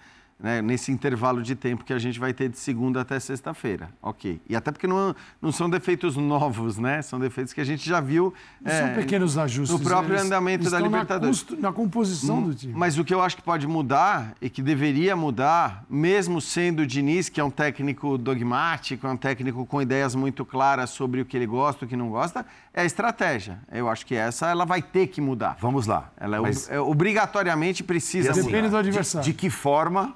né? 0.43 0.61
Nesse 0.61 0.91
intervalo 0.91 1.41
de 1.41 1.55
tempo 1.55 1.85
que 1.85 1.93
a 1.93 1.97
gente 1.97 2.19
vai 2.19 2.33
ter 2.33 2.49
de 2.49 2.57
segunda 2.59 2.99
até 2.99 3.17
sexta-feira. 3.17 3.89
Ok. 4.01 4.41
E 4.47 4.55
até 4.57 4.71
porque 4.73 4.85
não, 4.85 5.15
não 5.41 5.53
são 5.53 5.69
defeitos 5.69 6.17
novos, 6.17 6.77
né? 6.77 7.01
São 7.01 7.17
defeitos 7.17 7.53
que 7.53 7.61
a 7.61 7.63
gente 7.63 7.87
já 7.89 8.01
viu. 8.01 8.33
São 8.61 8.71
é, 8.87 8.93
pequenos 8.95 9.37
ajustes. 9.37 9.79
no 9.79 9.83
próprio 9.83 10.15
Eles- 10.15 10.25
andamento 10.25 10.63
eles 10.63 10.71
da 10.73 10.79
na 10.79 10.85
Libertadores. 10.85 11.39
constru- 11.43 11.61
Na, 11.61 11.71
composição 11.71 12.43
do 12.43 12.53
time. 12.53 12.73
Mas 12.75 12.97
o 12.97 13.05
que 13.05 13.13
eu 13.13 13.21
acho 13.21 13.37
que 13.37 13.41
pode 13.41 13.65
mudar 13.65 14.33
e 14.41 14.49
que 14.49 14.61
deveria 14.61 15.15
mudar, 15.15 15.85
mesmo 15.89 16.41
sendo 16.41 16.81
o 16.81 16.85
Diniz, 16.85 17.29
que 17.29 17.39
é 17.39 17.43
um 17.43 17.49
técnico 17.49 18.17
dogmático, 18.17 19.07
é 19.07 19.09
um 19.09 19.15
técnico 19.17 19.65
com 19.65 19.81
ideias 19.81 20.13
muito 20.13 20.43
claras 20.43 20.89
sobre 20.89 21.21
o 21.21 21.25
que 21.25 21.37
ele 21.37 21.47
gosta, 21.47 21.85
o 21.85 21.87
que 21.87 21.95
não 21.95 22.09
gosta, 22.09 22.45
é 22.73 22.81
a 22.81 22.85
estratégia. 22.85 23.59
Eu 23.71 23.87
acho 23.87 24.05
que 24.05 24.13
essa 24.13 24.47
ela 24.47 24.65
vai 24.65 24.81
ter 24.81 25.07
que 25.07 25.21
mudar. 25.21 25.55
Vamos 25.61 25.87
lá. 25.87 26.11
Ela 26.17 26.35
é, 26.35 26.39
Mas- 26.41 26.69
é, 26.69 26.79
obrigatoriamente 26.81 27.81
precisa 27.81 28.33
Depende 28.33 28.55
mudar. 28.55 28.69
do 28.69 28.77
adversário. 28.77 29.23
De, 29.25 29.31
de 29.31 29.37
que 29.37 29.49
forma 29.49 30.13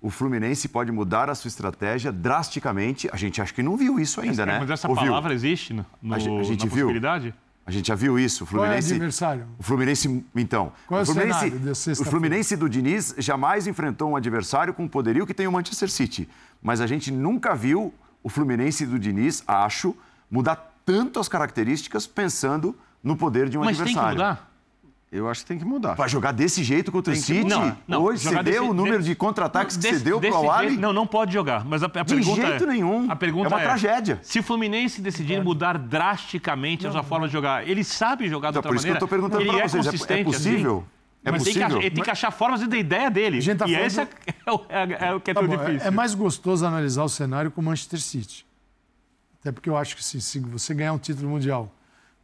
o 0.00 0.08
Fluminense 0.10 0.68
pode 0.68 0.90
mudar 0.90 1.28
a 1.30 1.34
sua 1.34 1.48
estratégia 1.48 2.10
drasticamente? 2.10 3.08
A 3.12 3.16
gente 3.16 3.40
acha 3.40 3.52
que 3.52 3.62
não 3.62 3.76
viu 3.76 3.98
isso 4.00 4.20
ainda, 4.20 4.46
né? 4.46 4.58
Mas 4.60 4.70
essa 4.70 4.88
Ou 4.88 4.94
viu? 4.94 5.04
palavra 5.06 5.34
existe 5.34 5.72
no, 5.74 5.84
no, 6.02 6.14
A 6.14 6.18
gente- 6.18 6.40
a 6.40 6.42
gente 6.42 6.60
na 6.60 6.66
viu. 6.74 6.86
possibilidade? 6.86 7.34
A 7.66 7.70
gente 7.70 7.86
já 7.88 7.94
viu 7.94 8.18
isso. 8.18 8.44
O 8.44 8.46
Qual 8.46 8.58
é 8.58 8.60
o 8.62 8.62
Fluminense, 8.68 8.92
adversário? 8.94 9.46
o 9.58 9.62
Fluminense, 9.62 10.24
então. 10.34 10.72
Qual 10.88 10.98
é 11.00 11.02
o 11.02 11.06
Fluminense, 11.06 12.00
o? 12.00 12.04
Fluminense 12.04 12.56
do 12.56 12.68
Diniz 12.68 13.14
jamais 13.18 13.66
enfrentou 13.66 14.10
um 14.10 14.16
adversário 14.16 14.74
com 14.74 14.84
o 14.86 14.88
poderio 14.88 15.26
que 15.26 15.34
tem 15.34 15.46
o 15.46 15.52
Manchester 15.52 15.88
City. 15.90 16.28
Mas 16.62 16.80
a 16.80 16.86
gente 16.86 17.12
nunca 17.12 17.54
viu 17.54 17.94
o 18.22 18.28
Fluminense 18.28 18.84
do 18.86 18.98
Diniz, 18.98 19.44
acho, 19.46 19.94
mudar 20.30 20.74
tanto 20.84 21.20
as 21.20 21.28
características 21.28 22.06
pensando 22.06 22.76
no 23.04 23.16
poder 23.16 23.48
de 23.48 23.56
um 23.56 23.60
Mas 23.64 23.76
tem 23.76 23.86
que 23.86 23.92
adversário. 23.92 24.18
mudar? 24.18 24.49
Eu 25.12 25.28
acho 25.28 25.40
que 25.40 25.48
tem 25.48 25.58
que 25.58 25.64
mudar. 25.64 25.96
Para 25.96 26.06
jogar 26.06 26.30
desse 26.30 26.62
jeito 26.62 26.92
contra 26.92 27.12
o 27.12 27.14
Tem 27.14 27.20
que 27.20 27.26
City, 27.26 27.44
Não, 27.48 27.76
não, 27.88 28.02
hoje 28.04 28.22
jogar 28.22 28.44
você 28.44 28.50
deu 28.52 28.70
o 28.70 28.72
número 28.72 29.02
de- 29.02 29.16
contra-ataques 29.16 29.76
que 29.76 29.82
você 29.82 29.98
deu 29.98 30.18
o 30.20 30.50
Ali? 30.52 30.68
jeito- 30.68 30.80
Não, 30.80 30.92
não 30.92 31.04
pode 31.04 31.32
jogar. 31.32 31.64
Mas 31.64 31.82
a, 31.82 31.86
a 31.86 31.88
De 31.88 32.14
pergunta 32.14 32.40
jeito 32.46 32.62
é, 32.62 32.66
nenhum. 32.68 33.10
A 33.10 33.16
pergunta 33.16 33.46
É 33.48 33.48
uma 33.48 33.60
tragédia. 33.60 34.20
Se 34.22 34.38
o 34.38 34.42
Fluminense 34.42 35.00
decidir 35.00 35.42
mudar 35.42 35.76
drasticamente 35.78 36.86
a 36.86 36.92
sua 36.92 37.02
forma 37.02 37.26
de 37.26 37.32
jogar, 37.32 37.68
ele 37.68 37.82
sabe 37.82 38.28
jogar 38.28 38.50
Então, 38.50 38.58
outra 38.60 38.68
por 38.70 38.76
isso 38.76 38.84
que 38.84 38.90
eu 38.90 38.94
maneira. 38.94 39.04
estou 39.04 39.08
perguntando 39.08 39.42
ele 39.42 39.50
para 39.50 39.64
é 39.64 39.68
vocês. 39.68 39.84
É- 39.84 39.88
É, 39.88 39.90
consistente 39.90 40.24
possível? 40.24 40.76
assim. 40.76 41.00
É 41.22 41.30
Mas 41.32 41.42
tem 41.42 41.52
que, 41.54 41.58
possível? 41.58 41.78
ach- 41.78 41.84
ele 41.84 41.94
tem 41.96 42.04
que 42.04 42.10
achar 42.10 42.30
formas 42.30 42.66
da 42.66 42.76
ideia 42.78 43.10
dele. 43.10 43.38
A 43.38 43.40
gente 43.40 43.58
tá 43.58 43.66
e 43.68 43.72
falando- 43.72 43.86
esse 43.88 44.00
é, 44.00 44.08
é 44.46 44.52
o- 44.52 44.64
é- 44.68 45.08
é 45.08 45.14
o 45.14 45.20
que 45.20 45.30
é 45.32 45.34
Tá 45.34 45.40
tão 45.40 45.48
bom, 45.48 45.54
é- 45.54 45.66
difícil. 45.66 45.88
É 45.88 45.90
mais 45.90 46.14
gostoso 46.14 46.64
analisar 46.64 47.02
o 47.02 47.08
cenário 47.08 47.50
com 47.50 47.60
o 47.60 47.64
Manchester 47.64 48.00
City. 48.00 48.46
Até 49.40 49.50
porque 49.50 49.68
eu 49.68 49.76
acho 49.76 49.96
que 49.96 50.04
se, 50.04 50.20
se 50.20 50.38
você 50.38 50.72
ganhar 50.72 50.92
um 50.92 50.98
título 50.98 51.28
mundial 51.28 51.74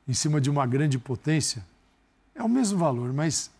em 0.08 0.12
cima 0.14 0.40
de 0.40 0.48
uma 0.48 0.64
grande 0.66 0.98
potência, 0.98 1.62
é 2.38 2.42
o 2.42 2.48
mesmo 2.48 2.78
valor, 2.78 3.12
mas 3.12 3.50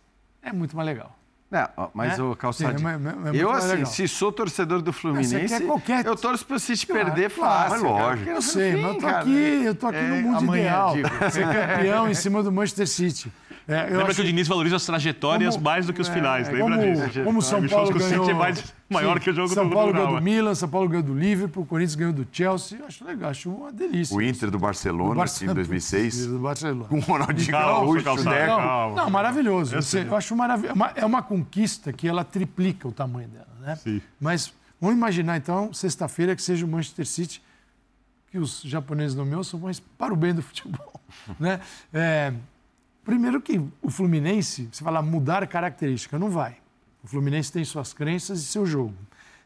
é 0.42 0.52
muito 0.52 0.76
mais 0.76 0.86
legal. 0.86 1.16
É, 1.52 1.68
ó, 1.76 1.88
mas 1.94 2.18
Né? 2.18 2.24
o 2.24 2.34
Calçadinho. 2.34 2.88
É- 2.88 2.92
é- 2.92 3.38
é 3.38 3.42
eu, 3.42 3.50
assim, 3.52 3.68
legal. 3.68 3.86
se 3.86 4.08
sou 4.08 4.32
torcedor 4.32 4.82
do 4.82 4.92
Fluminense, 4.92 5.46
quer 5.46 5.64
qualquer- 5.64 6.04
eu 6.04 6.16
torço 6.16 6.44
para 6.44 6.56
o 6.56 6.58
City 6.60 6.86
Claro, 6.86 7.04
perder 7.06 7.30
claro, 7.30 7.70
fácil. 7.70 7.86
é 7.86 7.92
cara, 7.92 8.04
lógico. 8.04 8.30
Eu 8.30 8.42
sei, 8.42 8.72
fim, 8.74 8.80
mas 8.82 8.88
eu 8.94 8.94
tô 9.00 9.06
cara, 9.06 9.18
aqui, 9.20 9.62
eu 9.64 9.74
tô 9.76 9.86
aqui 9.86 9.96
é, 9.98 10.08
no 10.08 10.16
mundo 10.22 10.38
amanhã, 10.38 10.62
ideal. 10.62 10.92
digo. 10.94 11.08
Ser 11.30 11.44
campeão 11.46 12.08
em 12.10 12.14
cima 12.14 12.42
do 12.42 12.50
Manchester 12.50 12.88
City. 12.88 13.32
É, 13.68 13.81
eu 13.81 13.90
Lembra 13.90 14.05
acho- 14.07 14.14
que 14.16 14.20
o 14.20 14.24
Diniz 14.24 14.46
valoriza 14.46 14.76
as 14.76 14.87
trajetórias 14.87 15.55
Como- 15.55 15.64
mais 15.64 15.87
do 15.87 15.92
que 15.92 16.00
os 16.00 16.07
finais, 16.09 16.48
lembra 16.48 16.76
como, 16.79 16.94
disso? 17.09 17.24
como 17.24 17.42
São 17.42 17.66
Paulo 17.68 17.92
ganhou... 17.98 18.24
City 18.24 18.31
é 18.31 18.35
mais 18.35 18.72
maior 18.88 19.18
que 19.18 19.29
o 19.29 19.35
jogo 19.35 19.48
São 19.52 19.68
do 19.68 19.74
Paulo 19.74 19.92
do 19.92 19.98
ganhou 19.98 20.14
do 20.16 20.22
Milan, 20.22 20.55
São 20.55 20.68
Paulo 20.68 20.88
ganhou 20.88 21.02
do 21.02 21.12
Liverpool, 21.18 21.64
o 21.64 21.66
Corinthians 21.66 21.96
ganhou 21.96 22.12
do 22.12 22.24
Chelsea. 22.31 22.79
Eu 22.79 22.87
acho 22.87 23.05
legal, 23.05 23.31
acho 23.31 23.50
uma 23.50 23.72
delícia. 23.72 24.16
O 24.16 24.22
Inter 24.22 24.52
do 24.52 24.59
Barcelona, 24.61 25.11
O 25.11 25.14
Barça- 25.16 25.44
em 25.44 25.52
2006, 25.52 26.26
Do 26.29 26.38
Barcelona. 26.38 26.85
com 26.88 26.96
o 26.98 27.00
Ronaldinho 27.00 27.50
Gaúcho, 27.50 28.05
calçado. 28.05 28.31
né? 28.31 28.46
Não, 28.46 28.94
não, 28.94 29.11
maravilhoso. 29.11 29.74
Eu 29.74 29.83
Você- 29.83 29.98
sei. 30.02 30.09
eu 30.09 30.14
acho 30.14 30.37
maravilhoso. 30.37 30.72
É 30.72 30.74
uma, 30.76 30.92
é 30.94 31.05
uma 31.05 31.22
conquista 31.22 31.92
que 31.92 32.07
ela 32.07 32.22
triplica 32.22 32.87
o 32.87 32.92
tamanho 32.92 33.26
dela, 33.29 33.48
né? 33.61 33.74
Sim. 33.74 34.00
Mas 34.20 34.52
vamos 34.81 34.96
imaginar, 34.96 35.37
então, 35.38 35.72
sexta-feira 35.72 36.37
que 36.37 36.42
seja 36.42 36.64
o 36.64 36.68
Manchester 36.68 37.05
City, 37.05 37.42
que 38.31 38.38
os 38.38 38.61
japoneses 38.62 39.16
nomeam, 39.16 39.42
são 39.42 39.59
mais 39.59 39.81
para 39.81 40.14
o 40.14 40.16
bem 40.16 40.33
do 40.33 40.42
futebol, 40.42 41.00
né? 41.40 41.59
É, 41.92 42.33
primeiro 43.06 43.40
que 43.40 43.58
o 43.80 43.88
Fluminense, 43.90 44.68
você 44.70 44.82
fala 44.84 45.00
mudar 45.00 45.46
característica, 45.46 46.18
não 46.18 46.28
vai. 46.28 46.56
O 47.02 47.06
Fluminense 47.06 47.52
tem 47.52 47.64
suas 47.64 47.94
crenças 47.94 48.40
e 48.40 48.44
seu 48.44 48.66
jogo. 48.66 48.96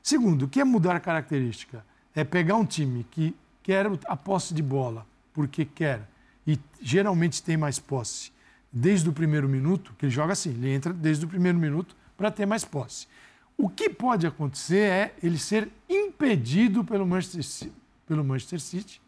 Segundo, 0.02 0.46
o 0.46 0.48
que 0.48 0.60
é 0.60 0.64
mudar 0.64 0.98
característica? 0.98 1.84
É 2.14 2.24
pegar 2.24 2.56
um 2.56 2.64
time 2.64 3.06
que 3.10 3.36
quer 3.62 3.86
a 4.06 4.16
posse 4.16 4.54
de 4.54 4.62
bola, 4.62 5.06
porque 5.32 5.64
quer, 5.64 6.08
e 6.46 6.58
geralmente 6.80 7.42
tem 7.42 7.56
mais 7.56 7.78
posse, 7.78 8.32
desde 8.72 9.08
o 9.08 9.12
primeiro 9.12 9.48
minuto, 9.48 9.94
que 9.98 10.06
ele 10.06 10.12
joga 10.12 10.32
assim, 10.32 10.50
ele 10.50 10.70
entra 10.72 10.92
desde 10.92 11.24
o 11.24 11.28
primeiro 11.28 11.58
minuto 11.58 11.94
para 12.16 12.30
ter 12.30 12.46
mais 12.46 12.64
posse. 12.64 13.06
O 13.56 13.68
que 13.68 13.90
pode 13.90 14.26
acontecer 14.26 14.78
é 14.78 15.14
ele 15.22 15.38
ser 15.38 15.68
impedido 15.88 16.82
pelo 16.82 17.06
Manchester, 17.06 17.42
Ci- 17.42 17.72
pelo 18.06 18.24
Manchester 18.24 18.58
City 18.58 19.00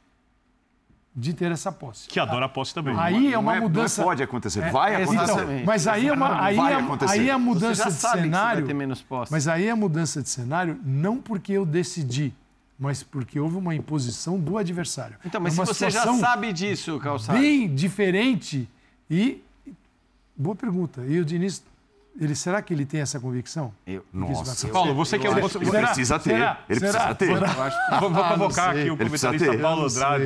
de 1.14 1.34
ter 1.34 1.52
essa 1.52 1.70
posse. 1.70 2.08
Que 2.08 2.18
adora 2.18 2.46
a 2.46 2.48
posse 2.48 2.72
também. 2.72 2.94
Aí 2.98 3.28
é 3.28 3.32
Não 3.32 3.40
uma 3.40 3.54
não 3.56 3.62
mudança. 3.62 4.02
pode 4.02 4.22
acontecer, 4.22 4.60
É, 4.62 4.70
vai 4.70 4.94
é, 4.94 5.02
acontecer. 5.02 5.22
então, 5.32 5.62
mas 5.66 5.86
aí 5.86 6.08
é, 6.08 6.12
uma, 6.12 6.42
aí, 6.42 6.56
Vai 6.56 6.72
é, 6.72 6.76
acontecer. 6.76 7.12
aí 7.12 7.28
é 7.28 7.32
a 7.32 7.36
Você 7.36 7.44
mudança 7.44 7.84
já 7.84 7.90
de 7.90 7.94
sabe 7.96 8.12
que 8.14 8.24
você 8.24 8.30
vai 8.30 8.40
cenário. 8.40 8.66
ter 8.66 8.74
menos 8.74 9.02
posse. 9.02 9.30
Mas 9.30 9.46
aí 9.46 9.68
a 9.68 9.76
mudança 9.76 10.22
de 10.22 10.28
cenário 10.30 10.80
não 10.82 11.18
porque 11.18 11.52
eu 11.52 11.66
decidi, 11.66 12.32
mas 12.78 13.02
porque 13.02 13.38
houve 13.38 13.56
uma 13.56 13.74
imposição 13.74 14.40
do 14.40 14.56
adversário. 14.56 15.16
Então, 15.24 15.40
mas 15.40 15.52
É 15.58 15.64
se 15.64 15.74
você 15.74 15.90
já 15.90 16.12
sabe 16.14 16.50
disso, 16.52 16.98
Calçado. 16.98 17.38
bem 17.38 17.72
diferente 17.74 18.66
e 19.10 19.42
boa 20.34 20.56
pergunta. 20.56 21.02
E 21.06 21.20
o 21.20 21.24
Diniz, 21.26 21.62
ele 22.18 22.34
será 22.34 22.60
que 22.62 22.72
ele 22.74 22.84
tem 22.84 23.00
essa 23.00 23.18
convicção? 23.18 23.74
Eu- 23.86 24.04
Nossa? 24.12 24.68
Paulo, 24.68 24.94
você 24.94 25.18
que 25.18 25.26
é 25.26 25.30
o 25.30 25.32
Ele 25.38 25.40
precisa 25.70 26.18
ter. 26.18 26.30
Será? 26.30 26.60
Ele 26.68 26.80
Será? 26.80 26.92
precisa 26.92 27.14
ter. 27.14 27.26
Será? 27.38 27.98
Vou, 28.00 28.10
vou 28.10 28.22
Ah, 28.24 28.28
convocar 28.30 28.72
sei. 28.72 28.82
aqui 28.82 28.90
o 28.90 28.96
comentarista. 28.96 29.58
Paulo 29.58 29.86
Andrade 29.86 30.24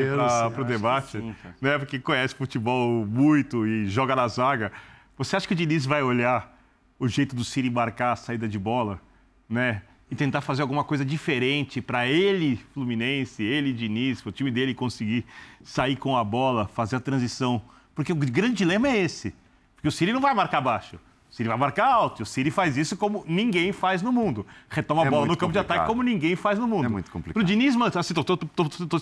para 0.52 0.62
o 0.62 0.64
debate, 0.64 1.10
sim, 1.12 1.34
né? 1.60 1.78
Porque 1.78 1.98
conhece 1.98 2.34
futebol 2.34 3.06
muito 3.06 3.66
e 3.66 3.86
joga 3.88 4.16
na 4.16 4.26
zaga. 4.28 4.72
Você 5.16 5.36
acha 5.36 5.46
que 5.46 5.52
o 5.54 5.56
Diniz 5.56 5.86
vai 5.86 6.02
olhar 6.02 6.54
o 6.98 7.06
jeito 7.08 7.34
do 7.36 7.44
Ciro 7.44 7.66
embarcar 7.66 8.12
a 8.12 8.16
saída 8.16 8.48
de 8.48 8.58
bola, 8.58 9.00
né? 9.48 9.82
E 10.10 10.14
tentar 10.14 10.40
fazer 10.40 10.62
alguma 10.62 10.84
coisa 10.84 11.04
diferente 11.04 11.80
para 11.80 12.06
ele, 12.06 12.60
Fluminense, 12.72 13.42
ele, 13.42 13.72
Diniz, 13.72 14.24
o 14.24 14.30
time 14.30 14.50
dele 14.50 14.72
conseguir 14.74 15.24
sair 15.64 15.96
com 15.96 16.16
a 16.16 16.22
bola, 16.22 16.68
fazer 16.68 16.96
a 16.96 17.00
transição. 17.00 17.60
Porque 17.94 18.12
o 18.12 18.16
grande 18.16 18.54
dilema 18.54 18.88
é 18.88 18.98
esse. 18.98 19.34
Porque 19.74 19.88
o 19.88 19.90
Ciro 19.92 20.12
não 20.12 20.20
vai 20.20 20.32
marcar 20.34 20.60
baixo. 20.60 20.98
Ciro 21.36 21.50
vai 21.50 21.58
marcar 21.58 21.86
alto. 21.86 22.20
E 22.20 22.22
o 22.22 22.26
Ciro 22.26 22.50
faz 22.50 22.78
isso 22.78 22.96
como 22.96 23.22
ninguém 23.28 23.70
faz 23.70 24.00
no 24.00 24.10
mundo. 24.10 24.46
Retoma 24.70 25.02
a 25.02 25.06
É 25.06 25.10
bola 25.10 25.26
no 25.26 25.36
campo 25.36 25.52
de 25.52 25.58
ataque 25.58 25.80
complicado. 25.80 25.86
como 25.88 26.02
ninguém 26.02 26.34
faz 26.34 26.58
no 26.58 26.66
mundo. 26.66 26.86
É 26.86 26.88
muito 26.88 27.10
complicado. 27.10 27.34
Pro 27.34 27.44
Diniz, 27.44 27.76
assim, 27.94 28.14
tô 28.14 28.24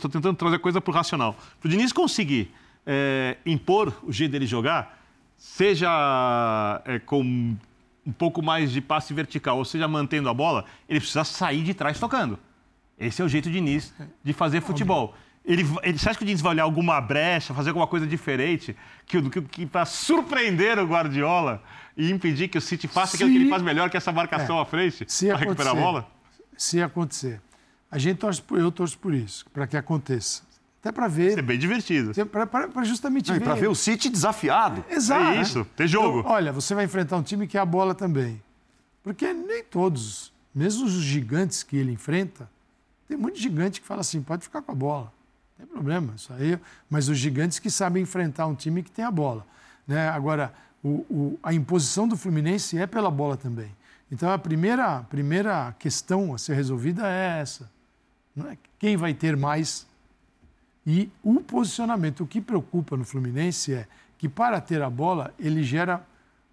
tentando 0.08 0.34
trazer 0.34 0.58
coisa 0.58 0.80
pro 0.80 0.92
racional. 0.92 1.36
Pro 1.60 1.70
Diniz 1.70 1.92
conseguir 1.92 2.52
é, 2.84 3.36
impor 3.46 3.94
o 4.02 4.10
jeito 4.12 4.32
dele 4.32 4.46
jogar, 4.46 5.00
seja 5.36 6.82
é, 6.84 6.98
com 6.98 7.22
um 8.06 8.12
pouco 8.12 8.42
mais 8.42 8.72
de 8.72 8.80
passe 8.80 9.14
vertical, 9.14 9.56
ou 9.58 9.64
seja, 9.64 9.86
mantendo 9.86 10.28
a 10.28 10.34
bola, 10.34 10.64
ele 10.88 10.98
precisa 10.98 11.22
sair 11.22 11.62
de 11.62 11.72
trás 11.72 12.00
tocando. 12.00 12.36
Esse 12.98 13.22
é 13.22 13.24
o 13.24 13.28
jeito 13.28 13.48
de 13.48 13.54
Diniz 13.54 13.94
de 14.24 14.32
fazer 14.32 14.60
futebol. 14.60 15.14
Ele, 15.44 15.62
ele, 15.82 15.98
você 15.98 16.08
acha 16.08 16.18
que 16.18 16.24
o 16.24 16.26
Diniz 16.26 16.40
vai 16.40 16.52
olhar 16.52 16.62
alguma 16.62 16.98
brecha, 17.00 17.52
fazer 17.52 17.68
alguma 17.70 17.86
coisa 17.86 18.06
diferente, 18.06 18.74
que, 19.04 19.20
que, 19.28 19.42
que 19.42 19.66
para 19.66 19.84
surpreender 19.84 20.78
o 20.78 20.86
Guardiola 20.86 21.62
e 21.96 22.10
impedir 22.10 22.48
que 22.48 22.56
o 22.56 22.60
City 22.62 22.88
faça 22.88 23.16
Se- 23.16 23.16
aquilo 23.22 23.30
que 23.30 23.42
ele 23.42 23.50
faz 23.50 23.62
melhor, 23.62 23.90
que 23.90 23.96
é 23.96 23.98
essa 23.98 24.10
marcação 24.12 24.58
É. 24.58 24.62
à 24.62 24.64
frente, 24.64 25.04
Se 25.06 25.26
para 25.28 25.36
recuperar 25.36 25.72
a 25.72 25.76
bola? 25.76 26.08
Se 26.56 26.80
acontecer. 26.80 27.40
A 27.90 27.98
gente 27.98 28.18
torce 28.18 28.40
por, 28.40 28.58
eu 28.58 28.72
torço 28.72 28.96
por 28.98 29.12
isso, 29.14 29.44
para 29.52 29.66
que 29.66 29.76
aconteça. 29.76 30.42
Até 30.80 30.90
para 30.92 31.08
ver, 31.08 31.30
Isso 31.30 31.38
é 31.38 31.42
bem 31.42 31.58
divertido. 31.58 32.12
para 32.26 32.84
justamente 32.84 33.28
Não, 33.28 33.36
e 33.36 33.38
ver. 33.38 33.44
para 33.44 33.54
ver 33.54 33.68
o 33.68 33.74
City 33.74 34.08
desafiado. 34.08 34.84
Exato. 34.90 35.22
É 35.38 35.40
isso, 35.42 35.64
ter 35.76 35.86
jogo. 35.88 36.20
Então, 36.20 36.30
olha, 36.32 36.52
você 36.52 36.74
vai 36.74 36.84
enfrentar 36.84 37.16
um 37.16 37.22
time 37.22 37.46
que 37.46 37.56
é 37.56 37.60
a 37.60 37.64
bola 37.66 37.94
também. 37.94 38.42
Porque 39.02 39.32
nem 39.32 39.62
todos, 39.62 40.32
mesmo 40.54 40.86
os 40.86 40.92
gigantes 40.92 41.62
que 41.62 41.76
ele 41.76 41.92
enfrenta, 41.92 42.50
tem 43.06 43.16
muito 43.16 43.38
gigante 43.38 43.80
que 43.80 43.86
fala 43.86 44.00
assim, 44.00 44.22
pode 44.22 44.42
ficar 44.42 44.62
com 44.62 44.72
a 44.72 44.74
bola. 44.74 45.12
Não 45.58 45.66
tem 45.66 45.66
problema, 45.66 46.14
isso 46.16 46.32
aí. 46.32 46.58
Mas 46.90 47.08
os 47.08 47.18
gigantes 47.18 47.58
que 47.58 47.70
sabem 47.70 48.02
enfrentar 48.02 48.46
um 48.46 48.54
time 48.54 48.82
que 48.82 48.90
tem 48.90 49.04
a 49.04 49.10
bola. 49.10 49.46
Né? 49.86 50.08
Agora, 50.08 50.52
o- 50.82 51.04
o- 51.10 51.38
a 51.42 51.52
imposição 51.52 52.06
do 52.08 52.16
Fluminense 52.16 52.78
é 52.78 52.86
pela 52.86 53.10
bola 53.10 53.36
também. 53.36 53.70
Então, 54.10 54.30
a 54.30 54.38
primeira, 54.38 55.02
primeira 55.04 55.74
questão 55.78 56.34
a 56.34 56.38
ser 56.38 56.54
resolvida 56.54 57.06
é 57.06 57.40
essa. 57.40 57.70
Não 58.34 58.50
é 58.50 58.58
quem 58.78 58.96
vai 58.96 59.14
ter 59.14 59.36
mais 59.36 59.86
e 60.86 61.10
o 61.22 61.40
posicionamento, 61.40 62.22
o 62.22 62.26
que 62.26 62.40
preocupa 62.40 62.96
no 62.96 63.04
Fluminense 63.04 63.72
é 63.72 63.86
que 64.18 64.28
para 64.28 64.60
ter 64.60 64.82
a 64.82 64.90
bola, 64.90 65.32
ele 65.38 65.62
gera 65.62 66.04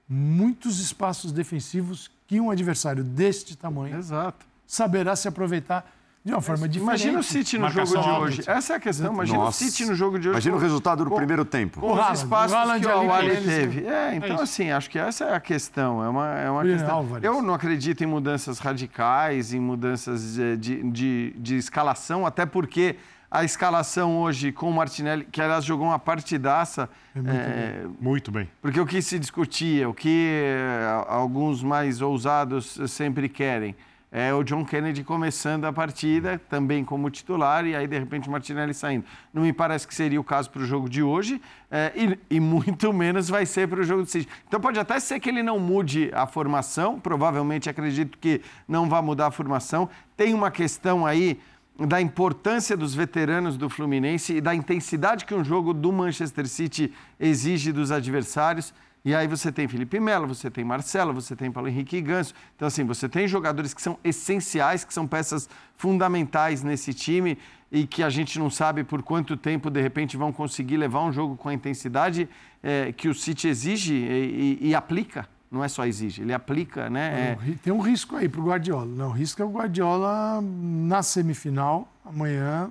muitos 0.08 0.80
espaços 0.80 1.32
defensivos 1.34 2.10
que 2.28 2.40
um 2.40 2.50
adversário 2.50 3.04
deste 3.04 3.58
tamanho 3.58 3.98
Exato. 3.98 4.46
saberá 4.66 5.16
se 5.18 5.28
aproveitar 5.28 5.90
de 6.24 6.32
uma 6.32 6.42
forma 6.42 6.68
diferente. 6.70 7.02
Imagina 7.02 7.20
o 7.20 7.24
City 7.24 7.58
no 7.58 7.64
Marcação 7.64 8.04
jogo 8.04 8.16
de 8.16 8.22
hoje. 8.24 8.44
Essa 8.46 8.74
é 8.74 8.76
a 8.76 8.80
questão. 8.80 9.14
Imagina 9.14 9.38
Nossa. 9.40 9.64
o 9.66 9.68
City 9.70 9.86
no 9.86 9.96
jogo 9.96 10.20
de 10.20 10.28
hoje. 10.30 10.36
Imagina 10.36 10.56
o 10.56 10.60
resultado 10.60 11.04
do 11.04 11.10
com- 11.10 11.16
primeiro 11.16 11.44
tempo. 11.44 11.80
Com 11.82 11.94
os 11.94 12.20
espaços 12.20 12.56
o 12.56 12.62
que 12.62 12.68
o 12.68 12.72
ali 12.72 12.84
com 12.84 12.90
Awali 12.92 13.28
eles, 13.30 13.44
teve. 13.46 13.86
É, 13.88 14.16
então 14.16 14.36
isso. 14.36 14.44
assim, 14.44 14.70
acho 14.72 14.90
que 14.90 15.00
essa 15.00 15.26
é 15.26 15.36
a 15.36 15.40
questão. 15.40 16.04
É 16.04 16.10
uma, 16.10 16.28
é 16.40 16.50
uma 16.50 16.64
questão. 16.64 16.96
Álvares. 16.98 17.24
Eu 17.24 17.42
não 17.42 17.54
acredito 17.56 18.04
em 18.04 18.08
mudanças 18.08 18.60
radicais, 18.60 19.54
em 19.54 19.60
mudanças 19.60 20.36
de, 20.60 20.84
de, 20.84 21.34
de 21.38 21.56
escalação, 21.58 22.26
até 22.26 22.46
porque 22.46 22.98
a 23.32 23.44
escalação 23.46 24.18
hoje 24.20 24.52
com 24.52 24.70
o 24.70 24.74
Martinelli, 24.74 25.24
que 25.32 25.42
aliás 25.42 25.64
jogou 25.64 25.88
uma 25.88 25.98
partidaça, 25.98 26.90
eh, 27.16 27.86
Muito 28.00 28.30
bem. 28.30 28.48
porque 28.62 28.78
o 28.80 28.86
que 28.86 29.02
se 29.02 29.18
discutia, 29.18 29.88
o 29.88 29.94
que 29.94 30.30
eh, 30.44 31.06
alguns 31.08 31.64
mais 31.64 32.02
ousados 32.02 32.78
sempre 32.88 33.30
querem, 33.30 33.74
é 34.12 34.34
o 34.34 34.44
John 34.44 34.66
Kennedy 34.66 35.06
começando 35.06 35.64
a 35.64 35.72
partida, 35.72 36.38
também 36.50 36.84
como 36.84 37.10
titular, 37.10 37.66
e 37.66 37.74
aí 37.74 37.88
de 37.88 37.98
repente 37.98 38.28
o 38.28 38.32
Martinelli 38.32 38.74
saindo. 38.74 39.06
Não 39.34 39.44
me 39.44 39.54
parece 39.54 39.88
que 39.88 39.96
seria 39.96 40.20
o 40.20 40.24
caso 40.24 40.50
para 40.50 40.62
o 40.62 40.66
jogo 40.66 40.90
de 40.90 41.02
hoje, 41.02 41.42
eh, 41.72 42.18
e, 42.30 42.36
e 42.36 42.40
muito 42.42 42.92
menos 42.94 43.30
vai 43.30 43.46
ser 43.46 43.70
para 43.70 43.80
o 43.80 43.84
jogo 43.84 44.04
do 44.04 44.10
City. 44.10 44.28
Então 44.46 44.60
pode 44.60 44.78
até 44.78 45.00
ser 45.00 45.22
que 45.22 45.30
ele 45.30 45.42
não 45.42 45.58
mude 45.58 46.12
a 46.14 46.28
formação, 46.28 47.00
provavelmente 47.00 47.70
acredito 47.70 48.18
que 48.18 48.42
não 48.68 48.90
vai 48.90 49.02
mudar 49.02 49.28
a 49.28 49.32
formação. 49.32 49.90
Tem 50.18 50.34
uma 50.34 50.52
questão 50.52 51.06
aí 51.06 51.40
da 51.80 52.02
importância 52.02 52.76
dos 52.76 52.94
veteranos 52.94 53.56
do 53.56 53.70
Fluminense 53.70 54.36
e 54.36 54.42
da 54.42 54.54
intensidade 54.54 55.24
que 55.24 55.34
um 55.34 55.44
jogo 55.44 55.74
do 55.74 55.92
Manchester 55.92 56.48
City 56.48 56.94
exige 57.18 57.72
dos 57.72 57.92
adversários. 57.92 58.74
E 59.04 59.16
aí 59.16 59.28
você 59.28 59.52
tem 59.52 59.68
Felipe 59.68 60.00
Melo, 60.00 60.28
você 60.28 60.50
tem 60.52 60.64
Marcelo, 60.64 61.12
você 61.14 61.36
tem 61.36 61.52
Paulo 61.52 61.68
Henrique 61.68 62.00
Ganso. 62.02 62.34
Então, 62.56 62.68
assim, 62.68 62.84
você 62.84 63.10
tem 63.10 63.28
jogadores 63.28 63.74
que 63.74 63.82
são 63.82 63.98
essenciais, 64.04 64.84
que 64.84 64.94
são 64.94 65.08
peças 65.08 65.50
fundamentais 65.76 66.62
nesse 66.64 66.94
time 66.94 67.38
e 67.72 67.88
que 67.88 68.04
a 68.04 68.10
gente 68.10 68.38
não 68.38 68.50
sabe 68.50 68.84
por 68.84 69.02
quanto 69.02 69.36
tempo, 69.36 69.70
de 69.72 69.82
repente, 69.82 70.16
vão 70.18 70.32
conseguir 70.32 70.78
levar 70.78 71.02
um 71.04 71.12
jogo 71.12 71.36
com 71.36 71.50
a 71.50 71.54
intensidade 71.54 72.30
eh, 72.62 72.94
que 72.96 73.10
o 73.10 73.14
City 73.16 73.48
exige 73.48 73.96
e, 73.96 74.58
e- 74.62 74.68
e 74.70 74.76
aplica. 74.76 75.28
Não 75.50 75.64
é 75.64 75.68
só 75.68 75.86
exige, 75.86 76.22
ele 76.22 76.34
aplica, 76.34 76.90
né? 76.90 77.38
É, 77.42 77.54
Tem 77.64 77.74
um 77.74 77.82
risco 77.82 78.16
aí 78.16 78.30
para 78.30 78.40
o 78.40 78.46
Guardiola. 78.46 78.86
Não, 78.86 79.08
o 79.10 79.12
risco 79.12 79.42
é 79.42 79.46
o 79.46 79.50
Guardiola, 79.50 80.40
na 80.42 81.04
semifinal, 81.04 81.92
amanhã, 82.06 82.70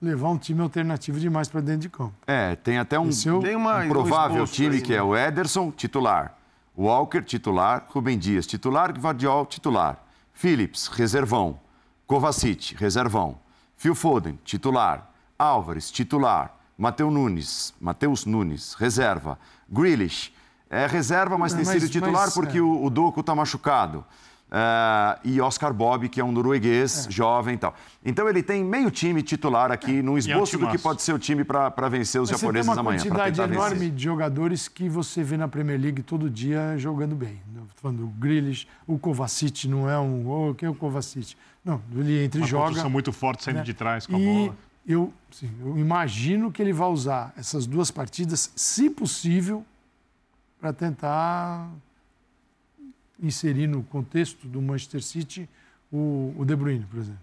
levar 0.00 0.30
um 0.30 0.38
time 0.38 0.60
alternativo 0.62 1.18
demais 1.20 1.48
para 1.48 1.60
dentro 1.60 1.82
de 1.82 1.88
campo. 1.88 2.14
É, 2.26 2.56
tem 2.56 2.78
até 2.78 2.98
um, 2.98 3.08
Esse 3.08 3.28
é 3.28 3.38
tem 3.40 3.56
uma, 3.56 3.78
um 3.84 3.88
provável 3.88 4.46
time 4.46 4.76
aí, 4.76 4.82
que 4.82 4.92
né? 4.92 4.96
é 4.98 5.02
o 5.02 5.16
Ederson, 5.16 5.70
titular. 5.70 6.36
Walker, 6.76 7.22
titular. 7.22 7.86
Rubem 7.88 8.18
Dias, 8.18 8.46
titular. 8.46 8.90
Guardiol, 8.92 9.44
titular. 9.46 10.02
Phillips, 10.32 10.86
reservão. 10.88 11.60
Kovacic, 12.06 12.74
reservão. 12.76 13.38
Phil 13.76 13.94
Foden, 13.94 14.38
titular. 14.44 15.10
Álvares, 15.38 15.90
titular. 15.90 16.56
Mateu 16.76 17.10
Nunes, 17.10 17.74
Mateus 17.78 18.24
Nunes, 18.24 18.72
reserva. 18.74 19.38
Grealish, 19.68 20.32
é 20.70 20.86
reserva, 20.86 21.36
mas 21.36 21.52
É, 21.52 21.56
tem 21.56 21.66
mas- 21.66 21.74
sido 21.82 21.90
titular 21.90 22.24
mas, 22.24 22.34
porque 22.34 22.56
é. 22.58 22.60
o, 22.62 22.84
o 22.84 22.88
Doku 22.88 23.20
está 23.20 23.34
machucado. 23.34 24.04
É, 24.52 25.18
e 25.22 25.40
Oscar 25.40 25.72
Bob, 25.72 26.08
que 26.08 26.20
é 26.20 26.24
um 26.24 26.32
norueguês, 26.32 27.06
jovem 27.08 27.54
e 27.54 27.58
tal. 27.58 27.74
Então 28.04 28.28
ele 28.28 28.42
tem 28.42 28.64
meio 28.64 28.90
time 28.90 29.22
titular 29.22 29.70
aqui, 29.70 30.02
num 30.02 30.18
esboço 30.18 30.58
do 30.58 30.68
que 30.68 30.78
pode 30.78 31.02
ser 31.02 31.12
o 31.12 31.18
time 31.18 31.44
para 31.44 31.88
vencer 31.88 32.20
os 32.20 32.30
Mas 32.30 32.40
você 32.40 32.46
tem 32.46 32.62
japoneses 32.62 32.68
uma 32.68 32.80
amanhã. 32.80 32.98
quantidade 32.98 33.36
tentar 33.36 33.46
vencer. 33.46 33.66
enorme 33.66 33.90
de 33.90 34.04
jogadores 34.04 34.66
que 34.66 34.88
você 34.88 35.22
vê 35.22 35.36
na 35.36 35.46
Premier 35.46 35.80
League 35.80 36.02
todo 36.02 36.28
dia 36.28 36.76
jogando 36.76 37.14
bem. 37.14 37.40
Tô 37.54 37.82
falando 37.82 37.98
do 37.98 38.06
Grealish, 38.08 38.66
o 38.86 38.98
Kovacic 38.98 39.68
não 39.68 39.88
é 39.88 39.98
um... 39.98 40.28
Oh, 40.28 40.54
quem 40.54 40.66
é 40.66 40.70
o 40.70 40.74
Kovacic? 40.74 41.36
Não, 41.64 41.80
ele 41.94 42.24
entra 42.24 42.40
e 42.40 42.44
joga. 42.44 42.64
construção 42.64 42.90
muito 42.90 43.12
forte 43.12 43.44
saindo 43.44 43.58
né? 43.58 43.62
de 43.62 43.74
trás 43.74 44.06
com 44.06 44.16
a 44.16 44.20
e 44.20 44.24
bola. 44.24 44.56
Eu, 44.86 45.12
sim, 45.30 45.50
eu 45.60 45.78
imagino 45.78 46.50
que 46.50 46.60
ele 46.60 46.72
vai 46.72 46.88
usar 46.88 47.32
essas 47.36 47.66
duas 47.66 47.90
partidas, 47.90 48.50
se 48.56 48.90
possível, 48.90 49.64
para 50.58 50.72
tentar 50.72 51.68
inserir 53.22 53.66
no 53.66 53.82
contexto 53.82 54.46
do 54.46 54.60
Manchester 54.62 55.02
City 55.02 55.48
o, 55.92 56.34
o 56.38 56.44
De 56.44 56.54
Bruyne, 56.56 56.84
por 56.90 56.98
exemplo. 56.98 57.20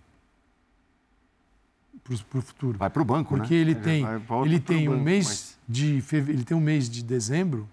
Para 2.04 2.40
o 2.40 2.42
futuro. 2.42 2.78
Vai 2.78 2.90
para 2.90 3.02
o 3.02 3.06
banco, 3.06 3.36
Porque 3.36 3.54
né? 3.54 3.60
ele 3.60 3.76
tem, 3.76 4.06
ele 4.46 4.60
pro 4.60 4.76
tem 4.76 4.88
um 4.88 4.92
banco, 4.94 5.04
mês 5.04 5.26
mas- 5.28 5.58
de 5.68 6.02
feve... 6.02 6.32
ele 6.32 6.44
tem 6.44 6.56
um 6.56 6.62
mês 6.62 6.90
de 6.90 7.04
dezembro 7.04 7.68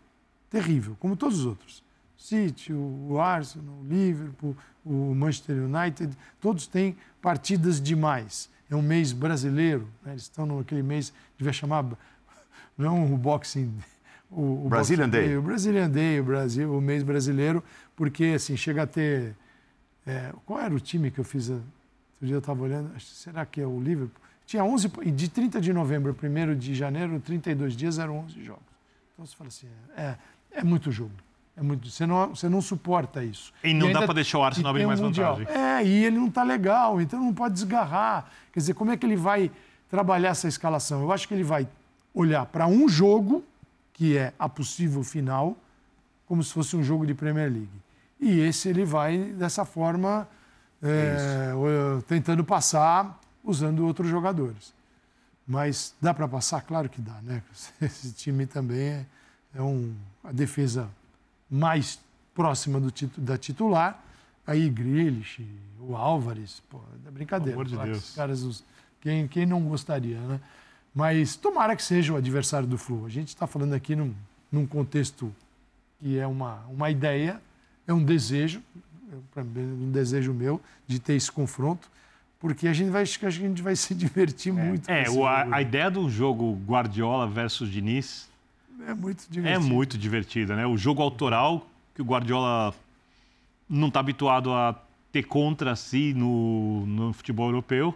terrível, 0.51 0.97
como 0.99 1.17
todos 1.17 1.41
os 1.41 1.47
outros. 1.47 1.85
City, 2.17 2.73
o 2.73 3.21
Arsenal, 3.21 3.75
o 3.75 3.87
Liverpool, 3.87 4.57
o 4.85 5.15
Manchester 5.15 5.57
United, 5.57 6.17
todos 6.41 6.67
têm 6.67 6.97
partidas 7.21 7.81
demais. 7.81 8.49
É 8.71 8.75
um 8.75 8.83
mês 8.83 9.13
brasileiro, 9.13 9.87
né? 10.05 10.13
eles 10.13 10.23
estão 10.23 10.47
naquele 10.47 10.83
mês, 10.83 11.13
devia 11.37 11.53
chamar 11.53 11.85
não 12.77 13.13
o 13.13 13.17
Boxing 13.17 13.71
o, 14.31 14.67
o 14.67 14.69
Brazilian 14.69 15.09
Boxing 15.09 15.27
Day. 15.27 15.37
o 15.37 15.43
Brazilian 15.43 15.91
Day, 15.91 16.21
o 16.21 16.25
Brasil, 16.25 16.77
o 16.77 16.81
mês 16.81 17.03
brasileiro, 17.03 17.63
porque 17.97 18.25
assim 18.37 18.57
chega 18.57 18.83
a 18.83 18.87
ter 18.87 19.35
é, 20.07 20.33
qual 20.45 20.61
era 20.61 20.75
o 20.75 20.81
time 20.81 21.11
que 21.11 21.19
eu 21.19 21.25
fiz? 21.25 21.49
Outro 21.51 21.65
dia 22.23 22.35
eu 22.35 22.39
estava 22.39 22.63
olhando, 22.63 22.99
será 23.01 23.45
que 23.47 23.61
é 23.61 23.67
o 23.67 23.81
Liverpool? 23.81 24.21
Tinha 24.47 24.63
11, 24.63 24.91
e 25.03 25.11
de 25.11 25.29
30 25.29 25.61
de 25.61 25.73
novembro 25.73 26.15
a 26.21 26.27
1 26.27 26.55
de 26.59 26.75
janeiro, 26.75 27.19
32 27.21 27.75
dias, 27.75 27.99
eram 27.99 28.19
11 28.19 28.45
jogos. 28.45 28.63
Então 29.15 29.25
você 29.27 29.35
fala 29.35 29.49
assim, 29.49 29.67
é, 29.97 30.15
é 30.51 30.63
muito 30.63 30.91
jogo. 30.93 31.13
É 31.57 31.63
muito, 31.63 31.89
você, 31.89 32.05
não, 32.05 32.31
você 32.35 32.49
não 32.49 32.61
suporta 32.61 33.23
isso. 33.25 33.53
E 33.63 33.73
não 33.73 33.87
dá 33.93 34.01
ainda- 34.01 34.07
pra 34.07 34.15
deixar 34.15 34.39
o 34.39 34.43
Arsenal 34.43 34.71
e 34.71 34.75
abrir 34.75 34.87
mais 34.87 35.01
Mundial. 35.01 35.37
vantagem. 35.37 35.61
É, 35.63 35.85
e 35.87 36.05
ele 36.05 36.19
não 36.19 36.27
está 36.27 36.43
legal, 36.43 37.01
então 37.01 37.21
não 37.21 37.33
pode 37.33 37.55
desgarrar. 37.55 38.29
Quer 38.53 38.59
dizer, 38.61 38.75
como 38.75 38.91
é 38.91 38.97
que 38.97 39.07
ele 39.07 39.17
vai 39.17 39.51
trabalhar 39.89 40.31
essa 40.31 40.49
escalação? 40.49 41.01
Eu 41.01 41.13
acho 41.13 41.29
que 41.29 41.33
ele 41.33 41.45
vai 41.45 41.69
olhar 42.13 42.45
para 42.47 42.67
um 42.67 42.89
jogo, 42.89 43.45
que 43.93 44.17
é 44.19 44.35
a 44.37 44.49
possível 44.49 45.03
final, 45.05 45.57
como 46.27 46.43
se 46.43 46.53
fosse 46.53 46.77
um 46.77 46.83
jogo 46.83 47.07
de 47.07 47.15
Premier 47.15 47.49
League. 47.51 47.69
E 48.21 48.41
esse 48.41 48.69
ele 48.69 48.85
vai, 48.85 49.19
dessa 49.33 49.65
forma, 49.65 50.27
é, 50.83 51.53
tentando 52.07 52.45
passar 52.45 53.19
usando 53.43 53.85
outros 53.87 54.09
jogadores. 54.09 54.73
Mas 55.47 55.95
dá 56.01 56.15
para 56.15 56.27
passar? 56.27 56.63
Claro 56.63 56.89
que 56.89 57.01
dá, 57.01 57.21
né? 57.23 57.43
Esse 57.81 58.13
time 58.13 58.47
também 58.47 58.79
é, 58.89 59.07
é 59.55 59.63
um, 59.63 59.95
a 60.23 60.33
defesa 60.33 60.89
mais 61.51 62.01
próxima 62.35 62.81
do 62.81 62.91
titu- 62.91 63.21
da 63.21 63.37
titular. 63.37 64.03
Aí 64.47 64.69
Grealish, 64.71 65.47
o 65.81 65.97
Álvares, 65.97 66.63
pô, 66.71 66.81
é 67.07 67.11
brincadeira. 67.11 67.59
Pelo 67.59 67.75
amor 67.75 67.85
de 67.85 67.91
Deus. 67.93 68.15
caras, 68.15 68.65
quem, 69.01 69.29
quem 69.29 69.45
não 69.45 69.61
gostaria, 69.63 70.19
né? 70.21 70.41
Mas 70.95 71.35
tomara 71.37 71.75
que 71.77 71.83
seja 71.83 72.13
o 72.13 72.17
adversário 72.17 72.67
do 72.69 72.79
Flu. 72.79 73.05
A 73.05 73.09
gente 73.11 73.29
está 73.29 73.47
falando 73.47 73.75
aqui 73.75 73.95
num, 73.97 74.15
num 74.51 74.67
contexto 74.67 75.35
que 75.99 76.19
é 76.19 76.27
uma, 76.27 76.61
uma 76.69 76.89
ideia, 76.91 77.41
é 77.87 77.93
um 77.93 78.03
desejo, 78.05 78.63
é 79.37 79.41
um 79.41 79.91
desejo 79.91 80.33
meu 80.33 80.61
de 80.87 80.99
ter 80.99 81.15
esse 81.15 81.31
confronto, 81.31 81.89
porque 82.41 82.67
a 82.69 82.73
gente 82.73 82.91
vai, 82.91 83.03
acho 83.03 83.19
que 83.19 83.27
a 83.27 83.31
gente 83.31 83.63
vai 83.63 83.75
se 83.77 83.95
divertir 83.97 84.53
muito. 84.53 84.87
com 84.87 84.93
É, 84.93 85.09
o- 85.11 85.27
a, 85.27 85.57
a 85.57 85.63
ideia 85.63 85.91
do 85.91 86.09
jogo 86.11 86.59
Guardiola 86.67 87.27
versus 87.27 87.71
Diniz 87.71 88.29
é 88.87 88.93
muito 88.95 89.25
é 89.25 89.33
divertido. 89.33 89.67
muito 89.67 89.99
divertida, 89.99 90.57
né? 90.57 90.67
O 90.67 90.77
jogo 90.77 91.01
autoral 91.03 91.67
que 91.95 92.03
o 92.03 92.05
Guardiola 92.05 92.75
não 93.69 93.89
está 93.89 94.01
habituado 94.01 94.53
a 94.53 94.79
ter 95.13 95.23
contra 95.23 95.75
si 95.77 96.13
no, 96.13 96.85
no 96.87 97.13
futebol 97.13 97.47
europeu. 97.49 97.95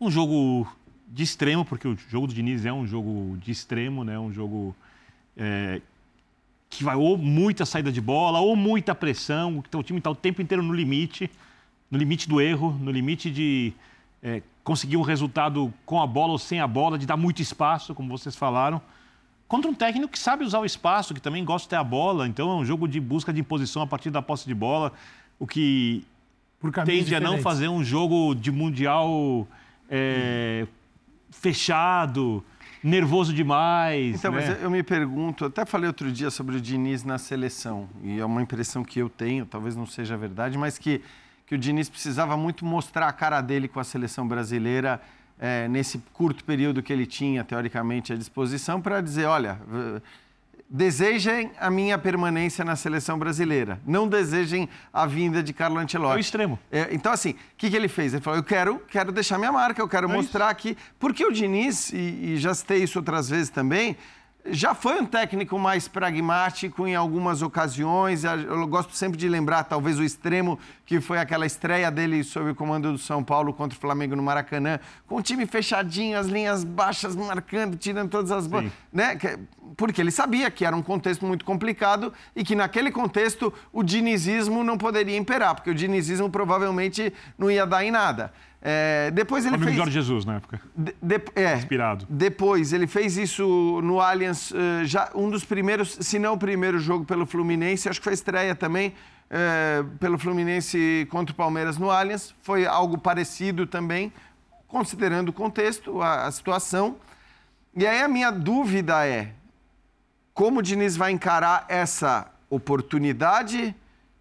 Um 0.00 0.10
jogo 0.10 0.66
de 1.08 1.22
extremo, 1.22 1.64
porque 1.64 1.86
o 1.86 1.96
jogo 2.08 2.26
do 2.26 2.34
Diniz 2.34 2.64
é 2.64 2.72
um 2.72 2.86
jogo 2.86 3.36
de 3.38 3.52
extremo, 3.52 4.02
né? 4.04 4.18
um 4.18 4.32
jogo 4.32 4.74
é, 5.36 5.80
que 6.78 6.84
vai 6.84 6.96
ou 6.96 7.16
muita 7.16 7.64
saída 7.64 7.90
de 7.90 8.00
bola, 8.00 8.40
ou 8.40 8.54
muita 8.54 8.94
pressão, 8.94 9.62
então 9.66 9.80
o 9.80 9.82
time 9.82 9.98
está 9.98 10.10
o 10.10 10.14
tempo 10.14 10.42
inteiro 10.42 10.62
no 10.62 10.74
limite, 10.74 11.30
no 11.90 11.98
limite 11.98 12.28
do 12.28 12.40
erro, 12.40 12.76
no 12.80 12.90
limite 12.90 13.30
de 13.30 13.72
é, 14.22 14.42
conseguir 14.62 14.96
um 14.96 15.02
resultado 15.02 15.72
com 15.84 16.00
a 16.00 16.06
bola 16.06 16.32
ou 16.32 16.38
sem 16.38 16.60
a 16.60 16.66
bola, 16.66 16.98
de 16.98 17.06
dar 17.06 17.16
muito 17.16 17.40
espaço, 17.40 17.94
como 17.94 18.08
vocês 18.08 18.34
falaram, 18.34 18.80
contra 19.48 19.70
um 19.70 19.74
técnico 19.74 20.08
que 20.08 20.18
sabe 20.18 20.44
usar 20.44 20.58
o 20.58 20.64
espaço, 20.64 21.14
que 21.14 21.20
também 21.20 21.44
gosta 21.44 21.66
de 21.66 21.70
ter 21.70 21.76
a 21.76 21.84
bola, 21.84 22.26
então 22.26 22.50
é 22.50 22.54
um 22.54 22.64
jogo 22.64 22.88
de 22.88 23.00
busca 23.00 23.32
de 23.32 23.40
imposição 23.40 23.82
a 23.82 23.86
partir 23.86 24.10
da 24.10 24.20
posse 24.20 24.46
de 24.46 24.54
bola, 24.54 24.92
o 25.38 25.46
que 25.46 26.04
tende 26.84 27.14
a 27.14 27.20
não 27.20 27.38
fazer 27.38 27.68
um 27.68 27.84
jogo 27.84 28.34
de 28.34 28.50
mundial 28.50 29.46
é, 29.88 30.66
fechado, 31.30 32.42
nervoso 32.86 33.32
demais. 33.32 34.16
Então, 34.16 34.30
né? 34.32 34.48
mas 34.48 34.62
eu 34.62 34.70
me 34.70 34.82
pergunto, 34.82 35.44
até 35.44 35.64
falei 35.66 35.88
outro 35.88 36.10
dia 36.10 36.30
sobre 36.30 36.56
o 36.56 36.60
Diniz 36.60 37.02
na 37.02 37.18
seleção, 37.18 37.88
e 38.02 38.20
é 38.20 38.24
uma 38.24 38.40
impressão 38.40 38.84
que 38.84 39.00
eu 39.00 39.08
tenho, 39.08 39.44
talvez 39.44 39.74
não 39.74 39.86
seja 39.86 40.16
verdade, 40.16 40.56
mas 40.56 40.78
que, 40.78 41.02
que 41.46 41.54
o 41.54 41.58
Diniz 41.58 41.88
precisava 41.88 42.36
muito 42.36 42.64
mostrar 42.64 43.08
a 43.08 43.12
cara 43.12 43.40
dele 43.40 43.66
com 43.66 43.80
a 43.80 43.84
seleção 43.84 44.26
brasileira 44.26 45.00
é, 45.38 45.66
nesse 45.68 45.98
curto 46.12 46.44
período 46.44 46.82
que 46.82 46.92
ele 46.92 47.06
tinha, 47.06 47.42
teoricamente, 47.42 48.12
à 48.12 48.16
disposição, 48.16 48.80
para 48.80 49.00
dizer: 49.00 49.26
olha 49.26 49.58
desejem 50.68 51.52
a 51.58 51.70
minha 51.70 51.96
permanência 51.96 52.64
na 52.64 52.76
seleção 52.76 53.18
brasileira. 53.18 53.80
Não 53.86 54.08
desejem 54.08 54.68
a 54.92 55.06
vinda 55.06 55.42
de 55.42 55.52
Carlo 55.52 55.78
Ancelotti. 55.78 56.14
É 56.14 56.16
o 56.16 56.20
extremo. 56.20 56.58
É, 56.70 56.88
então, 56.92 57.12
assim, 57.12 57.30
o 57.30 57.36
que, 57.56 57.70
que 57.70 57.76
ele 57.76 57.88
fez? 57.88 58.12
Ele 58.12 58.22
falou, 58.22 58.38
eu 58.38 58.44
quero, 58.44 58.80
quero 58.88 59.12
deixar 59.12 59.38
minha 59.38 59.52
marca, 59.52 59.80
eu 59.80 59.88
quero 59.88 60.10
é 60.10 60.12
mostrar 60.12 60.50
isso. 60.50 60.56
que... 60.56 60.78
Porque 60.98 61.24
o 61.24 61.32
Diniz, 61.32 61.92
e, 61.92 61.96
e 61.96 62.36
já 62.36 62.52
citei 62.54 62.82
isso 62.82 62.98
outras 62.98 63.28
vezes 63.28 63.48
também, 63.48 63.96
já 64.50 64.74
foi 64.74 65.00
um 65.00 65.06
técnico 65.06 65.58
mais 65.58 65.88
pragmático 65.88 66.86
em 66.86 66.94
algumas 66.94 67.42
ocasiões. 67.42 68.24
Eu 68.24 68.66
gosto 68.66 68.94
sempre 68.94 69.18
de 69.18 69.28
lembrar, 69.28 69.64
talvez, 69.64 69.98
o 69.98 70.04
extremo, 70.04 70.58
que 70.84 71.00
foi 71.00 71.18
aquela 71.18 71.46
estreia 71.46 71.90
dele 71.90 72.22
sob 72.22 72.50
o 72.50 72.54
comando 72.54 72.92
do 72.92 72.98
São 72.98 73.22
Paulo 73.22 73.52
contra 73.52 73.76
o 73.76 73.80
Flamengo 73.80 74.14
no 74.14 74.22
Maracanã, 74.22 74.78
com 75.06 75.16
o 75.16 75.22
time 75.22 75.46
fechadinho, 75.46 76.18
as 76.18 76.26
linhas 76.26 76.64
baixas 76.64 77.16
marcando, 77.16 77.76
tirando 77.76 78.10
todas 78.10 78.30
as 78.30 78.46
bolas. 78.46 78.70
Né? 78.92 79.18
Porque 79.76 80.00
ele 80.00 80.10
sabia 80.10 80.50
que 80.50 80.64
era 80.64 80.74
um 80.74 80.82
contexto 80.82 81.26
muito 81.26 81.44
complicado 81.44 82.12
e 82.34 82.44
que, 82.44 82.54
naquele 82.54 82.90
contexto, 82.90 83.52
o 83.72 83.82
dinizismo 83.82 84.62
não 84.62 84.78
poderia 84.78 85.16
imperar, 85.16 85.54
porque 85.54 85.70
o 85.70 85.74
dinizismo 85.74 86.30
provavelmente 86.30 87.12
não 87.38 87.50
ia 87.50 87.66
dar 87.66 87.84
em 87.84 87.90
nada. 87.90 88.32
É, 88.60 89.10
depois 89.12 89.44
ele 89.44 89.54
Amigo 89.54 89.68
fez. 89.68 89.76
Jorge 89.76 89.92
Jesus 89.92 90.24
na 90.24 90.36
época. 90.36 90.60
De, 90.74 90.94
de, 91.00 91.20
é, 91.34 91.56
Inspirado. 91.56 92.06
Depois 92.08 92.72
ele 92.72 92.86
fez 92.86 93.16
isso 93.16 93.80
no 93.82 94.00
Allianz, 94.00 94.50
uh, 94.50 94.84
já 94.84 95.10
um 95.14 95.30
dos 95.30 95.44
primeiros, 95.44 95.96
se 96.00 96.18
não 96.18 96.34
o 96.34 96.38
primeiro 96.38 96.78
jogo 96.78 97.04
pelo 97.04 97.26
Fluminense, 97.26 97.88
acho 97.88 98.00
que 98.00 98.04
foi 98.04 98.14
estreia 98.14 98.54
também 98.54 98.94
uh, 99.30 99.84
pelo 99.98 100.18
Fluminense 100.18 101.06
contra 101.10 101.32
o 101.32 101.36
Palmeiras 101.36 101.78
no 101.78 101.90
Allianz. 101.90 102.34
Foi 102.42 102.66
algo 102.66 102.98
parecido 102.98 103.66
também, 103.66 104.12
considerando 104.66 105.28
o 105.28 105.32
contexto, 105.32 106.02
a, 106.02 106.26
a 106.26 106.30
situação. 106.32 106.96
E 107.74 107.86
aí 107.86 108.02
a 108.02 108.08
minha 108.08 108.30
dúvida 108.30 109.06
é 109.06 109.32
como 110.34 110.58
o 110.58 110.62
Diniz 110.62 110.96
vai 110.96 111.12
encarar 111.12 111.64
essa 111.68 112.30
oportunidade 112.50 113.74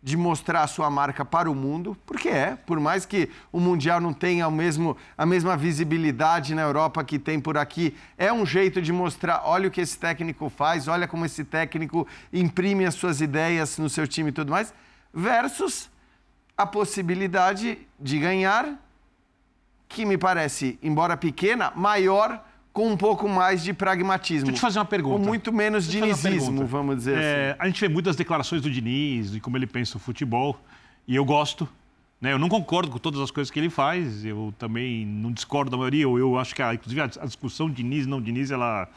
de 0.05 0.15
mostrar 0.15 0.61
a 0.61 0.67
sua 0.67 0.87
marca 0.87 1.25
para 1.25 1.49
o 1.49 1.55
mundo, 1.55 1.97
porque 2.05 2.29
é, 2.29 2.55
por 2.55 2.79
mais 2.79 3.07
que 3.07 3.27
o 3.51 3.59
Mundial 3.59 3.99
não 3.99 4.13
tenha 4.13 4.47
o 4.47 4.51
mesmo, 4.51 4.95
a 5.17 5.25
mesma 5.25 5.57
visibilidade 5.57 6.53
na 6.53 6.61
Europa 6.61 7.03
que 7.03 7.17
tem 7.17 7.39
por 7.39 7.57
aqui, 7.57 7.97
é 8.15 8.31
um 8.31 8.45
jeito 8.45 8.83
de 8.83 8.93
mostrar, 8.93 9.41
olha 9.45 9.67
o 9.67 9.71
que 9.71 9.81
esse 9.81 9.97
técnico 9.97 10.47
faz, 10.47 10.87
olha 10.87 11.07
como 11.07 11.25
esse 11.25 11.43
técnico 11.43 12.07
imprime 12.31 12.85
as 12.85 12.93
suas 12.93 13.19
ideias 13.19 13.79
no 13.79 13.89
seu 13.89 14.07
time 14.07 14.29
e 14.29 14.31
tudo 14.31 14.51
mais, 14.51 14.71
versus 15.11 15.89
a 16.55 16.67
possibilidade 16.67 17.79
de 17.99 18.19
ganhar, 18.19 18.79
que 19.89 20.05
me 20.05 20.19
parece, 20.19 20.77
embora 20.83 21.17
pequena, 21.17 21.73
maior 21.75 22.45
com 22.75 22.89
um 22.89 22.97
pouco 22.97 23.29
mais 23.29 23.63
de 23.63 23.71
pragmatismo. 23.71 24.47
Deixa 24.47 24.57
eu 24.57 24.59
te 24.59 24.61
fazer 24.61 24.79
uma 24.79 24.85
pergunta. 24.85 25.17
Com 25.17 25.25
muito 25.25 25.53
menos 25.53 25.87
dinizismo, 25.87 26.65
vamos 26.65 26.97
dizer 26.97 27.17
é, 27.17 27.51
assim. 27.51 27.59
A 27.59 27.67
gente 27.67 27.79
vê 27.79 27.87
muitas 27.87 28.17
declarações 28.17 28.61
do 28.61 28.69
Diniz 28.69 29.33
e 29.33 29.39
como 29.39 29.55
ele 29.55 29.65
pensa 29.65 29.95
o 29.95 29.99
futebol, 29.99 30.59
e 31.07 31.15
eu 31.15 31.23
gosto. 31.23 31.69
Né? 32.19 32.33
Eu 32.33 32.39
não 32.39 32.49
concordo 32.49 32.91
com 32.91 32.97
todas 32.97 33.21
as 33.21 33.31
coisas 33.31 33.49
que 33.49 33.57
ele 33.57 33.69
faz, 33.69 34.25
eu 34.25 34.53
também 34.59 35.05
não 35.05 35.31
discordo 35.31 35.71
da 35.71 35.77
maioria. 35.77 36.03
Eu, 36.03 36.19
eu 36.19 36.37
acho 36.37 36.53
que, 36.53 36.61
a, 36.61 36.73
inclusive, 36.73 36.99
a, 36.99 37.07
discussão 37.25 37.69
Diniz 37.69 38.05
não 38.05 38.21
Diniz, 38.21 38.51
ela 38.51 38.89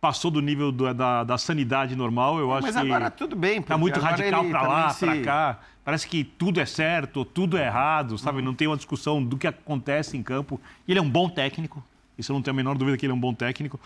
passou 0.00 0.30
do 0.30 0.40
nível 0.40 0.70
do, 0.70 0.94
da, 0.94 1.24
da, 1.24 1.36
sanidade 1.36 1.96
normal. 1.96 2.38
Eu 2.38 2.52
acho 2.52 2.62
Mas 2.62 2.76
que 2.76 2.80
agora 2.80 3.10
tudo 3.10 3.34
bem. 3.34 3.60
Tá 3.60 3.76
muito 3.76 3.98
radical 3.98 4.44
para 4.44 4.62
lá, 4.62 4.90
se... 4.90 5.04
para 5.04 5.20
cá. 5.22 5.58
Parece 5.84 6.06
que 6.06 6.22
tudo 6.22 6.60
é 6.60 6.66
certo, 6.66 7.24
tudo 7.24 7.58
é 7.58 7.66
errado, 7.66 8.18
sabe? 8.18 8.38
Uhum. 8.38 8.44
Não 8.44 8.54
tem 8.54 8.68
uma 8.68 8.76
discussão 8.76 9.20
do 9.20 9.36
que 9.36 9.48
acontece 9.48 10.16
em 10.16 10.22
campo. 10.22 10.60
E 10.86 10.92
ele 10.92 11.00
é 11.00 11.02
um 11.02 11.10
bom 11.10 11.28
técnico. 11.28 11.82
Isso 12.18 12.32
eu 12.32 12.34
não 12.34 12.42
tenho 12.42 12.54
a 12.54 12.56
menor 12.56 12.76
dúvida 12.76 12.96
que 12.96 13.06
ele 13.06 13.12
é 13.12 13.14
um 13.14 13.20
bom 13.20 13.34
técnico. 13.34 13.78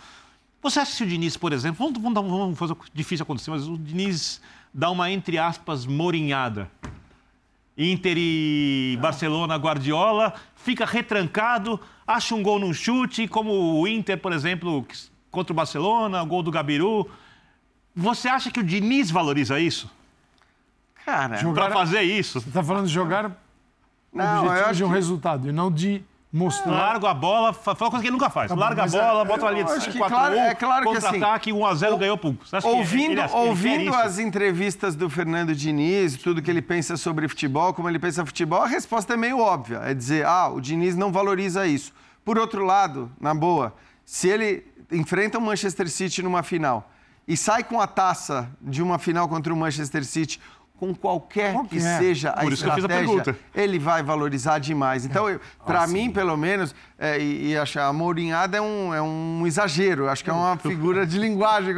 Você 0.62 0.78
acha 0.78 0.96
que 0.96 1.04
o 1.04 1.06
Diniz, 1.06 1.36
por 1.36 1.52
exemplo, 1.52 1.78
vamos, 1.78 2.00
vamos, 2.14 2.30
vamos 2.30 2.58
fazer 2.58 2.76
difícil 2.92 3.22
acontecer, 3.22 3.50
mas 3.50 3.66
o 3.66 3.78
Diniz 3.78 4.40
dá 4.72 4.90
uma, 4.90 5.10
entre 5.10 5.38
aspas, 5.38 5.86
morinhada. 5.86 6.70
Inter 7.76 8.14
e 8.18 8.98
Barcelona, 9.00 9.56
Guardiola, 9.56 10.34
fica 10.54 10.84
retrancado, 10.84 11.80
acha 12.06 12.34
um 12.34 12.42
gol 12.42 12.58
num 12.58 12.74
chute, 12.74 13.26
como 13.26 13.80
o 13.80 13.88
Inter, 13.88 14.18
por 14.18 14.32
exemplo, 14.32 14.86
contra 15.30 15.52
o 15.52 15.56
Barcelona, 15.56 16.22
o 16.22 16.26
gol 16.26 16.42
do 16.42 16.50
Gabiru. 16.50 17.08
Você 17.96 18.28
acha 18.28 18.50
que 18.50 18.60
o 18.60 18.62
Diniz 18.62 19.10
valoriza 19.10 19.58
isso? 19.58 19.90
Cara, 21.06 21.38
para 21.54 21.70
fazer 21.70 22.02
isso. 22.02 22.40
Você 22.40 22.48
está 22.48 22.62
falando 22.62 22.86
de 22.86 22.92
jogar 22.92 23.32
não, 24.12 24.46
objetivo 24.46 24.74
de 24.74 24.84
um 24.84 24.88
que... 24.88 24.94
resultado 24.94 25.48
e 25.48 25.52
não 25.52 25.72
de 25.72 26.04
mostrar. 26.32 26.70
Larga 26.70 27.10
a 27.10 27.14
bola, 27.14 27.52
fala 27.52 27.76
uma 27.80 27.90
coisa 27.90 28.02
que 28.02 28.08
ele 28.08 28.12
nunca 28.12 28.30
faz. 28.30 28.48
Tá 28.48 28.54
Larga 28.54 28.84
a 28.84 28.86
bola, 28.86 29.22
é, 29.22 29.24
bota 29.24 29.44
uma 29.44 29.50
linha 29.50 29.64
de 29.64 29.72
5 29.72 29.98
4 29.98 30.16
claro, 30.16 30.34
é 30.34 30.54
claro 30.54 30.84
contra-ataque, 30.84 31.50
assim, 31.50 31.60
1x0 31.60 31.98
ganhou 31.98 32.16
pouco. 32.16 32.44
Ouvindo, 32.64 33.12
ele, 33.12 33.20
ele, 33.20 33.32
ouvindo 33.32 33.94
as 33.94 34.18
entrevistas 34.18 34.94
do 34.94 35.10
Fernando 35.10 35.54
Diniz, 35.54 36.16
tudo 36.16 36.40
que 36.40 36.50
ele 36.50 36.62
pensa 36.62 36.96
sobre 36.96 37.26
futebol, 37.26 37.74
como 37.74 37.88
ele 37.88 37.98
pensa 37.98 38.24
futebol, 38.24 38.62
a 38.62 38.66
resposta 38.66 39.14
é 39.14 39.16
meio 39.16 39.38
óbvia. 39.38 39.78
É 39.84 39.92
dizer, 39.92 40.24
ah, 40.24 40.48
o 40.48 40.60
Diniz 40.60 40.96
não 40.96 41.10
valoriza 41.10 41.66
isso. 41.66 41.92
Por 42.24 42.38
outro 42.38 42.64
lado, 42.64 43.10
na 43.20 43.34
boa, 43.34 43.74
se 44.04 44.28
ele 44.28 44.64
enfrenta 44.92 45.38
o 45.38 45.40
Manchester 45.40 45.88
City 45.88 46.22
numa 46.22 46.42
final 46.42 46.90
e 47.26 47.36
sai 47.36 47.62
com 47.62 47.80
a 47.80 47.86
taça 47.86 48.50
de 48.60 48.82
uma 48.82 48.98
final 48.98 49.28
contra 49.28 49.52
o 49.52 49.56
Manchester 49.56 50.04
City 50.04 50.40
com 50.80 50.94
qualquer, 50.94 51.52
qualquer. 51.52 51.68
que 51.68 51.80
seja 51.80 52.30
a 52.30 52.40
Por 52.40 52.54
estratégia, 52.54 53.36
a 53.54 53.60
ele 53.60 53.78
vai 53.78 54.02
valorizar 54.02 54.58
demais. 54.58 55.04
Então, 55.04 55.28
é. 55.28 55.38
para 55.66 55.82
ah, 55.82 55.86
mim, 55.86 56.10
pelo 56.10 56.34
menos, 56.38 56.74
é, 56.98 57.20
e, 57.20 57.50
e 57.50 57.56
acho 57.56 57.78
a 57.78 57.92
Mourinhada 57.92 58.56
é 58.56 58.62
um, 58.62 58.94
é 58.94 59.02
um 59.02 59.46
exagero. 59.46 60.08
Acho 60.08 60.24
que 60.24 60.30
é 60.30 60.32
uma 60.32 60.56
figura 60.56 61.06
de 61.06 61.18
linguagem. 61.18 61.74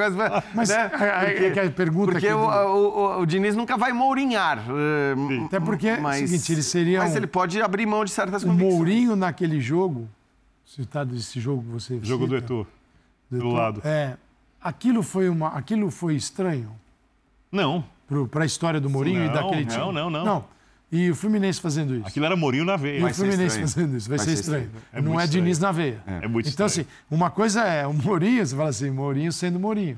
Mas 0.54 0.68
né? 0.68 0.88
porque, 0.88 1.58
a, 1.58 1.64
a 1.64 1.70
pergunta 1.72 2.12
porque 2.12 2.32
o, 2.32 2.38
o, 2.38 3.16
o, 3.18 3.20
o, 3.22 3.26
Diniz 3.26 3.56
nunca 3.56 3.76
vai 3.76 3.92
mourinhar. 3.92 4.60
Uh, 4.70 5.46
Até 5.46 5.58
porque 5.58 5.96
mas, 5.96 6.20
é 6.20 6.24
o 6.24 6.28
seguinte, 6.28 6.52
ele 6.52 6.62
seria 6.62 7.00
Mas 7.00 7.14
um, 7.14 7.16
ele 7.16 7.26
pode 7.26 7.60
abrir 7.60 7.86
mão 7.86 8.04
de 8.04 8.12
certas 8.12 8.44
coisas. 8.44 8.62
O 8.62 8.64
Mourinho 8.64 9.16
naquele 9.16 9.60
jogo, 9.60 10.08
citado 10.64 11.16
esse 11.16 11.40
jogo 11.40 11.64
que 11.64 11.70
você 11.70 11.98
Jogo 12.00 12.24
cita, 12.24 12.40
do 12.40 12.44
Etor, 12.44 12.66
do, 13.28 13.38
do 13.40 13.48
lado. 13.48 13.82
É, 13.84 14.16
aquilo 14.62 15.02
foi, 15.02 15.28
uma, 15.28 15.48
aquilo 15.48 15.90
foi 15.90 16.14
estranho? 16.14 16.70
Não 17.50 17.84
para 18.30 18.42
a 18.42 18.46
história 18.46 18.80
do 18.80 18.88
Mourinho 18.90 19.20
não, 19.20 19.26
e 19.26 19.32
daquele 19.32 19.66
time. 19.66 19.78
Não, 19.78 19.92
não, 19.92 20.10
não. 20.10 20.24
Não. 20.24 20.44
E 20.90 21.10
o 21.10 21.14
Fluminense 21.14 21.58
fazendo 21.58 21.94
isso. 21.94 22.06
Aquilo 22.06 22.26
era 22.26 22.36
Mourinho 22.36 22.66
na 22.66 22.76
veia. 22.76 22.98
E 22.98 23.04
o 23.04 23.14
Fluminense 23.14 23.58
fazendo 23.58 23.96
isso. 23.96 24.08
Vai, 24.08 24.18
vai 24.18 24.26
ser, 24.26 24.36
ser, 24.36 24.40
estranho. 24.40 24.64
estranho. 24.64 24.84
É 24.92 25.00
não 25.00 25.18
é 25.18 25.24
estranho. 25.24 25.44
Diniz 25.44 25.58
na 25.58 25.72
veia. 25.72 26.02
É, 26.06 26.24
é 26.24 26.28
muito 26.28 26.50
Então, 26.50 26.66
estranho. 26.66 26.86
assim, 26.86 27.04
uma 27.10 27.30
coisa 27.30 27.62
é 27.62 27.86
o 27.86 27.94
Mourinho, 27.94 28.46
você 28.46 28.54
fala 28.54 28.68
assim, 28.68 28.90
Mourinho 28.90 29.32
sendo 29.32 29.58
Mourinho. 29.58 29.96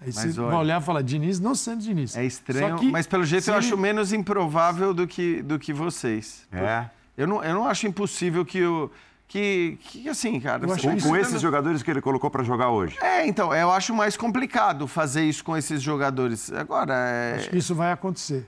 Aí 0.00 0.06
mas 0.06 0.14
você 0.14 0.40
olha, 0.40 0.50
vai 0.50 0.58
olhar 0.60 0.80
e 0.80 0.84
falar, 0.84 1.02
Diniz 1.02 1.38
não 1.38 1.54
sendo 1.54 1.82
Diniz. 1.82 2.16
É 2.16 2.24
estranho, 2.24 2.78
que, 2.78 2.90
mas 2.90 3.06
pelo 3.06 3.22
jeito 3.22 3.50
eu 3.50 3.54
acho 3.54 3.76
menos 3.76 4.14
improvável 4.14 4.94
do 4.94 5.06
que, 5.06 5.42
do 5.42 5.58
que 5.58 5.74
vocês. 5.74 6.48
É. 6.50 6.86
Eu 7.18 7.26
não, 7.26 7.44
eu 7.44 7.52
não 7.52 7.66
acho 7.68 7.86
impossível 7.86 8.42
que 8.42 8.64
o 8.64 8.90
que, 9.30 9.78
que 9.82 10.08
assim, 10.08 10.40
cara. 10.40 10.66
Com, 10.66 11.00
com 11.00 11.16
esses 11.16 11.40
jogadores 11.40 11.84
que 11.84 11.90
ele 11.90 12.00
colocou 12.00 12.28
para 12.28 12.42
jogar 12.42 12.70
hoje. 12.70 12.98
É, 13.00 13.24
então, 13.28 13.54
eu 13.54 13.70
acho 13.70 13.94
mais 13.94 14.16
complicado 14.16 14.88
fazer 14.88 15.22
isso 15.22 15.44
com 15.44 15.56
esses 15.56 15.80
jogadores. 15.80 16.52
Agora. 16.52 16.92
É... 16.92 17.34
Acho 17.36 17.50
que 17.50 17.58
isso 17.58 17.72
vai 17.72 17.92
acontecer. 17.92 18.44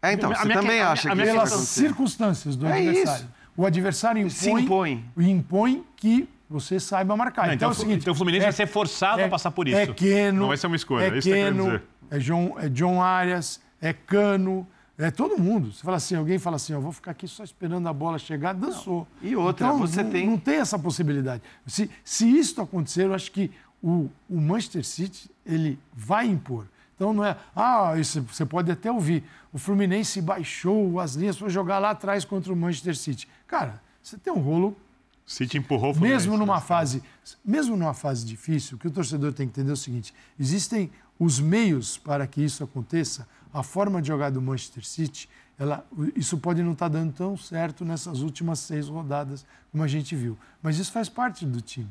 É, 0.00 0.12
então, 0.12 0.32
você 0.32 0.48
também 0.48 0.78
que, 0.78 0.80
acha 0.80 1.12
a 1.12 1.16
que 1.16 1.22
Pelas 1.22 1.50
circunstâncias 1.50 2.54
do 2.54 2.68
é 2.68 2.72
adversário. 2.72 3.24
Isso. 3.24 3.28
O 3.56 3.66
adversário 3.66 4.20
impõe, 4.20 4.30
Se 4.30 4.50
impõe. 4.50 5.04
impõe 5.18 5.84
que 5.96 6.28
você 6.48 6.78
saiba 6.78 7.16
marcar. 7.16 7.48
Não, 7.48 7.54
então, 7.54 7.68
então, 7.68 7.68
é 7.70 7.72
o 7.72 7.74
seguinte, 7.74 8.02
então 8.02 8.14
o 8.14 8.16
Fluminense 8.16 8.44
é, 8.44 8.46
vai 8.46 8.52
ser 8.52 8.68
forçado 8.68 9.20
é, 9.20 9.24
a 9.24 9.28
passar 9.28 9.50
por 9.50 9.66
isso. 9.66 9.76
É 9.76 9.88
Keno. 9.88 10.40
Não 10.40 10.48
vai 10.48 10.56
ser 10.56 10.68
uma 10.68 10.76
escolha, 10.76 11.04
é, 11.04 11.18
é 11.18 11.20
Keno, 11.20 11.74
é, 11.74 12.16
é 12.16 12.18
John, 12.20 12.56
é 12.58 12.68
John 12.68 13.02
Arias, 13.02 13.60
é 13.82 13.92
Cano, 13.92 14.66
É 15.00 15.10
todo 15.10 15.38
mundo. 15.38 15.72
Você 15.72 15.82
fala 15.82 15.96
assim, 15.96 16.14
alguém 16.14 16.38
fala 16.38 16.56
assim, 16.56 16.74
eu 16.74 16.80
vou 16.80 16.92
ficar 16.92 17.12
aqui 17.12 17.26
só 17.26 17.42
esperando 17.42 17.88
a 17.88 17.92
bola 17.92 18.18
chegar, 18.18 18.52
dançou. 18.52 19.08
E 19.22 19.34
outra, 19.34 19.68
então, 19.68 19.78
você 19.78 20.02
não, 20.02 20.10
tem- 20.10 20.26
Não 20.26 20.38
tem 20.38 20.56
essa 20.56 20.78
possibilidade. 20.78 21.42
Se, 21.66 21.90
se 22.04 22.28
isso 22.28 22.60
acontecer, 22.60 23.06
eu 23.06 23.14
acho 23.14 23.32
que 23.32 23.50
o, 23.82 24.10
o 24.28 24.38
Manchester 24.38 24.84
City, 24.84 25.30
ele 25.44 25.78
vai 25.94 26.26
impor. 26.26 26.66
Então 26.94 27.14
não 27.14 27.24
é, 27.24 27.34
ah, 27.56 27.94
isso 27.98 28.20
você 28.30 28.44
pode 28.44 28.70
até 28.70 28.92
ouvir. 28.92 29.24
O 29.50 29.58
Fluminense 29.58 30.20
baixou 30.20 31.00
as 31.00 31.14
linhas 31.14 31.34
para 31.38 31.48
jogar 31.48 31.78
lá 31.78 31.90
atrás 31.90 32.26
contra 32.26 32.52
o 32.52 32.56
Manchester 32.56 32.94
City. 32.94 33.26
Cara, 33.46 33.80
você 34.02 34.18
tem 34.18 34.30
um 34.30 34.38
rolo 34.40 34.76
City 35.24 35.56
empurrou 35.56 35.92
o 35.92 35.94
Fluminense, 35.94 36.26
mesmo 36.26 36.36
numa 36.36 36.56
né? 36.56 36.60
fase, 36.60 37.02
mesmo 37.42 37.74
numa 37.74 37.94
fase 37.94 38.26
difícil, 38.26 38.76
o 38.76 38.78
que 38.78 38.88
o 38.88 38.90
torcedor 38.90 39.32
tem 39.32 39.46
que 39.46 39.52
entender 39.52 39.70
é 39.70 39.72
o 39.72 39.76
seguinte: 39.76 40.12
existem 40.38 40.90
os 41.18 41.40
meios 41.40 41.96
para 41.96 42.26
que 42.26 42.42
isso 42.42 42.62
aconteça. 42.62 43.26
A 43.52 43.62
forma 43.62 44.00
de 44.00 44.08
jogar 44.08 44.30
do 44.30 44.40
Manchester 44.40 44.84
City, 44.84 45.28
ela, 45.58 45.84
isso 46.16 46.38
pode 46.38 46.62
não 46.62 46.72
estar 46.72 46.88
dando 46.88 47.12
tão 47.12 47.36
certo 47.36 47.84
nessas 47.84 48.20
últimas 48.20 48.58
seis 48.60 48.88
rodadas 48.88 49.44
como 49.70 49.82
a 49.82 49.88
gente 49.88 50.14
viu, 50.16 50.38
mas 50.62 50.78
isso 50.78 50.90
faz 50.92 51.08
parte 51.08 51.44
do 51.44 51.60
time. 51.60 51.90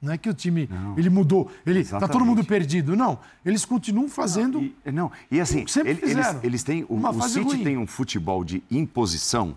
Não 0.00 0.12
é 0.12 0.18
que 0.18 0.28
o 0.28 0.34
time 0.34 0.68
ele 0.96 1.08
mudou, 1.08 1.48
ele 1.64 1.78
está 1.80 2.08
todo 2.08 2.24
mundo 2.24 2.44
perdido. 2.44 2.96
Não, 2.96 3.20
eles 3.44 3.64
continuam 3.64 4.08
fazendo. 4.08 4.60
E, 4.60 4.74
não, 4.92 5.12
e 5.30 5.40
assim, 5.40 5.64
Sempre 5.66 5.92
ele- 5.92 6.10
eles, 6.10 6.26
eles 6.42 6.62
têm. 6.64 6.84
O, 6.88 6.96
o 6.96 7.22
City 7.22 7.40
ruim. 7.44 7.62
tem 7.62 7.76
um 7.78 7.86
futebol 7.86 8.42
de 8.44 8.64
imposição, 8.68 9.56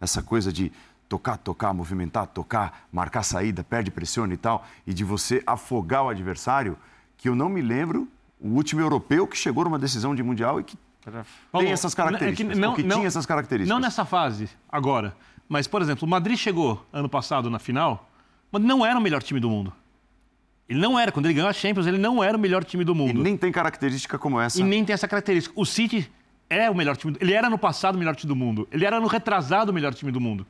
essa 0.00 0.22
coisa 0.22 0.50
de 0.50 0.72
tocar, 1.06 1.36
tocar, 1.36 1.74
movimentar, 1.74 2.26
tocar, 2.26 2.86
marcar 2.90 3.22
saída, 3.22 3.62
perde, 3.62 3.90
pressiona 3.90 4.32
e 4.32 4.38
tal, 4.38 4.66
e 4.86 4.94
de 4.94 5.04
você 5.04 5.42
afogar 5.46 6.04
o 6.04 6.08
adversário, 6.08 6.78
que 7.18 7.28
eu 7.28 7.34
não 7.34 7.50
me 7.50 7.60
lembro 7.60 8.08
o 8.44 8.48
último 8.56 8.80
europeu 8.80 9.26
que 9.26 9.36
chegou 9.36 9.64
numa 9.64 9.78
decisão 9.78 10.14
de 10.14 10.22
mundial 10.22 10.60
e 10.60 10.64
que 10.64 10.76
Paulo, 11.50 11.66
tem 11.66 11.72
essas 11.72 11.92
é 11.92 11.96
características. 11.96 12.54
que 12.54 12.60
não- 12.60 12.74
que 12.74 12.82
não- 12.82 12.96
tinha 12.96 13.06
essas 13.08 13.24
características. 13.26 13.68
Não 13.74 13.80
nessa 13.80 14.04
fase, 14.04 14.48
agora. 14.70 15.16
Mas, 15.48 15.66
por 15.66 15.80
exemplo, 15.82 16.06
o 16.06 16.10
Madrid 16.10 16.36
chegou 16.38 16.84
ano 16.92 17.08
passado 17.08 17.48
na 17.50 17.58
final, 17.58 18.08
mas 18.52 18.62
não 18.62 18.84
era 18.84 18.98
o 18.98 19.02
melhor 19.02 19.22
time 19.22 19.40
do 19.40 19.48
mundo. 19.50 19.72
Ele 20.68 20.78
não 20.80 20.98
era. 20.98 21.12
Quando 21.12 21.26
ele 21.26 21.34
ganhou 21.34 21.48
a 21.48 21.52
Champions, 21.52 21.86
ele 21.86 21.98
não 21.98 22.24
era 22.24 22.36
o 22.36 22.40
melhor 22.40 22.64
time 22.64 22.84
do 22.84 22.92
E 22.92 22.94
mundo. 22.96 23.22
nem 23.22 23.36
tem 23.36 23.52
característica 23.52 24.18
como 24.18 24.40
essa. 24.40 24.58
E 24.60 24.64
nem 24.64 24.82
tem 24.84 24.94
essa 24.94 25.06
característica. 25.06 25.54
O 25.58 25.66
City 25.66 26.10
é 26.48 26.70
o 26.70 26.74
melhor 26.74 26.96
time. 26.96 27.12
do- 27.12 27.18
Ele 27.22 27.34
era 27.34 27.50
no 27.50 27.58
passado 27.58 27.96
o 27.96 27.98
melhor 27.98 28.16
time 28.16 28.28
do 28.28 28.36
mundo. 28.36 28.66
Ele 28.72 28.84
era 28.86 28.98
no 28.98 29.06
retrasado 29.06 29.70
o 29.70 29.74
melhor 29.74 29.92
time 29.92 30.10
do 30.10 30.20
mundo. 30.20 30.46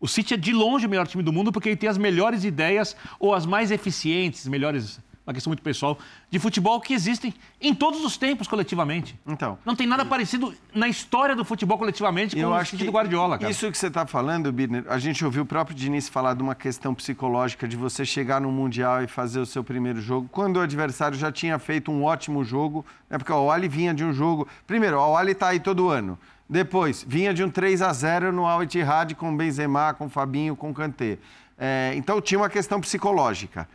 O 0.00 0.08
City 0.08 0.32
é 0.34 0.36
de 0.38 0.52
longe 0.52 0.86
o 0.86 0.88
melhor 0.90 1.06
time 1.06 1.22
do 1.22 1.32
mundo 1.32 1.52
porque 1.52 1.68
ele 1.70 1.76
tem 1.76 1.88
as 1.88 1.98
melhores 1.98 2.44
ideias 2.44 2.96
ou 3.18 3.34
as 3.34 3.44
mais 3.44 3.70
eficientes, 3.70 4.46
melhores, 4.46 5.00
uma 5.26 5.34
questão 5.34 5.50
muito 5.50 5.62
pessoal, 5.62 5.98
de 6.30 6.38
futebol 6.38 6.80
que 6.80 6.94
existem 6.94 7.34
em 7.60 7.74
todos 7.74 8.04
os 8.04 8.16
tempos 8.16 8.46
coletivamente. 8.46 9.18
Então. 9.26 9.58
Não 9.64 9.74
tem 9.74 9.86
nada 9.86 10.04
parecido 10.04 10.54
na 10.72 10.86
história 10.86 11.34
do 11.34 11.44
futebol 11.44 11.76
coletivamente 11.76 12.36
com 12.36 12.42
Eu 12.42 12.50
o 12.50 12.54
acho 12.54 12.76
que 12.76 12.84
do 12.84 12.92
Guardiola, 12.92 13.36
cara. 13.36 13.50
Isso 13.50 13.70
que 13.70 13.76
você 13.76 13.88
está 13.88 14.06
falando, 14.06 14.52
Birner, 14.52 14.84
a 14.88 14.98
gente 14.98 15.24
ouviu 15.24 15.42
o 15.42 15.46
próprio 15.46 15.76
Diniz 15.76 16.08
falar 16.08 16.34
de 16.34 16.42
uma 16.42 16.54
questão 16.54 16.94
psicológica 16.94 17.66
de 17.66 17.76
você 17.76 18.04
chegar 18.04 18.40
no 18.40 18.52
Mundial 18.52 19.02
e 19.02 19.08
fazer 19.08 19.40
o 19.40 19.46
seu 19.46 19.64
primeiro 19.64 20.00
jogo, 20.00 20.28
quando 20.30 20.58
o 20.58 20.60
adversário 20.60 21.18
já 21.18 21.32
tinha 21.32 21.58
feito 21.58 21.90
um 21.90 22.04
ótimo 22.04 22.44
jogo, 22.44 22.86
né? 23.10 23.18
porque 23.18 23.32
o 23.32 23.50
Ali 23.50 23.66
vinha 23.66 23.92
de 23.92 24.04
um 24.04 24.12
jogo... 24.12 24.46
Primeiro, 24.64 24.96
o 24.96 25.16
Ali 25.16 25.32
está 25.32 25.48
aí 25.48 25.58
todo 25.58 25.88
ano. 25.88 26.16
Depois, 26.48 27.04
vinha 27.06 27.34
de 27.34 27.42
um 27.42 27.50
3 27.50 27.82
a 27.82 27.92
0 27.92 28.30
no 28.30 28.46
Al 28.46 28.62
Ittihad 28.62 29.12
com 29.16 29.36
Benzema, 29.36 29.92
com 29.92 30.08
Fabinho, 30.08 30.54
com 30.54 30.72
Kanté. 30.72 31.18
É, 31.58 31.92
então 31.96 32.20
tinha 32.20 32.38
uma 32.38 32.48
questão 32.48 32.80
psicológica 32.80 33.68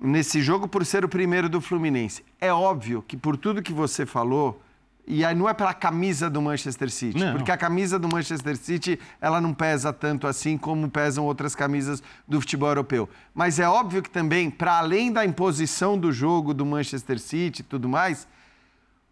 nesse 0.00 0.42
jogo 0.42 0.68
por 0.68 0.84
ser 0.84 1.04
o 1.04 1.08
primeiro 1.08 1.48
do 1.48 1.60
Fluminense. 1.60 2.24
É 2.40 2.52
óbvio 2.52 3.02
que 3.06 3.16
por 3.16 3.36
tudo 3.36 3.62
que 3.62 3.72
você 3.72 4.04
falou, 4.04 4.60
e 5.06 5.24
aí 5.24 5.34
não 5.34 5.48
é 5.48 5.54
pela 5.54 5.74
camisa 5.74 6.30
do 6.30 6.40
Manchester 6.40 6.90
City, 6.90 7.18
Não. 7.18 7.34
porque 7.34 7.50
a 7.50 7.56
camisa 7.56 7.98
do 7.98 8.08
Manchester 8.08 8.56
City 8.56 8.98
ela 9.20 9.40
não 9.40 9.52
pesa 9.52 9.92
tanto 9.92 10.26
assim 10.26 10.56
como 10.56 10.88
pesam 10.88 11.24
outras 11.24 11.54
camisas 11.54 12.02
do 12.26 12.40
futebol 12.40 12.70
europeu. 12.70 13.08
Mas 13.34 13.58
é 13.58 13.68
óbvio 13.68 14.02
que 14.02 14.10
também, 14.10 14.50
para 14.50 14.78
além 14.78 15.12
da 15.12 15.24
imposição 15.24 15.98
do 15.98 16.10
jogo 16.10 16.54
do 16.54 16.64
Manchester 16.64 17.18
City 17.18 17.60
e 17.60 17.64
tudo 17.64 17.88
mais, 17.88 18.26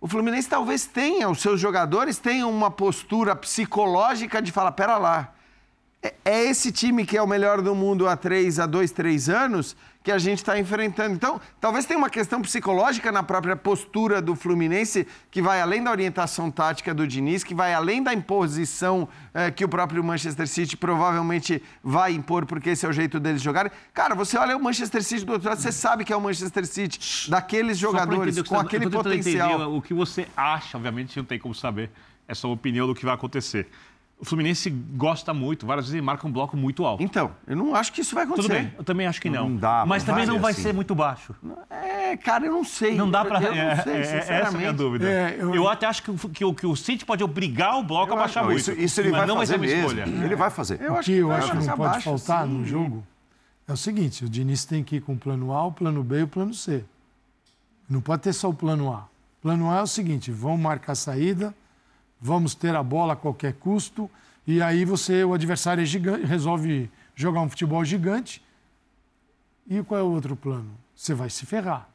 o 0.01 0.09
Fluminense 0.09 0.49
talvez 0.49 0.87
tenha, 0.87 1.28
os 1.28 1.41
seus 1.41 1.61
jogadores 1.61 2.18
tenham 2.18 2.51
uma 2.51 2.70
postura 2.70 3.37
psicológica 3.37 4.43
de 4.43 4.51
falar, 4.51 4.72
pera 4.72 4.97
lá, 4.99 5.33
é- 6.03 6.15
é 6.25 6.45
esse 6.51 6.73
time 6.73 7.05
que 7.07 7.17
é 7.17 7.23
o 7.23 7.27
melhor 7.27 7.61
do 7.63 7.75
mundo 7.75 8.09
há 8.09 8.17
três, 8.17 8.59
há 8.59 8.67
dois, 8.67 8.91
três 8.91 9.29
anos 9.29 9.77
que 10.03 10.11
a 10.11 10.19
gente 10.19 10.39
está 10.39 10.59
enfrentando. 10.59 11.15
Então, 11.15 11.41
talvez 11.61 11.85
tenha 11.87 11.97
uma 11.97 12.11
questão 12.11 12.43
psicológica 12.43 13.13
na 13.13 13.23
própria 13.23 13.55
postura 13.55 14.21
do 14.21 14.35
Fluminense 14.35 15.07
que 15.31 15.41
vai 15.41 15.61
além 15.61 15.81
da 15.85 15.93
orientação 15.93 16.51
tática 16.51 16.93
do 16.93 17.07
Diniz, 17.07 17.45
que 17.45 17.55
vai 17.55 17.73
além 17.73 18.03
da 18.03 18.13
imposição 18.13 19.09
eh, 19.33 19.53
que 19.53 19.65
o 19.65 19.69
próprio 19.69 20.03
Manchester 20.03 20.49
City 20.49 20.77
provavelmente 20.77 21.63
vai 21.85 22.13
impor, 22.15 22.47
porque 22.47 22.71
esse 22.71 22.85
é 22.85 22.89
o 22.89 22.93
jeito 22.93 23.21
deles 23.21 23.41
jogarem. 23.41 23.71
Cara, 23.95 24.17
você 24.17 24.37
olha 24.37 24.57
o 24.57 24.61
Manchester 24.63 25.05
City 25.05 25.25
do 25.25 25.35
outro 25.35 25.49
lado, 25.49 25.61
você 25.61 25.71
sabe 25.71 26.05
que 26.05 26.13
é 26.13 26.17
o 26.17 26.21
Manchester 26.21 26.67
City 26.67 27.31
daqueles 27.31 27.79
jogadores 27.79 28.43
com 28.43 28.57
tá- 28.57 28.61
aquele 28.63 28.91
potencial. 28.91 29.51
entender 29.53 29.65
o 29.77 29.81
que 29.81 29.95
você 29.95 30.27
acha, 30.37 30.77
obviamente, 30.77 31.17
não 31.17 31.25
tem 31.25 31.39
como 31.39 31.55
saber. 31.55 31.91
É 32.27 32.35
só 32.35 32.49
uma 32.49 32.55
opinião 32.55 32.89
do 32.89 32.95
que 32.95 33.05
vai 33.05 33.15
acontecer. 33.15 33.69
O 34.23 34.25
Fluminense 34.25 34.70
gosta 34.70 35.35
muito, 35.35 35.66
várias 35.66 35.87
vezes 35.87 35.95
ele 35.97 36.03
marca 36.07 36.25
um 36.25 36.31
bloco 36.31 36.57
muito 36.57 36.87
alto. 36.87 37.03
Então, 37.03 37.33
eu 37.45 37.57
não 37.57 37.75
acho 37.75 37.93
que 37.93 38.03
isso 38.03 38.14
vai 38.14 38.23
acontecer. 38.23 38.47
Tudo 38.49 38.57
bem, 38.57 38.73
eu 38.79 38.85
também 38.85 39.05
acho 39.09 39.20
que 39.20 39.29
não. 39.29 39.49
Não 39.49 39.57
dá, 39.57 39.85
Mas 39.85 40.05
também 40.05 40.25
não 40.25 40.39
vai 40.39 40.53
assim. 40.53 40.62
ser 40.62 40.73
muito 40.73 40.95
baixo. 40.95 41.35
É, 41.68 42.16
cara, 42.16 42.47
eu 42.47 42.53
não 42.53 42.62
sei. 42.62 42.95
Não 42.95 43.11
dá 43.11 43.25
pra. 43.25 43.43
Eu, 43.43 43.53
eu 43.53 43.53
é, 43.61 43.75
não 43.77 43.83
sei, 43.83 43.93
é, 43.95 44.01
essa 44.01 44.12
é 44.12 44.16
a 44.16 44.20
minha 44.20 44.23
sinceramente. 44.45 44.77
dúvida. 44.77 45.09
É, 45.11 45.37
eu... 45.41 45.53
eu- 45.57 45.68
até 45.68 45.87
acho 45.87 46.05
que, 46.05 46.11
o- 46.12 46.16
que, 46.29 46.45
o- 46.45 46.55
que 46.55 46.64
o 46.64 46.77
City 46.77 47.05
pode 47.05 47.25
obrigar 47.25 47.77
o 47.79 47.83
bloco 47.83 48.12
a 48.12 48.14
Eu 48.16 48.20
acho- 48.23 48.35
baixar 48.35 48.41
não, 48.43 48.51
muito. 48.51 48.61
isso, 48.61 48.70
isso 48.73 49.01
ele 49.01 49.11
mas 49.11 49.18
vai 49.18 49.27
não 49.27 49.37
fazer 49.39 49.59
vai 49.59 49.68
ser 49.68 49.75
uma 49.75 49.83
mesmo. 49.89 50.01
escolha. 50.03 50.25
Ele 50.25 50.37
vai 50.37 50.51
fazer. 50.51 50.81
Eu 50.81 50.95
acho 50.97 51.05
que 51.07 51.12
eu 51.16 51.33
acho 51.33 51.51
que 51.51 51.57
não 51.57 51.64
pode 51.66 51.81
abaixo, 51.89 52.05
faltar 52.05 52.47
sim. 52.47 52.53
no 52.53 52.64
jogo 52.64 53.05
é 53.66 53.73
o 53.73 53.77
seguinte: 53.77 54.25
o 54.25 54.29
Diniz 54.29 54.64
tem 54.64 54.85
que 54.85 54.97
ir 54.97 55.01
com 55.01 55.14
o 55.14 55.18
plano 55.18 55.53
A, 55.53 55.66
o 55.66 55.73
plano 55.73 56.01
B 56.05 56.20
e 56.20 56.23
o 56.23 56.29
plano 56.29 56.55
C. 56.55 56.85
Não 57.91 58.01
pode 58.01 58.23
ter 58.23 58.33
só 58.33 58.49
o 58.49 58.55
plano 58.55 58.93
A. 58.93 58.99
O 58.99 59.43
plano 59.43 59.68
A 59.68 59.79
é 59.79 59.83
o 59.83 59.87
seguinte: 59.89 60.31
vamos 60.31 60.61
marcar 60.61 60.93
a 60.93 60.95
saída, 60.95 61.53
vamos 62.23 62.55
ter 62.55 62.75
a 62.77 62.83
bola 62.83 63.14
a 63.14 63.16
qualquer 63.16 63.55
custo, 63.55 64.09
e 64.47 64.62
aí 64.62 64.85
você, 64.85 65.25
o 65.25 65.35
adversário 65.35 65.83
é 65.83 65.85
gigante, 65.85 66.25
resolve 66.25 66.89
jogar 67.14 67.41
um 67.43 67.49
futebol 67.51 67.85
gigante. 67.85 68.41
E 69.68 69.83
qual 69.83 70.01
é 70.01 70.03
o 70.03 70.11
outro 70.11 70.35
plano? 70.37 70.70
Você 70.95 71.14
vai 71.14 71.29
se 71.31 71.45
ferrar. 71.47 71.89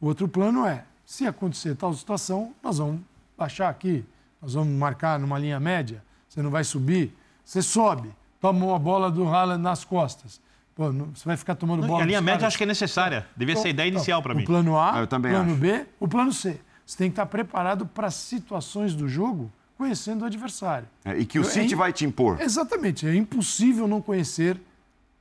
O 0.00 0.06
outro 0.06 0.28
plano 0.28 0.66
é: 0.66 0.84
se 1.04 1.26
acontecer 1.26 1.74
tal 1.74 1.92
situação, 1.94 2.54
nós 2.62 2.78
vamos 2.78 3.00
baixar 3.36 3.68
aqui, 3.68 4.04
nós 4.40 4.54
vamos 4.54 4.72
marcar 4.78 5.18
numa 5.18 5.38
linha 5.38 5.58
média, 5.60 6.02
você 6.28 6.42
não 6.42 6.50
vai 6.50 6.64
subir, 6.64 7.14
você 7.44 7.60
sobe, 7.62 8.10
toma 8.40 8.64
uma 8.64 8.78
bola 8.78 9.10
do 9.10 9.26
Haaland 9.28 9.62
nas 9.62 9.84
costas. 9.84 10.40
Pô, 10.74 10.90
não- 10.90 11.06
você 11.14 11.24
vai 11.26 11.36
ficar 11.36 11.54
tomando 11.54 11.80
Não, 11.82 11.88
bola 11.88 12.02
a 12.02 12.06
linha 12.06 12.20
média 12.20 12.38
caras. 12.40 12.48
acho 12.48 12.56
que 12.58 12.64
é 12.64 12.66
necessária. 12.66 13.26
Devia 13.36 13.56
ser 13.56 13.68
a 13.68 13.70
ideia 13.70 13.88
Então, 13.88 13.98
inicial 13.98 14.22
para 14.22 14.32
o 14.32 14.36
mim. 14.36 14.44
plano 14.46 14.78
A, 14.78 15.00
Ah, 15.00 15.02
o 15.02 15.06
plano 15.06 15.50
acho. 15.52 15.54
B, 15.56 15.86
o 16.00 16.08
plano 16.08 16.32
C. 16.32 16.58
Você 16.86 16.96
tem 16.96 17.08
que 17.10 17.12
estar 17.12 17.26
preparado 17.26 17.84
para 17.86 18.10
situações 18.10 18.94
do 18.94 19.06
jogo 19.06 19.52
conhecendo 19.82 20.22
o 20.22 20.24
adversário. 20.26 20.88
É, 21.04 21.18
e 21.18 21.24
que 21.26 21.38
o 21.38 21.42
É 21.42 21.44
City 21.44 21.74
im- 21.74 21.76
vai 21.76 21.92
te 21.92 22.04
impor. 22.04 22.40
Exatamente. 22.40 23.04
É 23.06 23.14
impossível 23.14 23.88
não 23.88 24.00
conhecer 24.00 24.56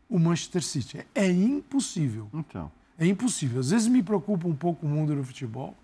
o 0.07 0.19
Manchester 0.19 0.61
City. 0.61 0.99
É, 0.99 1.05
é 1.25 1.31
impossível. 1.31 2.27
Então. 2.33 2.71
É 2.99 3.07
impossível. 3.07 3.59
Às 3.59 3.71
vezes 3.71 3.87
me 3.87 4.03
preocupa 4.03 4.47
um 4.47 4.53
pouco 4.55 4.85
o 4.85 4.89
mundo 4.89 5.15
do 5.15 5.23
futebol. 5.23 5.75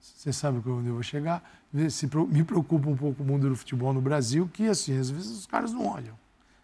Você 0.00 0.32
sabe 0.32 0.58
onde 0.66 0.88
eu 0.88 0.94
vou 0.94 1.02
chegar. 1.02 1.42
Se 1.90 2.06
me 2.06 2.42
preocupa 2.42 2.88
um 2.88 2.96
pouco 2.96 3.22
o 3.22 3.26
mundo 3.26 3.50
do 3.50 3.56
futebol 3.56 3.92
no 3.92 4.00
Brasil, 4.00 4.48
que 4.52 4.66
assim, 4.66 4.96
às 4.98 5.10
vezes 5.10 5.30
os 5.40 5.46
caras 5.46 5.72
não 5.72 5.86
olham. 5.86 6.14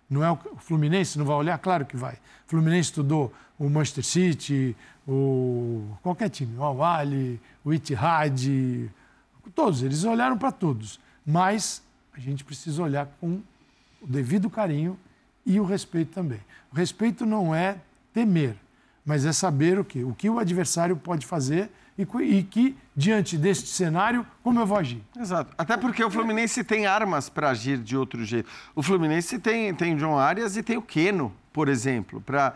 Não 0.08 0.24
é 0.24 0.30
o 0.30 0.38
Fluminense 0.58 1.18
não 1.18 1.26
vai 1.26 1.36
olhar? 1.36 1.58
Claro 1.58 1.84
que 1.84 1.96
vai. 1.96 2.14
O 2.14 2.48
Fluminense 2.48 2.88
estudou 2.90 3.32
o 3.58 3.68
Manchester 3.68 4.04
City, 4.04 4.74
o 5.06 5.84
qualquer 6.02 6.28
time, 6.30 6.56
o 6.56 6.62
Al-Ahly, 6.62 7.40
o 7.64 7.72
Itihad, 7.74 8.90
todos, 9.54 9.82
eles 9.82 10.04
olharam 10.04 10.38
para 10.38 10.52
todos. 10.52 10.98
Mas 11.26 11.82
a 12.12 12.20
gente 12.20 12.44
precisa 12.44 12.82
olhar 12.82 13.06
com 13.20 13.40
o 14.00 14.06
devido 14.06 14.50
carinho 14.50 14.98
e 15.46 15.58
o 15.58 15.64
respeito 15.64 16.12
também. 16.12 16.40
O 16.72 16.76
respeito 16.76 17.24
não 17.24 17.54
é 17.54 17.76
temer, 18.12 18.56
mas 19.04 19.24
é 19.24 19.32
saber 19.32 19.78
o 19.78 19.84
que, 19.84 20.02
o 20.04 20.14
que 20.14 20.28
o 20.28 20.38
adversário 20.38 20.96
pode 20.96 21.26
fazer 21.26 21.70
e, 21.98 22.02
e 22.22 22.42
que, 22.42 22.76
diante 22.96 23.36
deste 23.36 23.68
cenário, 23.68 24.26
como 24.42 24.58
eu 24.60 24.66
vou 24.66 24.78
agir. 24.78 25.02
Exato. 25.18 25.54
Até 25.56 25.76
porque 25.76 26.02
o 26.02 26.10
Fluminense 26.10 26.64
tem 26.64 26.86
armas 26.86 27.28
para 27.28 27.50
agir 27.50 27.78
de 27.78 27.96
outro 27.96 28.24
jeito. 28.24 28.48
O 28.74 28.82
Fluminense 28.82 29.38
tem, 29.38 29.74
tem 29.74 29.96
John 29.96 30.18
Arias 30.18 30.56
e 30.56 30.62
tem 30.62 30.76
o 30.76 30.82
Keno, 30.82 31.32
por 31.52 31.68
exemplo. 31.68 32.20
Pra, 32.20 32.54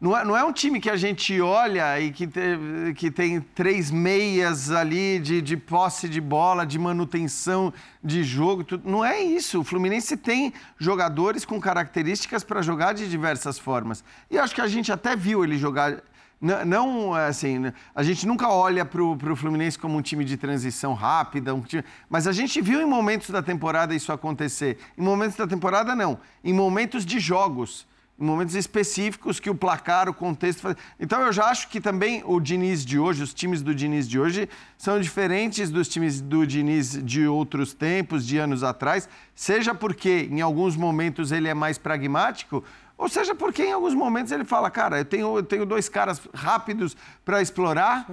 não, 0.00 0.16
é, 0.16 0.24
não 0.24 0.36
é 0.36 0.44
um 0.44 0.52
time 0.52 0.78
que 0.78 0.90
a 0.90 0.96
gente 0.96 1.40
olha 1.40 1.98
e 1.98 2.12
que, 2.12 2.26
te- 2.26 2.92
que 2.96 3.10
tem 3.10 3.40
três 3.40 3.90
meias 3.90 4.70
ali 4.70 5.18
de, 5.18 5.40
de 5.40 5.56
posse 5.56 6.08
de 6.08 6.20
bola, 6.20 6.66
de 6.66 6.78
manutenção 6.78 7.72
de 8.04 8.22
jogo. 8.22 8.62
tudo. 8.64 8.88
Não 8.88 9.02
é 9.04 9.20
isso. 9.20 9.60
O 9.60 9.64
Fluminense 9.64 10.16
tem 10.16 10.52
jogadores 10.78 11.44
com 11.46 11.58
características 11.58 12.44
para 12.44 12.60
jogar 12.60 12.92
de 12.92 13.08
diversas 13.08 13.58
formas. 13.58 14.04
E 14.30 14.38
acho 14.38 14.54
que 14.54 14.60
a 14.60 14.68
gente 14.68 14.92
até 14.92 15.16
viu 15.16 15.42
ele 15.42 15.56
jogar 15.56 16.02
Não, 16.40 16.64
não, 16.64 17.14
assim, 17.14 17.72
a 17.94 18.02
gente 18.02 18.26
nunca 18.26 18.48
olha 18.48 18.84
para 18.84 19.02
o 19.02 19.36
Fluminense 19.36 19.78
como 19.78 19.96
um 19.96 20.02
time 20.02 20.24
de 20.24 20.36
transição 20.36 20.94
rápida, 20.94 21.54
um 21.54 21.60
time, 21.60 21.84
mas 22.08 22.26
a 22.26 22.32
gente 22.32 22.60
viu 22.62 22.80
em 22.80 22.86
momentos 22.86 23.30
da 23.30 23.42
temporada 23.42 23.94
isso 23.94 24.10
acontecer. 24.12 24.78
Em 24.96 25.02
momentos 25.02 25.36
da 25.36 25.46
temporada, 25.46 25.94
não. 25.94 26.18
Em 26.42 26.52
momentos 26.54 27.04
de 27.04 27.18
jogos, 27.20 27.86
em 28.20 28.24
momentos 28.24 28.54
específicos 28.54 29.40
que 29.40 29.48
o 29.48 29.54
placar, 29.54 30.08
o 30.08 30.14
contexto. 30.14 30.60
Faz... 30.60 30.76
Então 30.98 31.20
eu 31.22 31.32
já 31.32 31.46
acho 31.46 31.68
que 31.68 31.80
também 31.80 32.22
o 32.26 32.38
Diniz 32.38 32.84
de 32.84 32.98
hoje, 32.98 33.22
os 33.22 33.32
times 33.32 33.62
do 33.62 33.74
Diniz 33.74 34.06
de 34.06 34.20
hoje, 34.20 34.48
são 34.76 35.00
diferentes 35.00 35.70
dos 35.70 35.88
times 35.88 36.20
do 36.20 36.46
Diniz 36.46 37.02
de 37.02 37.26
outros 37.26 37.72
tempos, 37.72 38.26
de 38.26 38.36
anos 38.36 38.62
atrás, 38.62 39.08
seja 39.34 39.74
porque 39.74 40.28
em 40.30 40.42
alguns 40.42 40.76
momentos 40.76 41.32
ele 41.32 41.48
é 41.48 41.54
mais 41.54 41.78
pragmático 41.78 42.62
ou 43.00 43.08
seja, 43.08 43.34
porque 43.34 43.62
em 43.62 43.72
alguns 43.72 43.94
momentos 43.94 44.30
ele 44.30 44.44
fala, 44.44 44.70
cara, 44.70 44.98
eu 44.98 45.04
tenho, 45.06 45.38
eu 45.38 45.42
tenho 45.42 45.64
dois 45.64 45.88
caras 45.88 46.20
rápidos 46.34 46.94
para 47.24 47.40
explorar, 47.40 48.06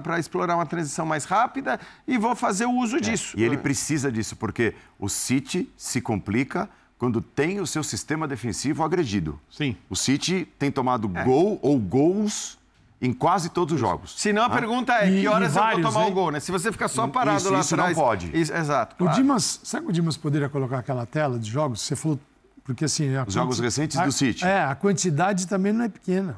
para 0.00 0.20
explorar 0.20 0.54
uma 0.54 0.66
transição 0.66 1.04
mais 1.04 1.24
rápida 1.24 1.80
e 2.06 2.16
vou 2.16 2.36
fazer 2.36 2.66
o 2.66 2.70
uso 2.70 2.98
é, 2.98 3.00
disso. 3.00 3.36
E 3.36 3.42
ele 3.42 3.56
precisa 3.56 4.12
disso, 4.12 4.36
porque 4.36 4.72
o 5.00 5.08
City 5.08 5.68
se 5.76 6.00
complica 6.00 6.70
quando 6.98 7.20
tem 7.20 7.60
o 7.60 7.66
seu 7.66 7.82
sistema 7.82 8.26
defensivo 8.26 8.82
agredido. 8.82 9.38
Sim. 9.50 9.76
O 9.88 9.96
City 9.96 10.46
tem 10.58 10.70
tomado 10.70 11.10
é. 11.14 11.24
gol 11.24 11.58
ou 11.62 11.78
gols 11.78 12.58
em 13.00 13.12
quase 13.12 13.48
todos 13.48 13.74
os 13.74 13.80
jogos. 13.80 14.14
Se 14.20 14.32
não, 14.32 14.42
a 14.42 14.46
ah. 14.46 14.50
pergunta 14.50 14.92
é, 14.94 15.10
e, 15.10 15.20
que 15.20 15.28
horas 15.28 15.54
vários, 15.54 15.78
eu 15.78 15.82
vou 15.84 15.92
tomar 15.92 16.06
hein? 16.06 16.12
o 16.12 16.14
gol, 16.14 16.30
né? 16.32 16.40
Se 16.40 16.50
você 16.50 16.72
ficar 16.72 16.88
só 16.88 17.06
parado 17.06 17.38
isso, 17.38 17.52
lá 17.52 17.60
isso 17.60 17.74
atrás... 17.74 17.96
não 17.96 18.04
pode. 18.04 18.36
Isso, 18.36 18.52
exato. 18.52 18.96
Claro. 18.96 19.12
O 19.12 19.16
Dimas, 19.16 19.60
sabe 19.62 19.86
que 19.86 19.90
o 19.90 19.94
Dimas 19.94 20.16
poderia 20.16 20.48
colocar 20.48 20.80
aquela 20.80 21.06
tela 21.06 21.38
de 21.38 21.48
jogos? 21.48 21.80
Você 21.80 21.94
falou 21.94 22.18
porque 22.64 22.84
assim. 22.84 23.08
Os 23.26 23.32
jogos 23.32 23.58
recentes 23.60 23.96
a, 23.96 24.04
do 24.04 24.12
City. 24.12 24.44
É, 24.44 24.62
a 24.62 24.74
quantidade 24.74 25.46
também 25.46 25.72
não 25.72 25.84
é 25.84 25.88
pequena. 25.88 26.36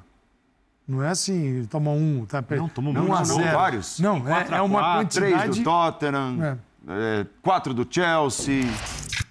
Não 0.87 1.03
é 1.03 1.09
assim, 1.09 1.67
toma 1.71 1.91
um, 1.93 2.27
tá 2.27 2.45
Não, 2.51 2.69
toma 2.69 2.91
um, 2.91 3.09
um 3.09 3.15
a 3.15 3.25
zero. 3.25 3.57
vários. 3.57 3.99
Não, 4.01 4.29
é, 4.29 4.47
é, 4.51 4.61
uma 4.61 4.99
quantidade. 4.99 5.33
Três 5.33 5.57
do 5.59 5.65
Tottenham, 5.65 6.43
é. 6.43 6.57
É, 6.89 7.27
quatro 7.43 7.73
do 7.73 7.87
Chelsea. 7.89 8.65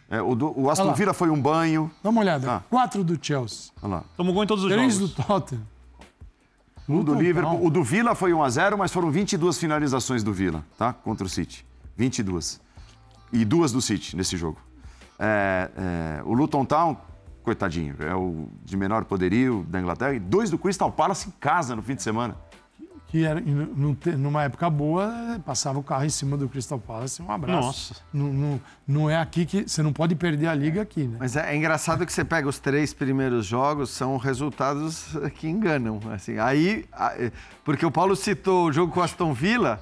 É, 0.10 0.22
o, 0.22 0.34
do, 0.34 0.60
o, 0.60 0.70
Aston 0.70 0.94
Villa 0.94 1.14
foi 1.14 1.30
um 1.30 1.40
banho. 1.40 1.92
Dá 2.04 2.10
uma 2.10 2.22
olhada. 2.22 2.52
Ah. 2.52 2.64
Quatro 2.70 3.04
do 3.04 3.18
Chelsea. 3.22 3.72
Olha 3.82 3.96
lá. 3.96 4.04
Tomou 4.18 4.34
gol 4.34 4.44
em 4.44 4.48
todos 4.48 4.64
os 4.64 4.72
Três 4.72 4.96
jogos. 4.96 5.14
Três 5.14 5.28
do 5.28 5.28
Tottenham. 5.28 5.68
Um 6.88 7.04
do 7.04 7.14
Liverpool. 7.14 7.64
O 7.64 7.70
do 7.70 7.84
Villa 7.84 8.16
foi 8.16 8.34
1 8.34 8.44
a 8.44 8.50
0 8.50 8.78
mas 8.78 8.92
foram 8.92 9.12
22 9.12 9.60
finalizações 9.60 10.24
do 10.24 10.34
Villa, 10.34 10.66
tá? 10.78 10.92
Contra 10.92 11.26
o 11.26 11.30
City. 11.30 11.64
22. 11.96 12.60
E 13.32 13.46
duas 13.46 13.72
do 13.72 13.80
City 13.80 14.16
nesse 14.16 14.36
jogo. 14.36 14.60
É, 15.20 15.70
é, 15.78 16.24
o 16.24 16.34
Luton 16.34 16.66
Town 16.66 16.98
coitadinho, 17.50 17.96
é 18.00 18.14
o 18.14 18.48
de 18.64 18.78
menor 18.78 19.06
poderio 19.06 19.66
da 19.68 19.80
Inglaterra, 19.80 20.14
e 20.14 20.20
dois 20.20 20.52
do 20.52 20.58
Crystal 20.58 20.92
Palace 20.92 21.30
em 21.30 21.32
casa 21.40 21.76
no 21.76 21.82
fim 21.82 21.96
de 21.96 22.04
semana. 22.04 22.38
Que 23.10 23.26
era, 23.26 23.42
numa 24.18 24.44
época 24.44 24.70
boa, 24.70 25.40
passava 25.44 25.80
o 25.80 25.84
carro 25.84 26.06
em 26.06 26.10
cima 26.10 26.38
do 26.38 26.48
Crystal 26.48 26.80
Palace, 26.80 27.22
um 27.22 27.32
abraço. 27.32 27.60
Nossa. 27.60 27.96
Não, 28.14 28.32
não, 28.32 28.62
não 28.88 29.10
é 29.10 29.18
aqui 29.18 29.46
que. 29.46 29.68
Você 29.68 29.82
não 29.82 29.92
pode 29.92 30.14
perder 30.16 30.48
a 30.48 30.54
liga 30.54 30.82
aqui, 30.82 31.08
né? 31.08 31.18
Mas 31.20 31.36
é, 31.36 31.52
é 31.52 31.56
engraçado 31.56 32.06
que 32.06 32.14
você 32.14 32.24
pega 32.24 32.48
os 32.48 32.60
três 32.60 32.94
primeiros 32.94 33.48
jogos, 33.48 33.90
são 33.90 34.16
resultados 34.18 35.18
que 35.36 35.48
enganam. 35.48 36.00
Assim, 36.12 36.38
aí. 36.38 36.86
Porque 37.66 37.86
o 37.86 37.92
Paulo 37.92 38.16
citou 38.16 38.68
o 38.68 38.72
jogo 38.72 38.94
com 38.94 39.00
o 39.00 39.04
Aston 39.04 39.34
Villa 39.34 39.82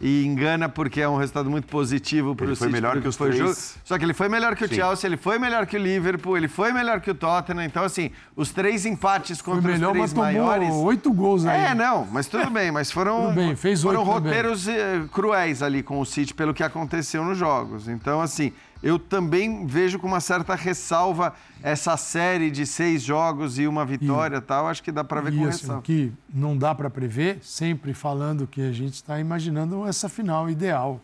e 0.00 0.24
engana 0.26 0.68
porque 0.68 1.00
é 1.00 1.08
um 1.08 1.16
resultado 1.16 1.48
muito 1.48 1.66
positivo 1.66 2.34
para 2.34 2.46
o 2.46 2.48
City. 2.50 2.58
Foi 2.58 2.68
melhor 2.68 3.00
que 3.00 3.08
os 3.08 3.16
três. 3.16 3.36
Jogo. 3.36 3.54
Só 3.84 3.98
que 3.98 4.04
ele 4.04 4.12
foi 4.12 4.28
melhor 4.28 4.54
que 4.54 4.64
o 4.64 4.68
Sim. 4.68 4.74
Chelsea, 4.74 5.08
ele 5.08 5.16
foi 5.16 5.38
melhor 5.38 5.66
que 5.66 5.76
o 5.76 5.80
Liverpool, 5.80 6.36
ele 6.36 6.48
foi 6.48 6.72
melhor 6.72 7.00
que 7.00 7.10
o 7.10 7.14
Tottenham. 7.14 7.64
Então, 7.64 7.82
assim, 7.82 8.10
os 8.34 8.50
três 8.50 8.84
empates 8.84 9.40
contra 9.40 9.62
foi 9.62 9.72
melhor, 9.72 9.88
os 9.88 9.92
três 9.92 10.14
mas 10.14 10.34
maiores... 10.34 10.70
oito 10.70 11.12
gols 11.12 11.46
aí. 11.46 11.66
É, 11.66 11.74
não, 11.74 12.06
mas 12.10 12.26
tudo 12.26 12.50
bem. 12.50 12.70
Mas 12.70 12.90
foram, 12.90 13.32
bem, 13.34 13.56
fez 13.56 13.82
foram 13.82 14.02
roteiros. 14.02 14.68
Eh, 14.68 15.02
cruéis 15.12 15.62
ali 15.62 15.82
com 15.82 15.98
o 16.00 16.04
City 16.04 16.34
pelo 16.34 16.52
que 16.52 16.62
aconteceu 16.62 17.24
nos 17.24 17.38
jogos. 17.38 17.88
Então, 17.88 18.20
assim, 18.20 18.52
eu 18.82 18.98
também 18.98 19.66
vejo 19.66 19.98
com 19.98 20.06
uma 20.06 20.20
certa 20.20 20.54
ressalva 20.54 21.34
essa 21.62 21.96
série 21.96 22.50
de 22.50 22.66
seis 22.66 23.02
jogos 23.02 23.58
e 23.58 23.66
uma 23.66 23.84
vitória 23.84 24.36
e, 24.36 24.40
tal. 24.40 24.66
Acho 24.66 24.82
que 24.82 24.92
dá 24.92 25.02
para 25.02 25.20
ver 25.20 25.32
com 25.32 25.44
assim, 25.44 25.62
ressalva. 25.62 25.82
que 25.82 26.12
não 26.32 26.56
dá 26.56 26.74
para 26.74 26.90
prever, 26.90 27.38
sempre 27.42 27.94
falando 27.94 28.46
que 28.46 28.60
a 28.60 28.72
gente 28.72 28.94
está 28.94 29.18
imaginando 29.18 29.86
essa 29.86 30.08
final 30.08 30.48
ideal. 30.50 31.00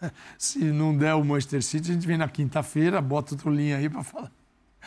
Se 0.38 0.58
não 0.64 0.96
der 0.96 1.14
o 1.14 1.24
Manchester 1.24 1.62
City, 1.62 1.90
a 1.90 1.94
gente 1.94 2.06
vem 2.06 2.16
na 2.16 2.28
quinta-feira, 2.28 3.00
bota 3.00 3.34
outro 3.34 3.50
linha 3.50 3.76
aí 3.76 3.88
para 3.88 4.02
falar 4.02 4.30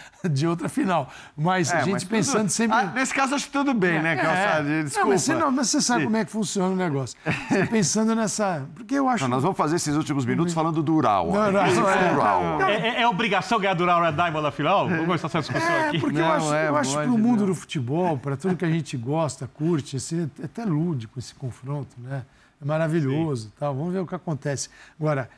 de 0.30 0.48
outra 0.48 0.70
final. 0.70 1.12
Mas 1.36 1.72
é, 1.72 1.78
a 1.78 1.82
gente 1.82 1.94
mas 1.94 2.04
pensando 2.04 2.42
tudo... 2.42 2.50
sempre. 2.50 2.78
Ah, 2.78 2.92
nesse 2.94 3.14
caso, 3.14 3.36
acho 3.36 3.46
que 3.46 3.52
tudo 3.52 3.74
bem, 3.74 4.02
né, 4.02 4.16
Calçado? 4.16 4.70
É. 4.70 4.84
Desculpa. 4.84 5.06
Não 5.06 5.12
mas, 5.12 5.22
você, 5.22 5.34
não, 5.36 5.52
mas 5.52 5.70
você 5.70 5.82
sabe 5.82 6.00
Sim. 6.02 6.06
como 6.06 6.18
é 6.18 6.26
que 6.26 6.32
funciona 6.32 6.70
o 6.70 6.76
negócio. 6.76 7.18
Você 7.50 7.66
pensando 7.68 8.16
nessa. 8.16 8.66
Porque 8.76 8.96
eu 8.96 9.08
acho. 9.08 9.24
Não, 9.24 9.30
nós 9.30 9.44
vamos 9.44 9.58
fazer 9.58 9.76
esses 9.76 9.96
últimos 9.96 10.26
minutos 10.26 10.54
falando 10.54 10.82
do 10.82 10.96
Ural. 10.96 11.32
Não, 11.32 11.52
não, 11.52 12.68
é, 12.68 12.74
é, 12.74 13.02
é, 13.02 13.08
obrigação 13.08 13.60
ganhar 13.60 13.74
do 13.74 13.84
Ural 13.84 14.02
Red 14.02 14.14
Diamond 14.14 14.42
na 14.42 14.52
final? 14.52 14.88
Vamos 14.88 15.06
começar 15.06 15.28
essa 15.28 15.40
discussão 15.40 15.70
é, 15.70 15.88
aqui. 15.88 16.00
Porque 16.00 16.20
não, 16.20 16.28
eu 16.28 16.34
acho, 16.34 16.54
eu 16.54 16.78
acho 16.78 16.98
que 16.98 17.04
pro 17.04 17.18
mundo 17.18 17.46
do 17.46 17.56
futebol, 17.56 18.18
para 18.18 18.36
tudo 18.36 18.56
que 18.56 18.66
a 18.66 18.72
gente 18.72 18.98
gosta, 18.98 19.48
curte, 19.48 19.98
assim, 19.98 20.30
é 20.42 20.46
até 20.46 20.66
lúdico 20.66 21.20
esse 21.20 21.34
confronto, 21.36 21.96
né? 21.98 22.24
É 22.62 22.66
maravilhoso 22.66 23.52
tal. 23.60 23.76
Vamos 23.76 23.94
ver 23.94 24.00
o 24.00 24.08
que 24.08 24.16
acontece. 24.16 24.70
Agora, 25.00 25.30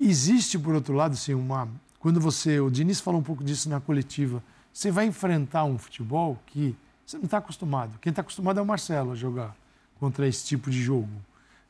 existe, 0.00 0.58
por 0.58 0.74
outro 0.74 0.94
lado, 0.94 1.12
assim, 1.12 1.34
uma 1.34 1.68
quando 2.00 2.20
você, 2.20 2.58
o 2.58 2.70
Diniz 2.70 2.98
falou 2.98 3.20
um 3.20 3.22
pouco 3.22 3.44
disso 3.44 3.68
na 3.68 3.78
coletiva, 3.78 4.42
você 4.72 4.90
vai 4.90 5.06
enfrentar 5.06 5.64
um 5.64 5.78
futebol 5.78 6.38
que 6.46 6.74
você 7.06 7.18
não 7.18 7.26
está 7.26 7.38
acostumado. 7.38 7.98
Quem 8.00 8.10
está 8.10 8.22
acostumado 8.22 8.58
é 8.58 8.62
o 8.62 8.66
Marcelo 8.66 9.12
a 9.12 9.14
jogar 9.14 9.54
contra 9.98 10.26
esse 10.26 10.44
tipo 10.46 10.70
de 10.70 10.82
jogo. 10.82 11.10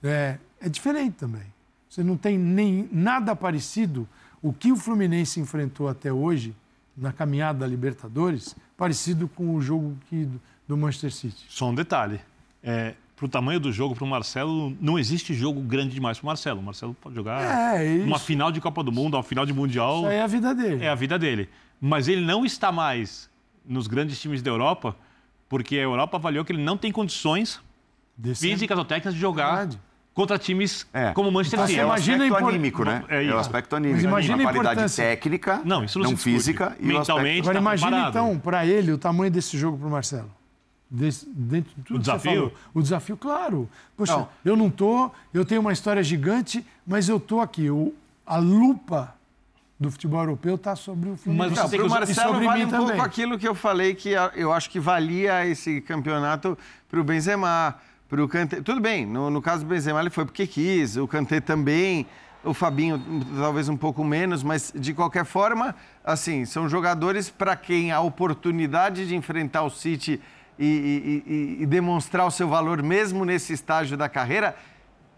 É, 0.03 0.39
é 0.61 0.69
diferente 0.69 1.15
também. 1.15 1.47
Você 1.89 2.05
não 2.05 2.17
tem 2.17 2.39
nem 2.39 2.89
nada 2.93 3.35
parecido. 3.35 4.09
O 4.41 4.53
que 4.53 4.71
o 4.71 4.77
Fluminense 4.77 5.41
enfrentou 5.41 5.89
até 5.89 6.13
hoje, 6.13 6.55
na 6.97 7.13
caminhada 7.13 7.61
da 7.61 7.67
Libertadores, 7.67 8.55
parecido 8.77 9.27
com 9.29 9.55
o 9.55 9.61
jogo 9.61 9.99
que, 10.09 10.29
do 10.69 10.77
Manchester 10.77 11.13
City. 11.13 11.45
Só 11.49 11.71
um 11.71 11.75
detalhe. 11.75 12.21
É, 12.63 12.95
para 13.21 13.27
o 13.27 13.29
tamanho 13.29 13.61
do 13.61 13.71
jogo, 13.71 13.95
para 13.95 14.03
o 14.03 14.07
Marcelo, 14.07 14.75
não 14.81 14.99
existe 14.99 15.35
jogo 15.35 15.61
grande 15.61 15.93
demais 15.93 16.19
para 16.19 16.25
o 16.25 16.27
Marcelo. 16.27 16.61
O 16.61 16.63
Marcelo 16.63 16.95
pode 16.95 17.15
jogar 17.15 17.43
é, 17.79 18.03
uma 18.03 18.19
final 18.19 18.51
de 18.51 18.63
Copa 18.63 18.83
do 18.83 18.91
Mundo, 18.91 19.15
uma 19.15 19.23
final 19.23 19.45
de 19.45 19.53
Mundial. 19.53 19.99
Isso 19.99 20.07
é 20.07 20.23
a 20.23 20.27
vida 20.27 20.55
dele. 20.55 20.83
É 20.83 20.89
a 20.89 20.95
vida 20.95 21.19
dele. 21.19 21.47
Mas 21.79 22.09
ele 22.09 22.23
não 22.23 22.47
está 22.47 22.73
mais 22.73 23.29
nos 23.63 23.87
grandes 23.87 24.19
times 24.19 24.41
da 24.41 24.51
Europa, 24.51 24.97
porque 25.51 25.77
a 25.77 25.83
Europa 25.83 26.17
avaliou 26.17 26.47
que 26.47 26.53
ele 26.53 26.63
não 26.63 26.79
tem 26.79 26.91
condições 26.91 27.61
Desse 28.17 28.49
físicas 28.49 28.79
ou 28.79 28.87
técnicas 28.87 29.13
de 29.13 29.21
jogar. 29.21 29.57
Verdade 29.57 29.81
contra 30.13 30.39
times 30.39 30.87
é. 30.93 31.13
como 31.13 31.29
o 31.29 31.33
Manchester 31.33 31.67
City. 31.67 31.79
É 31.79 31.87
o 31.87 31.93
aspecto 31.93 32.35
anímico, 32.37 32.85
né? 32.85 33.05
É, 33.09 33.25
é, 33.25 33.35
o 33.35 33.39
aspecto 33.39 33.77
anímico. 33.77 34.03
Mas 34.03 34.05
imagina 34.05 34.51
a 34.51 34.53
qualidade 34.53 34.97
técnica, 34.97 35.61
não, 35.65 35.85
isso 35.85 35.99
não, 35.99 36.11
não 36.11 36.17
física 36.17 36.77
e 36.81 36.87
mentalmente. 36.87 37.41
Agora 37.41 37.55
tá 37.55 37.61
imagina 37.61 38.09
então 38.09 38.39
para 38.39 38.67
ele 38.67 38.93
o 38.93 38.99
tamanho 38.99 39.31
desse 39.31 39.57
jogo 39.57 39.79
para 39.79 39.87
o 39.87 39.91
Marcelo. 39.91 40.40
Desse, 40.91 41.29
dentro 41.29 41.71
de 41.77 41.83
tudo 41.83 41.97
o 41.97 42.01
desafio? 42.01 42.53
O 42.75 42.83
desafio, 42.83 43.17
claro. 43.17 43.69
Poxa, 43.97 44.17
não. 44.17 44.29
eu 44.45 44.57
não 44.57 44.69
tô, 44.69 45.11
eu 45.33 45.45
tenho 45.45 45.61
uma 45.61 45.73
história 45.73 46.03
gigante, 46.03 46.67
mas 46.85 47.09
eu 47.09 47.21
tô 47.21 47.41
aqui. 47.41 47.71
O, 47.71 47.95
a 48.27 48.39
lupa 48.39 49.15
do 49.81 49.91
futebol 49.91 50.21
europeu 50.21 50.57
está 50.57 50.77
sobre 50.77 51.09
o 51.09 51.17
Fluminense. 51.17 51.59
Mas 51.59 51.71
para 51.71 51.87
o 51.87 51.89
Marcelo 51.89 52.45
vale 52.45 52.65
um 52.67 52.69
também. 52.69 52.87
pouco 52.89 53.03
aquilo 53.03 53.39
que 53.39 53.49
eu 53.49 53.55
falei, 53.55 53.95
que 53.95 54.11
eu 54.35 54.53
acho 54.53 54.69
que 54.69 54.79
valia 54.79 55.47
esse 55.47 55.81
campeonato 55.81 56.57
para 56.89 57.01
o 57.01 57.05
Benzema, 57.05 57.77
para 58.07 58.23
o 58.23 58.29
Kanté. 58.29 58.61
Tudo 58.61 58.79
bem, 58.79 59.07
no, 59.07 59.31
no 59.31 59.41
caso 59.41 59.65
do 59.65 59.69
Benzema 59.69 59.99
ele 60.01 60.11
foi 60.11 60.27
porque 60.27 60.47
quis, 60.47 60.99
o 60.99 61.09
Kanté 61.09 61.41
também, 61.41 62.07
o 62.45 62.53
Fabinho 62.53 63.03
talvez 63.39 63.71
um 63.71 63.77
pouco 63.77 64.05
menos, 64.05 64.43
mas 64.43 64.71
de 64.75 64.93
qualquer 64.93 65.25
forma, 65.25 65.75
assim, 66.05 66.45
são 66.45 66.69
jogadores 66.69 67.31
para 67.31 67.57
quem 67.57 67.91
a 67.91 68.01
oportunidade 68.01 69.09
de 69.09 69.15
enfrentar 69.15 69.63
o 69.63 69.71
City 69.71 70.21
e, 70.63 71.23
e, 71.27 71.63
e, 71.63 71.67
demonstrar 71.67 72.27
o 72.27 72.31
seu 72.31 72.47
valor 72.47 72.83
mesmo 72.83 73.25
nesse 73.25 73.53
estágio 73.53 73.97
da 73.97 74.09
carreira, 74.09 74.55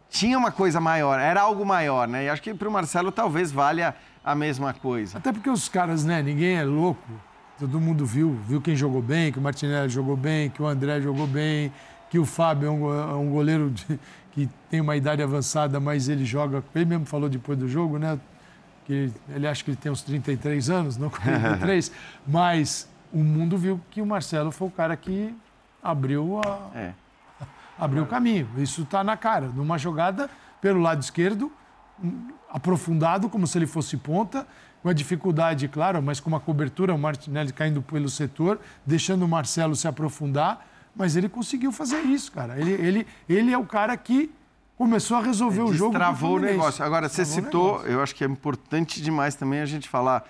tinha 0.09 0.39
uma 0.39 0.53
coisa 0.53 0.81
maior, 0.81 1.19
era 1.19 1.41
algo 1.41 1.67
maior, 1.67 2.07
né? 2.07 2.25
E 2.25 2.29
acho 2.29 2.41
que 2.41 2.55
para 2.55 2.69
o 2.69 2.73
Marcelo 2.73 3.11
talvez 3.11 3.51
valha 3.51 3.95
a 4.25 4.35
mesma 4.35 4.73
coisa. 4.73 5.19
Até 5.19 5.33
porque 5.33 5.51
os 5.51 5.69
caras, 5.69 6.05
né? 6.05 6.23
Ninguém 6.23 6.57
é 6.57 6.65
louco. 6.65 7.03
Todo 7.59 7.81
mundo 7.81 8.07
viu, 8.07 8.39
viu 8.47 8.61
quem 8.61 8.77
jogou 8.77 9.03
bem, 9.03 9.33
que 9.33 9.39
o 9.39 9.43
Martinelli 9.43 9.89
jogou 9.89 10.17
bem, 10.17 10.49
que 10.49 10.63
o 10.63 10.67
André 10.67 11.01
jogou 11.01 11.27
bem, 11.27 11.73
que 12.09 12.19
o 12.19 12.25
Fábio 12.25 12.69
é 12.69 12.71
um, 12.71 12.93
é 12.93 13.15
um 13.15 13.31
goleiro 13.31 13.71
de, 13.71 13.99
que 14.33 14.49
tem 14.71 14.81
uma 14.81 14.97
idade 14.97 15.23
avançada, 15.23 15.81
mas 15.81 16.09
ele 16.09 16.25
joga. 16.25 16.63
Ele 16.75 16.85
mesmo 16.85 17.07
falou 17.07 17.29
depois 17.29 17.59
do 17.59 17.69
jogo, 17.69 17.99
né? 17.99 18.19
Que 18.85 19.11
ele 19.35 19.47
acha 19.47 19.65
que 19.65 19.71
ele 19.71 19.77
tem 19.77 19.91
uns 19.91 20.03
33 20.03 20.71
anos, 20.71 20.97
não 20.97 21.09
43, 21.11 21.91
mas 22.27 22.89
o 23.13 23.19
mundo 23.19 23.59
viu 23.59 23.81
que 23.91 24.01
o 24.01 24.07
Marcelo 24.07 24.51
foi 24.51 24.69
o 24.69 24.71
cara 24.71 24.97
que 24.97 25.35
abriu, 25.83 26.41
a, 26.45 26.71
é. 26.75 26.93
abriu 27.79 28.05
o 28.05 28.07
caminho. 28.07 28.49
Isso 28.57 28.83
está 28.83 29.05
na 29.05 29.17
cara. 29.17 29.49
Numa 29.49 29.77
jogada 29.77 30.31
pelo 30.61 30.81
lado 30.81 31.03
esquerdo, 31.03 31.53
aprofundado, 32.51 33.29
como 33.29 33.47
se 33.47 33.59
ele 33.59 33.67
fosse 33.67 33.97
ponta, 33.97 34.47
com 34.83 34.89
a 34.89 34.93
dificuldade, 34.93 35.69
claro, 35.69 36.03
mas 36.03 36.19
com 36.19 36.29
uma 36.29 36.41
cobertura, 36.41 36.95
o 36.95 36.99
Martinelli 36.99 37.53
caindo 37.53 37.83
pelo 37.83 38.09
setor, 38.09 38.59
deixando 38.85 39.25
o 39.25 39.29
Marcelo 39.29 39.77
se 39.77 39.87
aprofundar. 39.87 40.67
Mas 40.95 41.17
ele 41.17 41.29
conseguiu 41.29 41.73
fazer 41.73 42.01
isso, 42.03 42.31
cara. 42.33 42.59
Ele, 42.61 42.73
ele, 42.73 43.07
ele 43.29 43.53
é 43.53 43.57
o 43.57 43.65
cara 43.65 43.97
que 43.97 44.31
começou 44.77 45.17
a 45.17 45.23
resolver 45.23 45.63
o 45.63 45.73
jogo. 45.73 45.95
Travou 45.95 46.37
o 46.37 46.39
negócio. 46.39 46.85
Agora, 46.85 47.09
você 47.09 47.25
citou, 47.25 47.83
eu 47.87 48.03
acho 48.03 48.15
que 48.15 48.25
é 48.25 48.27
importante 48.27 49.01
demais 49.01 49.35
também 49.35 49.61
a 49.61 49.67
gente 49.67 49.89
falar 49.89 50.25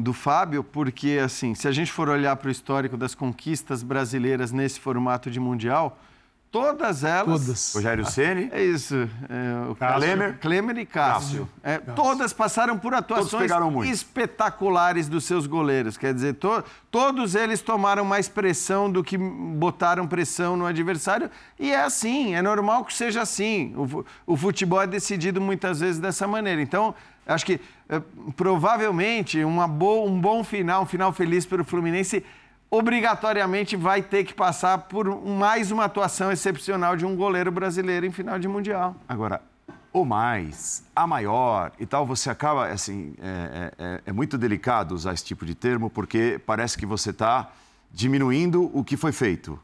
do 0.00 0.12
Fábio, 0.12 0.62
porque, 0.62 1.18
assim, 1.22 1.54
se 1.56 1.66
a 1.66 1.72
gente 1.72 1.90
for 1.90 2.08
olhar 2.08 2.36
para 2.36 2.46
o 2.46 2.50
histórico 2.52 2.96
das 2.96 3.14
conquistas 3.16 3.82
brasileiras 3.82 4.52
nesse 4.52 4.78
formato 4.78 5.28
de 5.28 5.40
Mundial, 5.40 5.98
todas 6.52 7.02
elas. 7.02 7.40
Todas. 7.44 7.72
Rogério 7.74 8.06
Ceni. 8.06 8.48
É 8.52 8.62
isso. 8.64 8.94
É, 9.28 9.68
o 9.70 9.74
Cássio. 9.74 9.98
Klemer, 10.00 10.38
Klemer 10.38 10.78
e 10.78 10.86
Cássio. 10.86 11.48
É, 11.64 11.78
Todas 11.78 12.32
passaram 12.32 12.78
por 12.78 12.94
atuações 12.94 13.50
espetaculares 13.90 15.08
dos 15.08 15.24
seus 15.24 15.46
goleiros. 15.46 15.96
Quer 15.96 16.14
dizer, 16.14 16.34
to- 16.34 16.62
todos 16.90 17.34
eles 17.34 17.60
tomaram 17.60 18.04
mais 18.04 18.28
pressão 18.28 18.90
do 18.90 19.02
que 19.02 19.18
botaram 19.18 20.06
pressão 20.06 20.56
no 20.56 20.64
adversário. 20.64 21.28
E 21.58 21.70
é 21.72 21.82
assim, 21.82 22.34
é 22.34 22.40
normal 22.40 22.84
que 22.84 22.94
seja 22.94 23.20
assim. 23.22 23.74
O, 23.76 24.04
o 24.32 24.36
futebol 24.36 24.80
é 24.80 24.86
decidido 24.86 25.40
muitas 25.40 25.80
vezes 25.80 26.00
dessa 26.00 26.26
maneira. 26.26 26.62
Então, 26.62 26.94
acho 27.26 27.44
que 27.44 27.60
provavelmente 28.36 29.42
uma 29.44 29.66
boa, 29.66 30.08
um 30.08 30.20
bom 30.20 30.44
final, 30.44 30.82
um 30.82 30.86
final 30.86 31.12
feliz 31.12 31.46
para 31.46 31.62
o 31.62 31.64
Fluminense 31.64 32.24
obrigatoriamente 32.70 33.76
vai 33.76 34.02
ter 34.02 34.24
que 34.24 34.34
passar 34.34 34.76
por 34.78 35.24
mais 35.26 35.70
uma 35.70 35.84
atuação 35.84 36.30
excepcional 36.30 36.96
de 36.96 37.06
um 37.06 37.16
goleiro 37.16 37.50
brasileiro 37.50 38.04
em 38.04 38.12
final 38.12 38.38
de 38.38 38.46
Mundial. 38.46 38.94
Agora, 39.08 39.40
o 39.90 40.04
mais, 40.04 40.84
a 40.94 41.06
maior 41.06 41.72
e 41.80 41.86
tal, 41.86 42.04
você 42.06 42.28
acaba, 42.28 42.66
assim, 42.68 43.14
é, 43.20 43.72
é- 43.78 43.84
é- 43.84 44.00
é 44.06 44.12
muito 44.12 44.36
delicado 44.36 44.94
usar 44.94 45.14
esse 45.14 45.24
tipo 45.24 45.46
de 45.46 45.54
termo, 45.54 45.88
porque 45.88 46.38
parece 46.44 46.76
que 46.76 46.84
você 46.84 47.08
está 47.08 47.50
diminuindo 47.90 48.70
o 48.74 48.84
que 48.84 48.98
foi 48.98 49.12
feito. 49.12 49.58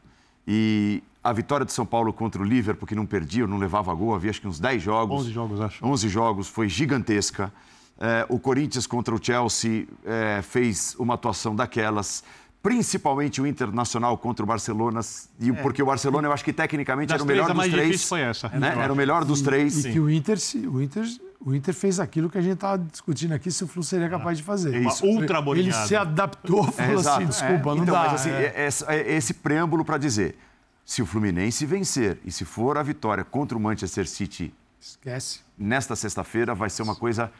E 0.47 1.03
a 1.23 1.31
vitória 1.31 1.63
de 1.65 1.73
São 1.73 1.85
Paulo 1.85 2.11
contra 2.11 2.41
o 2.41 2.45
Liverpool, 2.45 2.87
que 2.87 2.95
não 2.95 3.05
perdia, 3.05 3.45
não 3.45 3.57
levava 3.59 3.93
gol, 3.93 4.15
havia 4.15 4.31
acho 4.31 4.41
que 4.41 4.47
uns 4.47 4.59
10 4.59 4.81
jogos. 4.81 5.21
11 5.21 5.31
jogos, 5.31 5.61
acho. 5.61 5.85
11 5.85 6.09
jogos, 6.09 6.47
foi 6.47 6.67
gigantesca. 6.67 7.53
É, 7.99 8.25
o 8.29 8.37
Corinthians 8.39 8.85
contra 8.85 9.15
o 9.15 9.19
Chelsea 9.23 9.87
é, 10.05 10.41
fez 10.41 10.95
uma 10.99 11.13
atuação 11.13 11.55
daquelas. 11.55 12.23
Principalmente 12.61 13.39
o 13.39 13.45
Internacional 13.45 14.17
contra 14.17 14.43
o 14.43 14.47
Barcelona, 14.47 14.99
e, 15.39 15.53
porque 15.53 15.83
o 15.83 15.85
Barcelona, 15.85 16.27
eu 16.27 16.31
acho 16.33 16.43
que 16.43 16.51
tecnicamente 16.51 17.09
Das 17.09 17.15
era 17.17 17.23
o 17.23 17.27
três, 17.27 17.39
melhor 17.39 17.51
a 17.51 17.53
dos 17.63 17.71
três. 17.71 18.03
foi 18.09 18.21
essa. 18.21 18.49
né? 18.49 18.75
Era 18.75 18.91
o 18.91 18.95
melhor 18.95 19.23
dos 19.23 19.39
três. 19.41 19.85
E 19.85 19.91
que 19.93 19.99
o 19.99 20.09
Inter, 20.09 20.39
se- 20.39 20.67
o, 20.67 20.81
Inter, 20.81 21.05
o 21.39 21.53
Inter 21.53 21.75
fez 21.75 21.99
aquilo 21.99 22.27
que 22.27 22.39
a 22.39 22.41
gente 22.41 22.55
estava 22.55 22.79
discutindo 22.79 23.33
aqui, 23.33 23.51
se 23.51 23.63
o 23.63 23.67
Flu 23.67 23.83
seria 23.83 24.09
capaz 24.09 24.39
de 24.39 24.43
fazer. 24.43 24.73
É 24.73 24.79
isso. 24.79 25.05
Uma 25.05 25.21
ultra 25.21 25.43
Ele 25.55 25.71
se 25.71 25.95
adaptou, 25.95 26.63
falou 26.71 26.99
exato. 26.99 27.17
assim, 27.17 27.27
desculpa, 27.27 27.75
não 27.75 27.83
então, 27.83 27.93
dá. 27.93 28.01
Mas 28.05 28.13
assim, 28.15 28.31
é. 28.31 28.53
é- 28.55 28.67
é- 28.87 28.95
é 29.11 29.15
esse 29.15 29.35
preâmbulo 29.35 29.85
para 29.85 29.99
dizer: 29.99 30.35
se 30.83 31.03
o 31.03 31.05
Fluminense 31.05 31.67
vencer 31.67 32.17
e 32.25 32.31
se 32.31 32.43
for 32.45 32.79
a 32.79 32.83
vitória 32.83 33.23
contra 33.23 33.55
o 33.55 33.61
Manchester 33.61 34.07
City 34.09 34.51
Esquece. 34.81 35.41
nesta 35.55 35.95
sexta-feira, 35.95 36.55
vai 36.55 36.71
ser 36.71 36.81
uma 36.81 36.95
coisa 36.95 37.31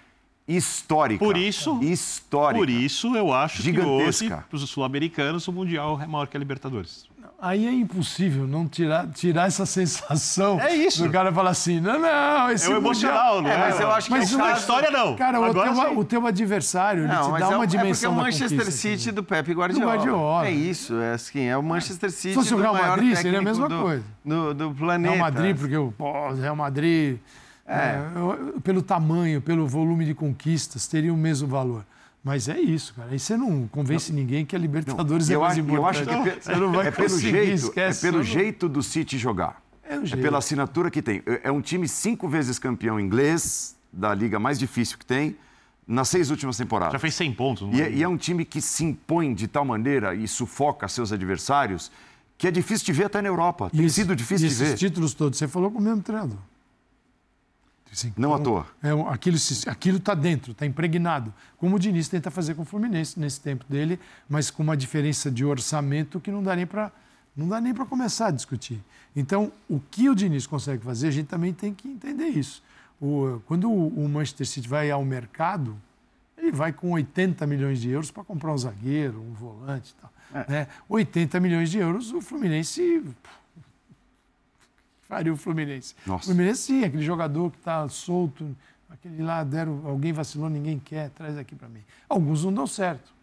histórica. 0.48 1.24
Por 1.24 1.38
isso- 1.38 1.80
Histórica. 1.82 2.60
Por 2.60 2.70
isso, 2.70 3.16
eu 3.16 3.34
acho 3.34 3.62
que 3.64 3.70
hoje, 3.70 3.82
Gigantesca. 3.82 4.46
para 4.50 4.56
os 4.56 4.70
sul-americanos, 4.70 5.48
o 5.48 5.52
Mundial 5.52 6.00
é 6.02 6.06
maior 6.08 6.28
que 6.28 6.38
a 6.38 6.40
Libertadores. 6.40 7.08
Aí 7.42 7.68
é 7.68 7.72
impossível 7.72 8.48
não 8.48 8.66
tirar, 8.66 9.08
tirar 9.10 9.48
essa 9.48 9.66
sensação 9.66 10.60
É 10.62 10.74
isso. 10.74 11.04
do 11.04 11.12
cara 11.12 11.32
falar 11.34 11.50
assim, 11.50 11.82
não, 11.82 12.00
não, 12.00 12.50
esse 12.50 12.66
É 12.72 12.74
o 12.74 12.78
emocional, 12.78 13.42
não 13.42 13.50
é? 13.50 13.58
mas 13.58 13.80
eu 13.80 13.92
acho 13.92 14.08
que 14.08 14.14
Mas 14.14 14.32
é 14.32 14.36
o 14.36 14.38
uma- 14.40 14.48
A 14.48 14.54
história 14.54 14.90
não. 14.90 15.16
Cara, 15.16 15.40
o 15.40 15.44
Agora 15.44 15.74
teu, 15.74 15.84
sim. 15.90 15.96
o 15.98 16.04
teu 16.06 16.26
adversário, 16.28 17.02
ele 17.04 17.08
Não, 17.14 17.34
te 17.34 17.40
dá 17.40 17.46
é, 17.46 17.50
o- 17.50 17.52
uma 17.52 17.64
é 17.64 17.68
porque 17.68 17.76
é 17.78 17.80
dimensão 17.82 18.14
o 18.14 18.16
Manchester 18.16 18.72
City 18.72 19.12
do 19.12 19.22
Pepe 19.24 19.52
Guardiola. 19.54 19.94
Guardiola. 19.96 20.48
É 20.48 20.52
isso, 20.52 20.96
é 21.00 21.14
assim, 21.14 21.42
é 21.44 21.58
o 21.58 21.62
Manchester 21.64 22.10
City 22.12 22.36
fosse 22.36 22.54
o 22.54 22.58
do 22.58 22.62
Real 22.64 22.74
Madrid, 22.74 23.16
seria 23.16 23.40
a 23.40 23.42
mesma 23.42 23.68
do, 23.68 23.82
coisa. 23.82 24.04
Do, 24.24 24.54
do 24.54 24.72
planeta. 24.74 25.14
Real 25.14 25.26
Madrid, 25.32 25.58
porque 25.58 25.76
o 25.78 25.94
o 26.00 26.34
Real 26.36 26.56
Madrid, 26.56 27.18
é, 27.66 28.00
eu- 28.16 28.62
pelo 28.62 28.82
tamanho, 28.82 29.42
pelo 29.42 29.68
volume 29.68 30.06
de 30.06 30.14
conquistas, 30.14 30.88
teria 30.88 31.14
o 31.14 31.18
mesmo 31.18 31.48
valor. 31.48 31.86
Mas 32.24 32.48
é 32.50 32.60
isso, 32.60 32.94
cara. 32.96 33.10
Aí 33.12 33.20
você 33.20 33.38
não 33.38 33.68
convence 33.68 34.12
ninguém 34.12 34.46
que 34.46 34.56
a 34.56 34.60
Libertadores 34.60 35.30
E 35.30 35.34
é 35.34 35.38
mais 35.38 35.52
acho, 35.54 35.60
eu 35.60 35.66
importante. 35.66 35.98
acho 36.10 36.24
que 36.24 36.30
é, 36.30 36.54
pe- 36.54 36.56
não 36.60 36.72
vai 36.72 36.88
é 36.88 36.92
pelo 36.92 37.10
conseguir, 37.10 37.32
jeito, 37.32 37.54
esquece, 37.66 38.00
é 38.00 38.10
pelo 38.12 38.18
não- 38.18 38.24
jeito 38.26 38.68
do 38.70 38.82
City 38.82 39.18
jogar. 39.18 39.62
É 39.88 39.98
o 40.00 40.02
É 40.02 40.06
jeito. 40.08 40.22
pela 40.24 40.40
assinatura 40.40 40.90
que 40.90 41.02
tem. 41.04 41.22
É 41.28 41.42
é 41.44 41.52
um 41.52 41.62
time 41.62 41.88
cinco 41.88 42.28
vezes 42.28 42.58
campeão 42.58 43.00
inglês, 43.00 43.76
da 43.94 44.14
liga 44.16 44.40
mais 44.40 44.58
difícil 44.58 44.98
que 44.98 45.06
tem, 45.06 45.36
nas 45.88 46.10
seis 46.10 46.32
últimas 46.32 46.58
temporadas. 46.58 46.94
Já 46.94 47.00
fez 47.00 47.14
100 47.14 47.34
pontos. 47.34 47.68
não 47.68 47.74
E 47.76 47.82
é? 47.82 47.86
é, 47.86 47.92
e 47.92 48.02
é 48.02 48.08
um 48.08 48.18
time 48.18 48.44
que 48.44 48.60
se 48.60 48.84
impõe 48.84 49.32
de 49.36 49.48
tal 49.48 49.64
maneira 49.64 50.16
e 50.16 50.28
sufoca 50.28 50.88
seus 50.88 51.12
adversários 51.14 51.92
que 52.40 52.48
é 52.48 52.52
difícil 52.52 52.88
de 52.88 52.92
ver 52.94 53.06
até 53.06 53.22
na 53.22 53.28
Europa. 53.30 53.70
Tem 53.70 53.86
E 53.86 53.90
sido 53.90 54.16
difícil 54.16 54.48
e 54.48 54.50
de 54.50 54.56
esses 54.56 54.70
ver. 54.72 54.78
títulos 54.78 55.14
todos, 55.14 55.38
você 55.38 55.48
falou 55.48 55.70
com 55.70 55.78
o 55.78 55.82
mesmo 55.82 56.02
treinador. 56.02 56.38
Assim, 57.96 58.14
Não 58.18 58.34
à 58.34 58.40
toa. 58.40 58.68
É, 58.84 58.90
aquilo 59.10 59.38
está 59.98 60.14
dentro, 60.14 60.52
está 60.52 60.66
impregnado. 60.66 61.34
Como 61.58 61.78
o 61.78 61.80
Diniz 61.80 62.10
tenta 62.10 62.30
fazer 62.30 62.54
com 62.54 62.64
o 62.64 62.66
Fluminense 62.66 63.18
nesse 63.20 63.40
tempo 63.40 63.64
dele, 63.70 63.98
mas 64.30 64.52
com 64.52 64.62
uma 64.64 64.76
diferença 64.76 65.32
de 65.32 65.46
orçamento 65.46 66.20
que 66.20 66.30
não 66.30 66.44
dá 66.44 66.56
nem 66.56 66.66
para 66.66 66.92
não 67.38 67.50
dá 67.50 67.60
nem 67.60 67.74
para 67.74 67.86
começar 67.86 68.28
a 68.28 68.32
discutir. 68.32 68.82
Então, 69.14 69.52
o 69.70 69.78
que 69.92 70.10
o 70.10 70.16
Diniz 70.16 70.48
consegue 70.48 70.82
fazer, 70.84 71.10
a 71.10 71.12
gente 71.12 71.28
também 71.28 71.52
tem 71.54 71.74
que 71.74 71.86
entender 71.86 72.28
isso. 72.28 72.64
O- 73.00 73.42
quando 73.46 73.70
o, 73.70 73.88
o 73.90 74.08
Manchester 74.08 74.48
City 74.48 74.70
vai 74.70 74.90
ao 74.90 75.04
mercado, 75.04 75.76
ele 76.38 76.52
vai 76.54 76.72
com 76.72 76.92
80 76.92 77.46
milhões 77.46 77.82
de 77.82 77.90
euros 77.90 78.10
para 78.10 78.24
comprar 78.24 78.54
um 78.54 78.58
zagueiro, 78.58 79.22
um 79.22 79.34
volante 79.34 79.94
e 79.98 80.02
tal. 80.02 80.14
É. 80.34 80.52
Né? 80.52 80.68
80 80.88 81.38
milhões 81.42 81.70
de 81.70 81.78
euros, 81.78 82.14
o 82.14 82.22
Fluminense 82.22 83.04
faria 85.08 85.32
o 85.34 85.38
Fluminense. 85.38 85.96
Nossa. 86.06 86.24
O 86.24 86.26
Fluminense, 86.28 86.62
sim, 86.62 86.84
aquele 86.84 87.04
jogador 87.04 87.52
que 87.52 87.58
está 87.58 87.88
solto, 87.90 88.56
aquele 88.90 89.22
lá, 89.24 89.44
deram, 89.44 89.82
alguém 89.86 90.12
vacilou, 90.14 90.50
ninguém 90.50 90.80
quer, 90.80 91.10
traz 91.12 91.38
aqui 91.38 91.56
para 91.56 91.68
mim. 91.68 91.82
Alguns 92.10 92.44
não 92.46 92.54
dão 92.54 92.68
certo. 92.68 93.14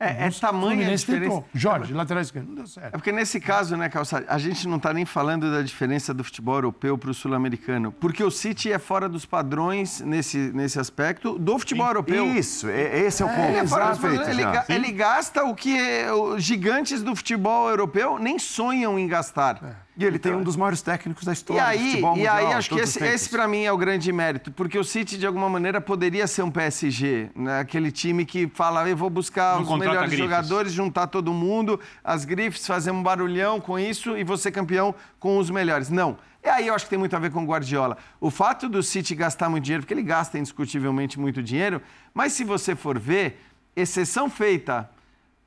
É, 0.00 0.26
é 0.26 0.30
tamanho 0.32 0.66
a 0.66 0.70
Fluminense 0.72 1.04
diferença. 1.06 1.30
tentou. 1.36 1.48
Jorge, 1.54 1.92
lateral 1.94 2.20
esquerdo, 2.20 2.48
não 2.48 2.54
deu 2.56 2.64
É 2.64 2.66
certo. 2.66 2.90
porque 2.94 3.12
nesse 3.12 3.38
caso, 3.38 3.76
né, 3.76 3.88
Calçado, 3.88 4.24
a 4.28 4.36
gente 4.36 4.66
não 4.66 4.76
está 4.76 4.92
nem 4.92 5.04
falando 5.04 5.48
da 5.52 5.62
diferença 5.62 6.12
do 6.12 6.24
futebol 6.24 6.56
europeu 6.56 6.98
para 6.98 7.08
o 7.08 7.14
sul-americano, 7.14 7.92
porque 7.92 8.24
o 8.24 8.28
City 8.30 8.72
é 8.72 8.80
fora 8.80 9.08
dos 9.08 9.24
padrões 9.24 10.00
nesse, 10.00 10.38
nesse 10.52 10.80
aspecto 10.80 11.38
do 11.38 11.56
futebol 11.56 11.86
europeu. 11.86 12.26
Isso, 12.34 12.66
é- 12.68 12.98
esse 12.98 13.22
é 13.22 13.26
o 13.26 13.28
ponto. 13.28 13.40
Ele, 13.42 13.58
é 13.58 13.66
fora 13.68 13.94
dos 13.94 14.02
ele, 14.28 14.42
ga- 14.42 14.64
ele 14.68 14.90
gasta 14.90 15.44
o 15.44 15.54
que 15.54 15.78
é- 15.78 16.12
os 16.12 16.42
gigantes 16.42 17.00
do 17.00 17.14
futebol 17.14 17.68
europeu 17.70 18.18
nem 18.18 18.40
sonham 18.40 18.98
em 18.98 19.06
gastar. 19.06 19.86
E 19.94 20.04
ele 20.06 20.18
tem 20.18 20.32
um 20.34 20.42
dos 20.42 20.56
maiores 20.56 20.80
técnicos 20.80 21.24
da 21.24 21.32
E 21.32 21.34
história 21.34 21.62
do 21.62 21.68
aí, 21.68 21.90
futebol 21.90 22.12
e 22.14 22.16
mundial. 22.16 22.36
aí 22.36 22.46
acho 22.54 22.70
que 22.70 22.80
esse, 22.80 23.04
esse 23.04 23.28
para 23.28 23.46
mim 23.46 23.64
é 23.64 23.70
o 23.72 23.76
grande 23.76 24.10
mérito, 24.10 24.50
porque 24.50 24.78
o 24.78 24.84
City 24.84 25.18
de 25.18 25.26
alguma 25.26 25.50
maneira 25.50 25.82
poderia 25.82 26.26
ser 26.26 26.42
um 26.42 26.50
PSG, 26.50 27.30
né? 27.36 27.60
aquele 27.60 27.92
time 27.92 28.24
que 28.24 28.48
fala, 28.54 28.88
eu 28.88 28.96
vou 28.96 29.10
buscar 29.10 29.56
Não 29.56 29.70
os 29.70 29.78
melhores 29.78 30.00
grifes. 30.08 30.18
jogadores, 30.18 30.72
juntar 30.72 31.08
todo 31.08 31.30
mundo, 31.34 31.78
as 32.02 32.24
grifes, 32.24 32.66
fazer 32.66 32.90
um 32.90 33.02
barulhão 33.02 33.60
com 33.60 33.78
isso 33.78 34.16
e 34.16 34.24
você 34.24 34.50
campeão 34.50 34.94
com 35.20 35.36
os 35.36 35.50
melhores. 35.50 35.90
Não. 35.90 36.16
E 36.42 36.48
aí 36.48 36.68
eu 36.68 36.74
acho 36.74 36.86
que 36.86 36.90
tem 36.90 36.98
muito 36.98 37.14
a 37.14 37.18
ver 37.18 37.30
com 37.30 37.42
o 37.44 37.46
Guardiola. 37.46 37.98
O 38.18 38.30
fato 38.30 38.70
do 38.70 38.82
City 38.82 39.14
gastar 39.14 39.50
muito 39.50 39.64
dinheiro, 39.64 39.82
porque 39.82 39.92
ele 39.94 40.02
gasta 40.02 40.38
indiscutivelmente 40.38 41.20
muito 41.20 41.42
dinheiro, 41.42 41.82
mas 42.14 42.32
se 42.32 42.44
você 42.44 42.74
for 42.74 42.98
ver, 42.98 43.38
exceção 43.76 44.30
feita 44.30 44.88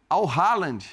ao 0.07 0.29
Haaland, 0.29 0.87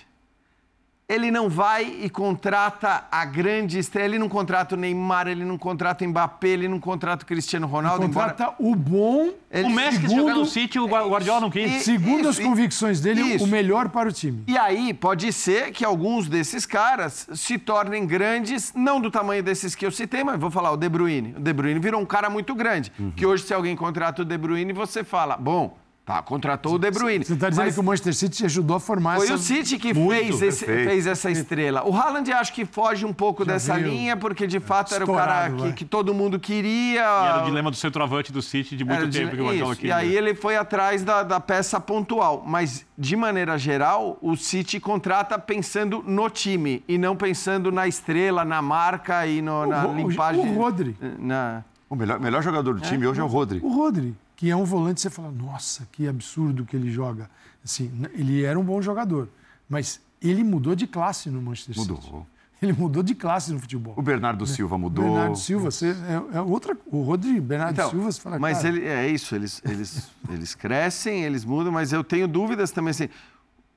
ele 1.15 1.31
não 1.31 1.49
vai 1.49 1.85
e 2.03 2.09
contrata 2.11 3.05
a 3.11 3.25
grande 3.25 3.79
estrela. 3.79 4.09
Ele 4.09 4.19
não 4.19 4.29
contrata 4.29 4.75
o 4.75 4.79
Neymar, 4.79 5.29
ele 5.29 5.45
não 5.45 5.59
contrata 5.59 6.05
o 6.05 6.09
Mbappé, 6.09 6.49
ele 6.49 6.69
não 6.69 6.81
contrata 6.81 7.25
o 7.25 7.27
Cristiano 7.27 7.67
Ronaldo. 7.67 8.05
embora- 8.05 8.31
Contrata 8.31 8.55
o 8.59 8.75
bom, 8.75 9.31
Ele- 9.55 9.65
O 9.67 9.71
Messi 9.71 10.01
segundo- 10.01 10.17
jogar 10.17 10.35
no 10.35 10.47
City, 10.47 10.79
o 10.79 10.89
Gua- 10.89 11.05
o 11.05 11.11
Guardiola 11.11 11.41
não 11.43 11.51
quis. 11.51 11.71
E- 11.71 11.81
segundo 11.85 12.27
as 12.27 12.37
Isso, 12.37 12.41
e- 12.41 12.45
convicções 12.47 13.01
dele, 13.03 13.21
isso. 13.21 13.45
o 13.45 13.47
melhor 13.47 13.91
para 13.91 14.09
o 14.09 14.13
time. 14.13 14.43
E 14.47 14.57
aí 14.57 14.95
pode 14.95 15.31
ser 15.31 15.73
que 15.73 15.85
alguns 15.85 16.27
desses 16.27 16.65
caras 16.65 17.29
se 17.35 17.59
tornem 17.59 18.07
grandes, 18.07 18.73
não 18.75 18.99
do 18.99 19.11
tamanho 19.11 19.43
desses 19.43 19.75
que 19.75 19.85
eu 19.85 19.91
citei, 19.91 20.25
mas 20.25 20.41
vou 20.41 20.51
falar 20.51 20.71
o 20.73 20.77
De 20.79 20.89
Bruyne. 20.89 21.35
O 21.37 21.41
De 21.41 21.53
Bruyne 21.53 21.79
virou 21.79 22.01
um 22.01 22.07
cara 22.07 22.31
muito 22.31 22.55
grande. 22.55 22.91
Que 23.15 23.27
hoje, 23.27 23.43
se 23.45 23.53
alguém 23.53 23.77
contrata 23.77 24.23
o 24.23 24.25
De 24.25 24.39
Bruyne, 24.39 24.73
você 24.73 25.05
fala, 25.05 25.37
bom, 25.37 25.77
tá, 26.05 26.20
contratou 26.22 26.74
o 26.74 26.78
De 26.78 26.90
Bruyne. 26.90 27.24
Você 27.24 27.34
está 27.34 27.48
dizendo 27.48 27.64
Mas- 27.66 27.74
que 27.74 27.80
o 27.80 27.82
Manchester 27.84 28.14
City 28.14 28.44
ajudou 28.44 28.76
a 28.76 28.80
formar 28.80 29.16
Foi 29.16 29.26
essa... 29.26 29.34
o 29.34 29.38
City 29.38 29.78
que 29.78 29.94
Muito, 29.94 30.38
fez, 30.38 30.42
esse- 30.42 30.64
fez 30.66 31.07
essa 31.07 31.30
estrela. 31.30 31.84
O 31.88 31.94
Haaland 31.96 32.30
acho 32.32 32.53
que 32.53 32.64
foge 32.64 33.07
um 33.07 33.12
pouco 33.12 33.44
Já 33.44 33.53
dessa 33.53 33.74
veio 33.74 33.86
linha, 33.88 34.16
porque 34.16 34.46
de 34.46 34.59
fato 34.61 34.94
era 34.94 35.05
o 35.05 35.14
cara 35.14 35.50
que, 35.50 35.72
que 35.72 35.84
todo 35.84 36.12
mundo 36.12 36.38
queria. 36.40 37.00
E 37.03 37.26
era 37.28 37.42
o 37.42 37.44
dilema 37.44 37.70
do 37.70 37.76
centroavante 37.76 38.32
do 38.32 38.42
City 38.42 38.76
de 38.76 38.84
muito 38.84 39.03
Era 39.03 39.11
tempo 39.11 39.36
que 39.36 39.40
o 39.62 39.76
queria. 39.76 39.88
E 39.88 39.92
aí 39.92 40.16
ele 40.16 40.34
foi 40.34 40.57
atrás 40.57 41.03
da, 41.05 41.22
da 41.22 41.38
peça 41.40 41.80
pontual. 41.80 42.42
Mas, 42.46 42.84
de 42.98 43.16
maneira 43.16 43.57
geral, 43.57 44.18
o 44.20 44.36
City 44.36 44.80
contrata 44.80 45.38
pensando 45.38 46.03
no 46.07 46.28
time 46.28 46.82
e 46.88 46.98
não 46.98 47.14
pensando 47.16 47.70
na 47.70 47.86
estrela, 47.86 48.44
na 48.44 48.61
marca 48.61 49.26
e 49.26 49.40
no- 49.40 49.66
na 49.66 49.86
o- 49.86 49.94
limpagem. 49.96 50.40
o 50.40 50.55
Rodri. 50.55 50.96
Na... 51.18 51.62
O 51.88 51.94
melhor, 51.94 52.18
melhor 52.18 52.42
jogador 52.42 52.74
do 52.74 52.80
time 52.80 53.07
hoje 53.07 53.20
é 53.20 53.22
o 53.22 53.26
Rodri. 53.26 53.61
O 53.62 53.68
Rodri, 53.68 54.14
que 54.37 54.51
é 54.51 54.57
um 54.57 54.64
volante, 54.64 55.01
você 55.01 55.11
fala, 55.11 55.30
nossa, 55.30 55.87
que 55.93 56.09
absurdo 56.09 56.64
que 56.64 56.74
ele 56.76 56.91
joga. 56.91 57.30
Assim, 57.64 57.91
ele 58.12 58.43
era 58.45 58.59
um 58.59 58.64
bom 58.64 58.83
jogador, 58.83 59.28
mas 59.68 60.01
ele 60.20 60.43
mudou 60.43 60.74
de 60.74 60.87
classe 60.87 61.30
no 61.30 61.41
Manchester 61.41 61.74
City. 61.74 61.89
Mudou. 61.89 62.26
Ele 62.62 62.72
mudou 62.72 63.03
de 63.03 63.12
classe 63.12 63.53
no 63.53 63.59
futebol. 63.59 63.95
O 63.97 64.03
Bernardo 64.03 64.47
Silva 64.47 64.78
mudou. 64.78 65.05
Bernardo 65.05 65.37
Silva, 65.37 65.68
você, 65.72 65.89
é, 65.91 66.37
é 66.37 66.41
outra. 66.41 66.76
O 66.87 67.03
Rodrigo, 67.03 67.41
Bernardo 67.43 67.72
Então, 67.72 67.91
Silva, 67.91 68.12
você 68.12 68.20
fala. 68.20 68.39
mas 68.39 68.64
ele, 68.64 68.87
é 68.87 69.09
isso, 69.09 69.35
eles, 69.35 69.61
eles, 69.64 70.09
eles 70.30 70.55
crescem, 70.55 71.24
eles 71.24 71.45
mudam, 71.45 71.72
mas 71.72 71.93
eu 71.93 72.05
tenho 72.05 72.28
dúvidas 72.28 72.70
também, 72.70 72.93
assim, 72.93 73.09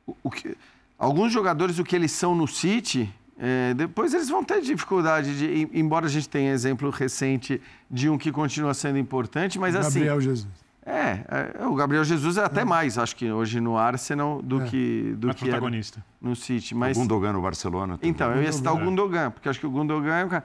o, 0.05 0.15
o 0.21 0.29
que, 0.29 0.55
alguns 0.99 1.33
jogadores, 1.33 1.79
o 1.79 1.83
que 1.83 1.95
eles 1.95 2.11
são 2.11 2.35
no 2.35 2.47
City, 2.47 3.11
é, 3.37 3.73
depois 3.73 4.13
eles 4.13 4.29
vão 4.29 4.43
ter 4.43 4.61
dificuldade, 4.61 5.37
de, 5.37 5.45
em- 5.63 5.69
embora 5.73 6.05
a 6.05 6.09
gente 6.09 6.27
tenha 6.29 6.51
exemplo 6.53 6.89
recente 6.89 7.61
de 7.91 8.09
um 8.09 8.17
que 8.17 8.31
continua 8.31 8.73
sendo 8.73 8.97
importante, 8.97 9.59
mas 9.59 9.75
assim... 9.75 9.99
Gabriel 9.99 10.21
Jesus. 10.21 10.65
É, 10.87 11.55
é, 11.59 11.65
o 11.65 11.73
Gabriel 11.73 12.03
Jesus 12.03 12.37
é 12.37 12.43
até 12.43 12.63
mais, 12.63 12.97
acho 12.99 13.15
que 13.15 13.31
hoje 13.31 13.59
no 13.59 13.75
Arsenal 13.75 14.39
do 14.41 14.61
É. 14.61 14.65
que, 14.65 15.15
do 15.17 15.27
Mais 15.27 15.37
que 15.39 15.45
era 15.45 15.53
protagonista. 15.57 16.05
no 16.21 16.35
City. 16.35 16.75
O 16.75 16.77
Mas, 16.77 16.95
Gundogan 16.95 17.33
no 17.33 17.41
Barcelona. 17.41 17.97
também. 17.97 18.09
então, 18.11 18.31
eu 18.35 18.43
ia 18.43 18.51
citar 18.53 18.71
o 18.73 18.77
Gundogan, 18.77 19.31
porque 19.31 19.49
acho 19.49 19.59
que 19.59 19.65
o 19.65 19.71
Gundogan 19.71 20.13
é 20.19 20.25
um 20.25 20.29
cara... 20.29 20.43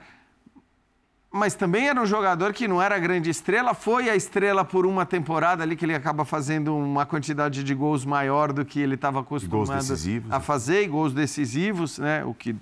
Mas 1.33 1.53
também 1.55 1.87
era 1.87 2.01
um 2.01 2.05
jogador 2.05 2.51
que 2.51 2.67
não 2.67 2.81
era 2.81 2.99
grande 2.99 3.29
estrela, 3.29 3.73
foi 3.73 4.09
a 4.09 4.15
estrela 4.17 4.65
por 4.65 4.85
uma 4.85 5.05
temporada 5.05 5.63
ali 5.63 5.77
que 5.77 5.85
ele 5.85 5.95
acaba 5.95 6.25
fazendo 6.25 6.75
uma 6.75 7.05
quantidade 7.05 7.63
de 7.63 7.73
gols 7.73 8.03
maior 8.03 8.51
do 8.51 8.65
que 8.65 8.81
ele 8.81 8.95
estava 8.95 9.21
acostumado 9.21 9.77
decisivos, 9.77 10.29
a 10.29 10.39
né? 10.39 10.43
fazer, 10.43 10.83
e 10.83 10.87
gols 10.87 11.13
decisivos, 11.13 11.99
né? 11.99 12.25
O 12.25 12.33
que 12.33 12.53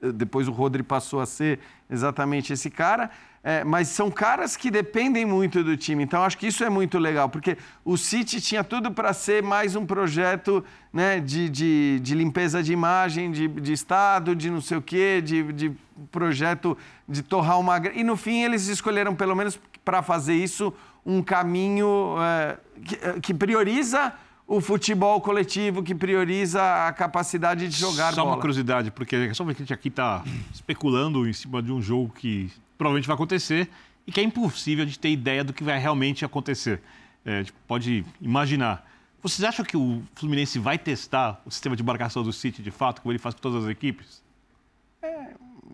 depois 0.00 0.48
o 0.48 0.52
Rodri 0.52 0.82
passou 0.82 1.20
a 1.20 1.26
ser 1.26 1.58
exatamente 1.90 2.52
esse 2.52 2.70
cara. 2.70 3.10
É, 3.42 3.64
mas 3.64 3.88
são 3.88 4.10
caras 4.10 4.54
que 4.54 4.70
dependem 4.70 5.24
muito 5.24 5.64
do 5.64 5.74
time. 5.74 6.04
Então, 6.04 6.22
acho 6.22 6.36
que 6.36 6.46
isso 6.46 6.62
é 6.62 6.68
muito 6.68 6.98
legal, 6.98 7.26
porque 7.26 7.56
o 7.82 7.96
City 7.96 8.38
tinha 8.38 8.62
tudo 8.62 8.90
para 8.90 9.14
ser 9.14 9.42
mais 9.42 9.74
um 9.74 9.86
projeto 9.86 10.62
né, 10.92 11.20
de, 11.20 11.48
de, 11.48 12.00
de 12.00 12.14
limpeza 12.14 12.62
de 12.62 12.70
imagem, 12.70 13.30
de, 13.30 13.48
de 13.48 13.72
Estado, 13.72 14.36
de 14.36 14.50
não 14.50 14.60
sei 14.60 14.76
o 14.76 14.82
quê, 14.82 15.22
de, 15.22 15.54
de 15.54 15.72
projeto 16.12 16.76
de 17.08 17.22
torrar 17.22 17.58
uma. 17.58 17.78
E 17.94 18.04
no 18.04 18.14
fim, 18.14 18.42
eles 18.42 18.68
escolheram, 18.68 19.14
pelo 19.14 19.34
menos 19.34 19.58
para 19.82 20.02
fazer 20.02 20.34
isso, 20.34 20.72
um 21.04 21.22
caminho 21.22 22.16
é, 22.20 22.58
que, 22.84 23.20
que 23.20 23.34
prioriza 23.34 24.12
o 24.50 24.60
futebol 24.60 25.20
coletivo, 25.20 25.80
que 25.80 25.94
prioriza 25.94 26.88
a 26.88 26.92
capacidade 26.92 27.68
de 27.68 27.78
jogar 27.78 28.12
Só 28.12 28.22
bola. 28.22 28.34
uma 28.34 28.40
curiosidade, 28.40 28.90
porque 28.90 29.14
é 29.14 29.32
só 29.32 29.48
a 29.48 29.52
gente 29.52 29.72
aqui 29.72 29.86
está 29.86 30.24
especulando 30.52 31.28
em 31.28 31.32
cima 31.32 31.62
de 31.62 31.70
um 31.70 31.80
jogo 31.80 32.12
que 32.12 32.50
provavelmente 32.76 33.06
vai 33.06 33.14
acontecer 33.14 33.70
e 34.04 34.10
que 34.10 34.18
é 34.18 34.24
impossível 34.24 34.84
de 34.84 34.98
ter 34.98 35.10
ideia 35.10 35.44
do 35.44 35.52
que 35.52 35.62
vai 35.62 35.78
realmente 35.78 36.24
acontecer. 36.24 36.82
É, 37.24 37.34
a 37.34 37.38
gente 37.38 37.52
pode 37.68 38.04
imaginar. 38.20 38.84
Vocês 39.22 39.44
acham 39.48 39.64
que 39.64 39.76
o 39.76 40.02
Fluminense 40.16 40.58
vai 40.58 40.76
testar 40.76 41.40
o 41.46 41.50
sistema 41.52 41.76
de 41.76 41.84
marcação 41.84 42.24
do 42.24 42.32
City 42.32 42.60
de 42.60 42.72
fato, 42.72 43.02
como 43.02 43.12
ele 43.12 43.20
faz 43.20 43.36
com 43.36 43.40
todas 43.40 43.62
as 43.62 43.70
equipes? 43.70 44.20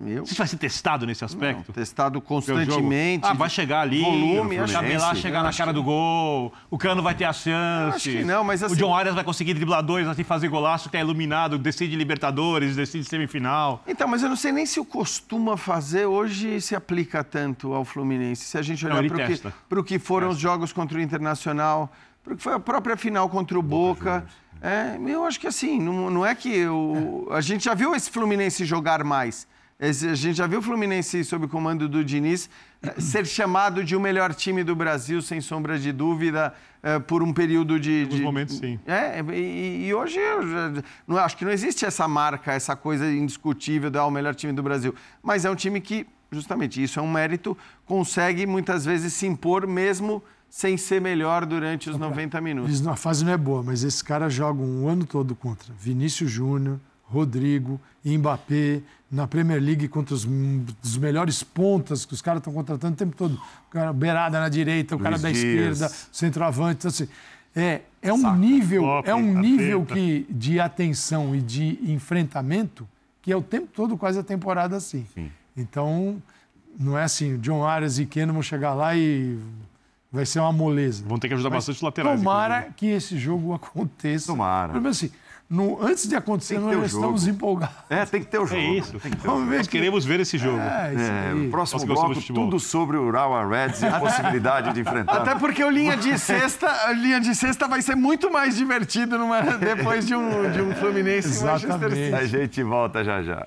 Eu, 0.04 0.26
Você 0.26 0.34
vai 0.34 0.46
ser 0.46 0.58
testado 0.58 1.06
nesse 1.06 1.22
não, 1.22 1.26
aspecto? 1.26 1.72
testado 1.72 2.20
Porque 2.20 2.34
o 2.34 2.40
jogo- 2.42 2.58
constantemente. 2.60 3.24
Ah, 3.26 3.32
vai 3.32 3.48
chegar 3.48 3.80
ali, 3.80 4.02
volume, 4.02 4.56
tabelar, 4.56 4.68
Fluminense, 4.82 5.16
chegar 5.22 5.42
na 5.42 5.52
cara 5.52 5.70
que- 5.70 5.74
do 5.74 5.82
gol, 5.82 6.52
o 6.70 6.76
Cano 6.76 7.02
vai 7.02 7.14
ter 7.14 7.24
a 7.24 7.32
chance. 7.32 7.96
acho 7.96 8.10
que 8.18 8.24
não, 8.24 8.44
mas 8.44 8.60
O 8.60 8.66
assim- 8.66 8.74
John 8.76 8.94
Arias 8.94 9.14
vai 9.14 9.24
conseguir 9.24 9.54
driblar 9.54 9.82
dois, 9.82 10.06
assim, 10.06 10.22
fazer 10.22 10.48
golaço, 10.48 10.90
que 10.90 10.98
é 10.98 11.00
iluminado, 11.00 11.56
decide 11.56 11.96
Libertadores, 11.96 12.76
decide 12.76 13.08
semifinal. 13.08 13.82
Então, 13.86 14.06
mas 14.06 14.22
eu 14.22 14.28
não 14.28 14.36
sei 14.36 14.52
nem 14.52 14.66
se 14.66 14.78
o 14.78 14.84
costuma 14.84 15.56
fazer 15.56 16.04
hoje 16.04 16.60
se 16.60 16.76
aplica 16.76 17.24
tanto 17.24 17.72
ao 17.72 17.84
Fluminense. 17.84 18.44
Se 18.44 18.58
a 18.58 18.62
gente 18.62 18.84
Não, 18.84 18.92
olhar 18.98 19.08
para 19.08 19.16
o 19.16 19.20
que, 19.20 19.26
testa. 19.28 19.54
que 19.86 19.98
foram 19.98 20.28
os 20.28 20.38
jogos 20.38 20.74
contra 20.74 20.98
o 20.98 21.00
Internacional, 21.00 21.90
para 22.22 22.34
o 22.34 22.36
que 22.36 22.42
foi 22.42 22.52
a 22.52 22.60
própria 22.60 22.98
final 22.98 23.28
contra 23.30 23.58
o 23.58 23.62
Boca. 23.62 24.26
É, 24.60 24.98
eu 25.06 25.24
acho 25.24 25.38
que 25.40 25.46
assim, 25.46 25.80
não, 25.80 26.10
não 26.10 26.26
é 26.26 26.34
que 26.34 26.66
o, 26.66 27.28
a 27.30 27.40
gente 27.40 27.64
já 27.64 27.72
viu 27.74 27.94
esse 27.94 28.10
Fluminense 28.10 28.64
jogar 28.66 29.02
mais. 29.04 29.46
Esse- 29.78 30.08
a 30.08 30.14
gente 30.14 30.36
já 30.36 30.46
viu 30.46 30.60
o 30.60 30.62
Fluminense, 30.62 31.22
sob 31.22 31.44
o 31.44 31.48
comando 31.48 31.86
do 31.88 32.02
Diniz, 32.02 32.48
eh, 32.82 32.94
ser 33.00 33.26
chamado 33.26 33.84
de 33.84 33.94
o 33.94 34.00
melhor 34.00 34.34
time 34.34 34.64
do 34.64 34.74
Brasil, 34.74 35.20
sem 35.20 35.40
sombra 35.40 35.78
de 35.78 35.92
dúvida, 35.92 36.54
eh, 36.82 36.98
por 36.98 37.22
um 37.22 37.30
período 37.32 37.78
de. 37.78 38.02
alguns 38.04 38.16
de- 38.16 38.22
momentos, 38.22 38.56
sim. 38.56 38.80
É, 38.86 39.20
e, 39.34 39.86
e 39.88 39.94
hoje 39.94 40.18
eu 40.18 40.48
já- 40.48 40.82
não, 41.06 41.18
acho 41.18 41.36
que 41.36 41.44
não 41.44 41.52
existe 41.52 41.84
essa 41.84 42.08
marca, 42.08 42.52
essa 42.52 42.74
coisa 42.74 43.06
indiscutível 43.10 43.90
de 43.90 43.98
ah, 43.98 44.06
o 44.06 44.10
melhor 44.10 44.34
time 44.34 44.52
do 44.52 44.62
Brasil. 44.62 44.94
Mas 45.22 45.44
é 45.44 45.50
um 45.50 45.54
time 45.54 45.78
que, 45.78 46.06
justamente, 46.32 46.82
isso 46.82 46.98
é 46.98 47.02
um 47.02 47.10
mérito, 47.12 47.56
consegue 47.84 48.46
muitas 48.46 48.82
vezes 48.84 49.12
se 49.12 49.26
impor 49.26 49.66
mesmo 49.66 50.22
sem 50.48 50.78
ser 50.78 51.02
melhor 51.02 51.44
durante 51.44 51.90
os 51.90 51.98
90 51.98 52.40
minutos. 52.40 52.86
A 52.86 52.96
fase 52.96 53.24
não 53.26 53.32
é 53.32 53.36
boa, 53.36 53.62
mas 53.62 53.84
esses 53.84 54.00
caras 54.00 54.32
jogam 54.32 54.84
o 54.84 54.88
ano 54.88 55.04
todo 55.04 55.34
contra 55.34 55.74
Vinícius 55.78 56.30
Júnior, 56.30 56.80
Rodrigo, 57.08 57.80
Mbappé, 58.04 58.80
na 59.10 59.26
Premier 59.26 59.62
League 59.62 59.88
contra 59.88 60.14
os, 60.14 60.26
os 60.82 60.98
melhores 60.98 61.42
pontas 61.42 62.04
que 62.04 62.12
os 62.12 62.20
caras 62.20 62.40
estão 62.40 62.52
contratando 62.52 62.94
o 62.94 62.96
tempo 62.96 63.16
todo. 63.16 63.34
O 63.68 63.70
cara 63.70 63.92
beirada 63.92 64.40
na 64.40 64.48
direita, 64.48 64.96
o 64.96 64.98
cara 64.98 65.10
Luiz 65.16 65.22
da 65.22 65.30
Dias. 65.30 65.44
esquerda, 65.44 65.88
centroavante. 66.10 66.78
Então, 66.78 66.88
assim, 66.88 67.08
é, 67.54 67.82
é 68.02 68.12
um 68.12 68.34
nível, 68.34 68.82
Klopp, 68.82 69.08
é 69.08 69.14
um 69.14 69.38
nível 69.40 69.84
que, 69.84 70.26
de 70.28 70.60
atenção 70.60 71.34
e 71.34 71.40
de 71.40 71.78
enfrentamento 71.90 72.86
que 73.26 73.32
é 73.32 73.36
o 73.36 73.42
tempo 73.42 73.66
todo, 73.74 73.96
quase 73.96 74.20
a 74.20 74.22
temporada 74.22 74.76
assim. 74.76 75.04
Então, 75.56 76.22
não 76.78 76.96
é 76.96 77.02
assim, 77.02 77.38
John 77.38 77.64
Arias 77.64 77.98
e 77.98 78.06
Keno 78.06 78.32
vão 78.32 78.40
chegar 78.40 78.72
lá 78.72 78.94
e 78.96 79.36
vai 80.12 80.24
ser 80.24 80.38
uma 80.38 80.52
moleza. 80.52 81.04
Vão 81.04 81.18
ter 81.18 81.26
que 81.26 81.34
ajudar 81.34 81.50
Mas 81.50 81.56
bastante 81.56 81.74
os 81.74 81.82
laterais. 81.82 82.20
Tomara 82.20 82.58
inclusive. 82.58 82.74
que 82.76 82.86
esse 82.86 83.18
jogo 83.18 83.52
aconteça. 83.54 84.28
Tomara. 84.28 84.68
Pelo 84.68 84.82
menos 84.82 84.96
assim, 84.98 85.10
no, 85.48 85.80
antes 85.82 86.08
de 86.08 86.16
acontecer, 86.16 86.58
nós 86.58 86.72
jogo. 86.74 86.84
estamos 86.86 87.26
empolgados. 87.28 87.76
É, 87.88 88.04
tem 88.04 88.20
que 88.20 88.26
ter 88.26 88.38
o 88.40 88.46
jogo. 88.46 88.60
É 88.60 88.64
isso. 88.78 88.98
Tem 88.98 89.10
que 89.12 89.16
ter 89.18 89.28
o 89.28 89.30
Vamos 89.30 89.48
ver 89.48 89.56
Nós 89.58 89.66
que- 89.68 89.76
queremos 89.78 90.04
ver 90.04 90.20
esse 90.20 90.36
jogo. 90.38 90.58
É, 90.58 90.92
isso 90.94 91.02
É, 91.46 91.50
próximo 91.50 91.86
gostamos 91.86 92.18
bloco, 92.26 92.32
tudo 92.34 92.58
sobre 92.60 92.96
o 92.96 93.02
Urawa 93.06 93.46
Reds 93.48 93.80
e 93.82 93.86
a 93.86 94.00
possibilidade 94.00 94.72
de 94.72 94.80
enfrentar. 94.80 95.22
Até 95.22 95.34
porque 95.36 95.62
o 95.62 95.70
linha 95.70 95.96
de 95.96 96.18
sexta, 96.18 96.68
a 96.86 96.92
linha 96.92 97.20
de 97.20 97.34
sexta 97.34 97.68
vai 97.68 97.80
ser 97.82 97.94
muito 97.94 98.30
mais 98.30 98.56
divertido 98.56 99.16
numa- 99.18 99.40
depois 99.42 100.06
de 100.06 100.14
um, 100.14 100.50
de 100.50 100.60
um 100.60 100.74
Fluminense 100.74 101.28
e 101.40 101.44
Manchester 101.44 101.70
Exatamente. 101.70 102.04
City. 102.04 102.14
A 102.14 102.26
gente 102.26 102.62
volta 102.62 103.04
já 103.04 103.22
já. 103.22 103.46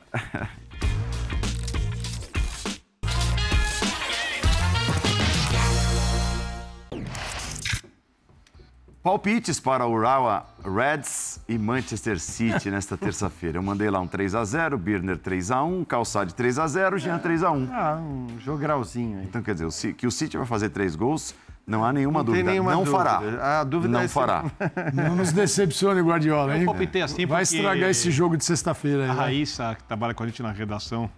Palpites 9.02 9.62
para 9.62 9.88
Urawa 9.88 10.46
Reds 10.62 11.40
e 11.48 11.58
Manchester 11.58 12.20
City 12.20 12.70
nesta 12.72 12.98
terça-feira. 12.98 13.58
Eu 13.58 13.64
mandei 13.64 13.90
lá 13.90 14.02
um 14.02 14.08
3x0, 14.08 14.76
Birner 14.76 15.18
3x1, 15.18 15.86
Calçade 15.86 16.34
3x0, 16.34 16.98
Jean 16.98 17.18
3x1. 17.18 17.70
Ah, 17.72 17.96
um 17.96 18.28
jogralzinho 18.40 19.20
aí. 19.20 19.26
Então, 19.26 19.42
quer 19.42 19.56
dizer, 19.56 19.94
que 19.94 20.06
o 20.06 20.12
City 20.12 20.36
vai 20.36 20.46
fazer 20.46 20.70
três 20.70 20.98
gols, 20.98 21.34
não 21.66 21.86
há 21.86 21.94
nenhuma 21.94 22.20
Não 22.20 22.26
tem 22.26 22.34
dúvida. 22.34 22.52
nenhuma 22.52 22.72
não 22.72 22.84
dúvida. 22.84 22.98
fará. 22.98 23.62
A 23.62 23.64
dúvida 23.64 23.94
não 23.94 24.02
é 24.02 24.08
fará. 24.10 24.44
Não 24.94 25.16
nos 25.16 25.32
decepcione, 25.32 26.02
Guardiola, 26.02 26.56
hein? 26.56 26.64
Eu 26.64 26.66
palpitei 26.66 27.02
assim 27.02 27.26
Vai 27.26 27.44
estragar 27.44 27.90
esse 27.90 28.12
jogo 28.12 28.36
de 28.36 28.44
sexta-feira 28.44 29.04
aí. 29.04 29.10
A 29.10 29.14
né? 29.14 29.20
Raíssa, 29.20 29.76
que 29.76 29.84
trabalha 29.86 30.14
com 30.14 30.24
a 30.24 30.28
gente 30.28 30.44
na 30.44 30.52
redação, 30.52 31.10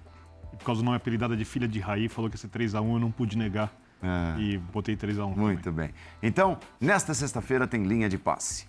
e 0.53 0.57
por 0.57 0.65
causa 0.65 0.81
do 0.81 0.85
nome 0.85 0.97
apelidada 0.97 1.35
de 1.35 1.45
filha 1.45 1.67
de 1.67 1.79
Raí, 1.79 2.07
falou 2.07 2.29
que 2.29 2.35
esse 2.35 2.47
3x1 2.47 2.75
eu 2.75 2.99
não 2.99 3.09
pude 3.09 3.35
negar. 3.35 3.71
É. 4.03 4.39
E 4.39 4.57
botei 4.57 4.95
3x1. 4.95 5.35
Muito 5.35 5.71
bem. 5.71 5.91
Então, 6.23 6.57
nesta 6.79 7.13
sexta-feira 7.13 7.67
tem 7.67 7.83
linha 7.83 8.09
de 8.09 8.17
passe. 8.17 8.65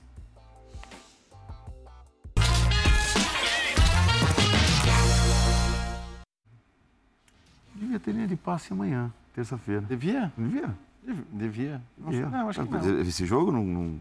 Devia 7.74 7.98
ter 7.98 8.12
linha 8.12 8.26
de 8.28 8.36
passe 8.36 8.72
amanhã, 8.72 9.12
terça-feira. 9.34 9.82
Devia? 9.82 10.32
Devia? 10.36 10.74
Dev- 11.02 11.24
Devia. 11.32 11.82
Não, 11.98 12.10
Devia. 12.10 12.28
não, 12.28 12.48
acho 12.48 12.64
que 12.64 12.70
não. 12.70 13.00
Esse 13.00 13.26
jogo 13.26 13.50
não. 13.50 13.64
não... 13.64 14.00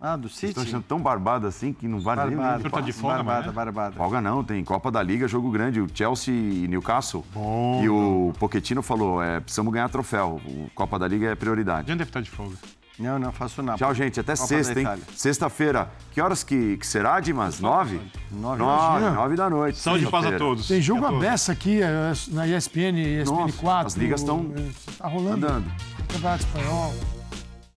Ah, 0.00 0.16
do 0.16 0.28
City? 0.28 0.46
Estão 0.48 0.62
achando 0.62 0.82
tão 0.82 1.00
barbado 1.00 1.46
assim 1.46 1.72
que 1.72 1.88
não 1.88 2.00
vale 2.00 2.20
nem 2.26 2.36
Barbada, 2.36 2.56
linha 2.58 2.68
de 2.68 2.74
tá 2.74 2.80
de 2.80 2.92
folga 2.92 3.16
barbada, 3.16 3.38
amanhã? 3.38 3.52
barbada. 3.54 3.96
Folga 3.96 4.20
não, 4.20 4.44
tem 4.44 4.62
Copa 4.62 4.90
da 4.90 5.02
Liga, 5.02 5.26
jogo 5.26 5.50
grande, 5.50 5.80
o 5.80 5.88
Chelsea 5.92 6.34
e 6.34 6.68
Newcastle. 6.68 7.24
Bom. 7.32 7.80
E 7.82 7.88
o 7.88 8.32
Pochettino 8.38 8.82
falou, 8.82 9.22
é, 9.22 9.40
precisamos 9.40 9.72
ganhar 9.72 9.88
troféu, 9.88 10.40
o 10.44 10.68
Copa 10.74 10.98
da 10.98 11.08
Liga 11.08 11.28
é 11.30 11.34
prioridade. 11.34 11.88
Já 11.88 11.94
deve 11.94 12.10
estar 12.10 12.20
de 12.20 12.30
folga. 12.30 12.56
Não, 12.98 13.18
não, 13.18 13.30
faço 13.30 13.62
nada. 13.62 13.76
Tchau, 13.76 13.92
gente. 13.92 14.18
Até 14.18 14.34
Copa 14.34 14.46
sexta, 14.46 14.80
hein? 14.80 14.88
Sexta-feira. 15.14 15.90
Que 16.12 16.20
horas 16.20 16.42
que, 16.42 16.78
que 16.78 16.86
será, 16.86 17.20
Dimas? 17.20 17.60
Nove? 17.60 18.00
Nove. 18.32 18.58
Nove, 18.62 19.10
nove 19.10 19.36
da 19.36 19.50
noite. 19.50 19.78
Saúde 19.78 20.04
e 20.06 20.10
paz 20.10 20.24
a 20.24 20.38
todos. 20.38 20.66
Tem 20.66 20.80
jogo 20.80 21.04
a 21.04 21.10
aberto 21.10 21.50
aqui 21.52 21.82
é, 21.82 22.12
na 22.28 22.46
ESPN, 22.48 22.98
ESPN 22.98 23.24
Nossa, 23.36 23.58
4. 23.58 23.86
as 23.86 23.94
ligas 23.96 24.20
estão 24.20 24.50
Tá 24.96 25.08
rolando. 25.08 25.46
andando. 25.46 25.70
Campeonato 26.08 26.44
Espanhol. 26.46 26.94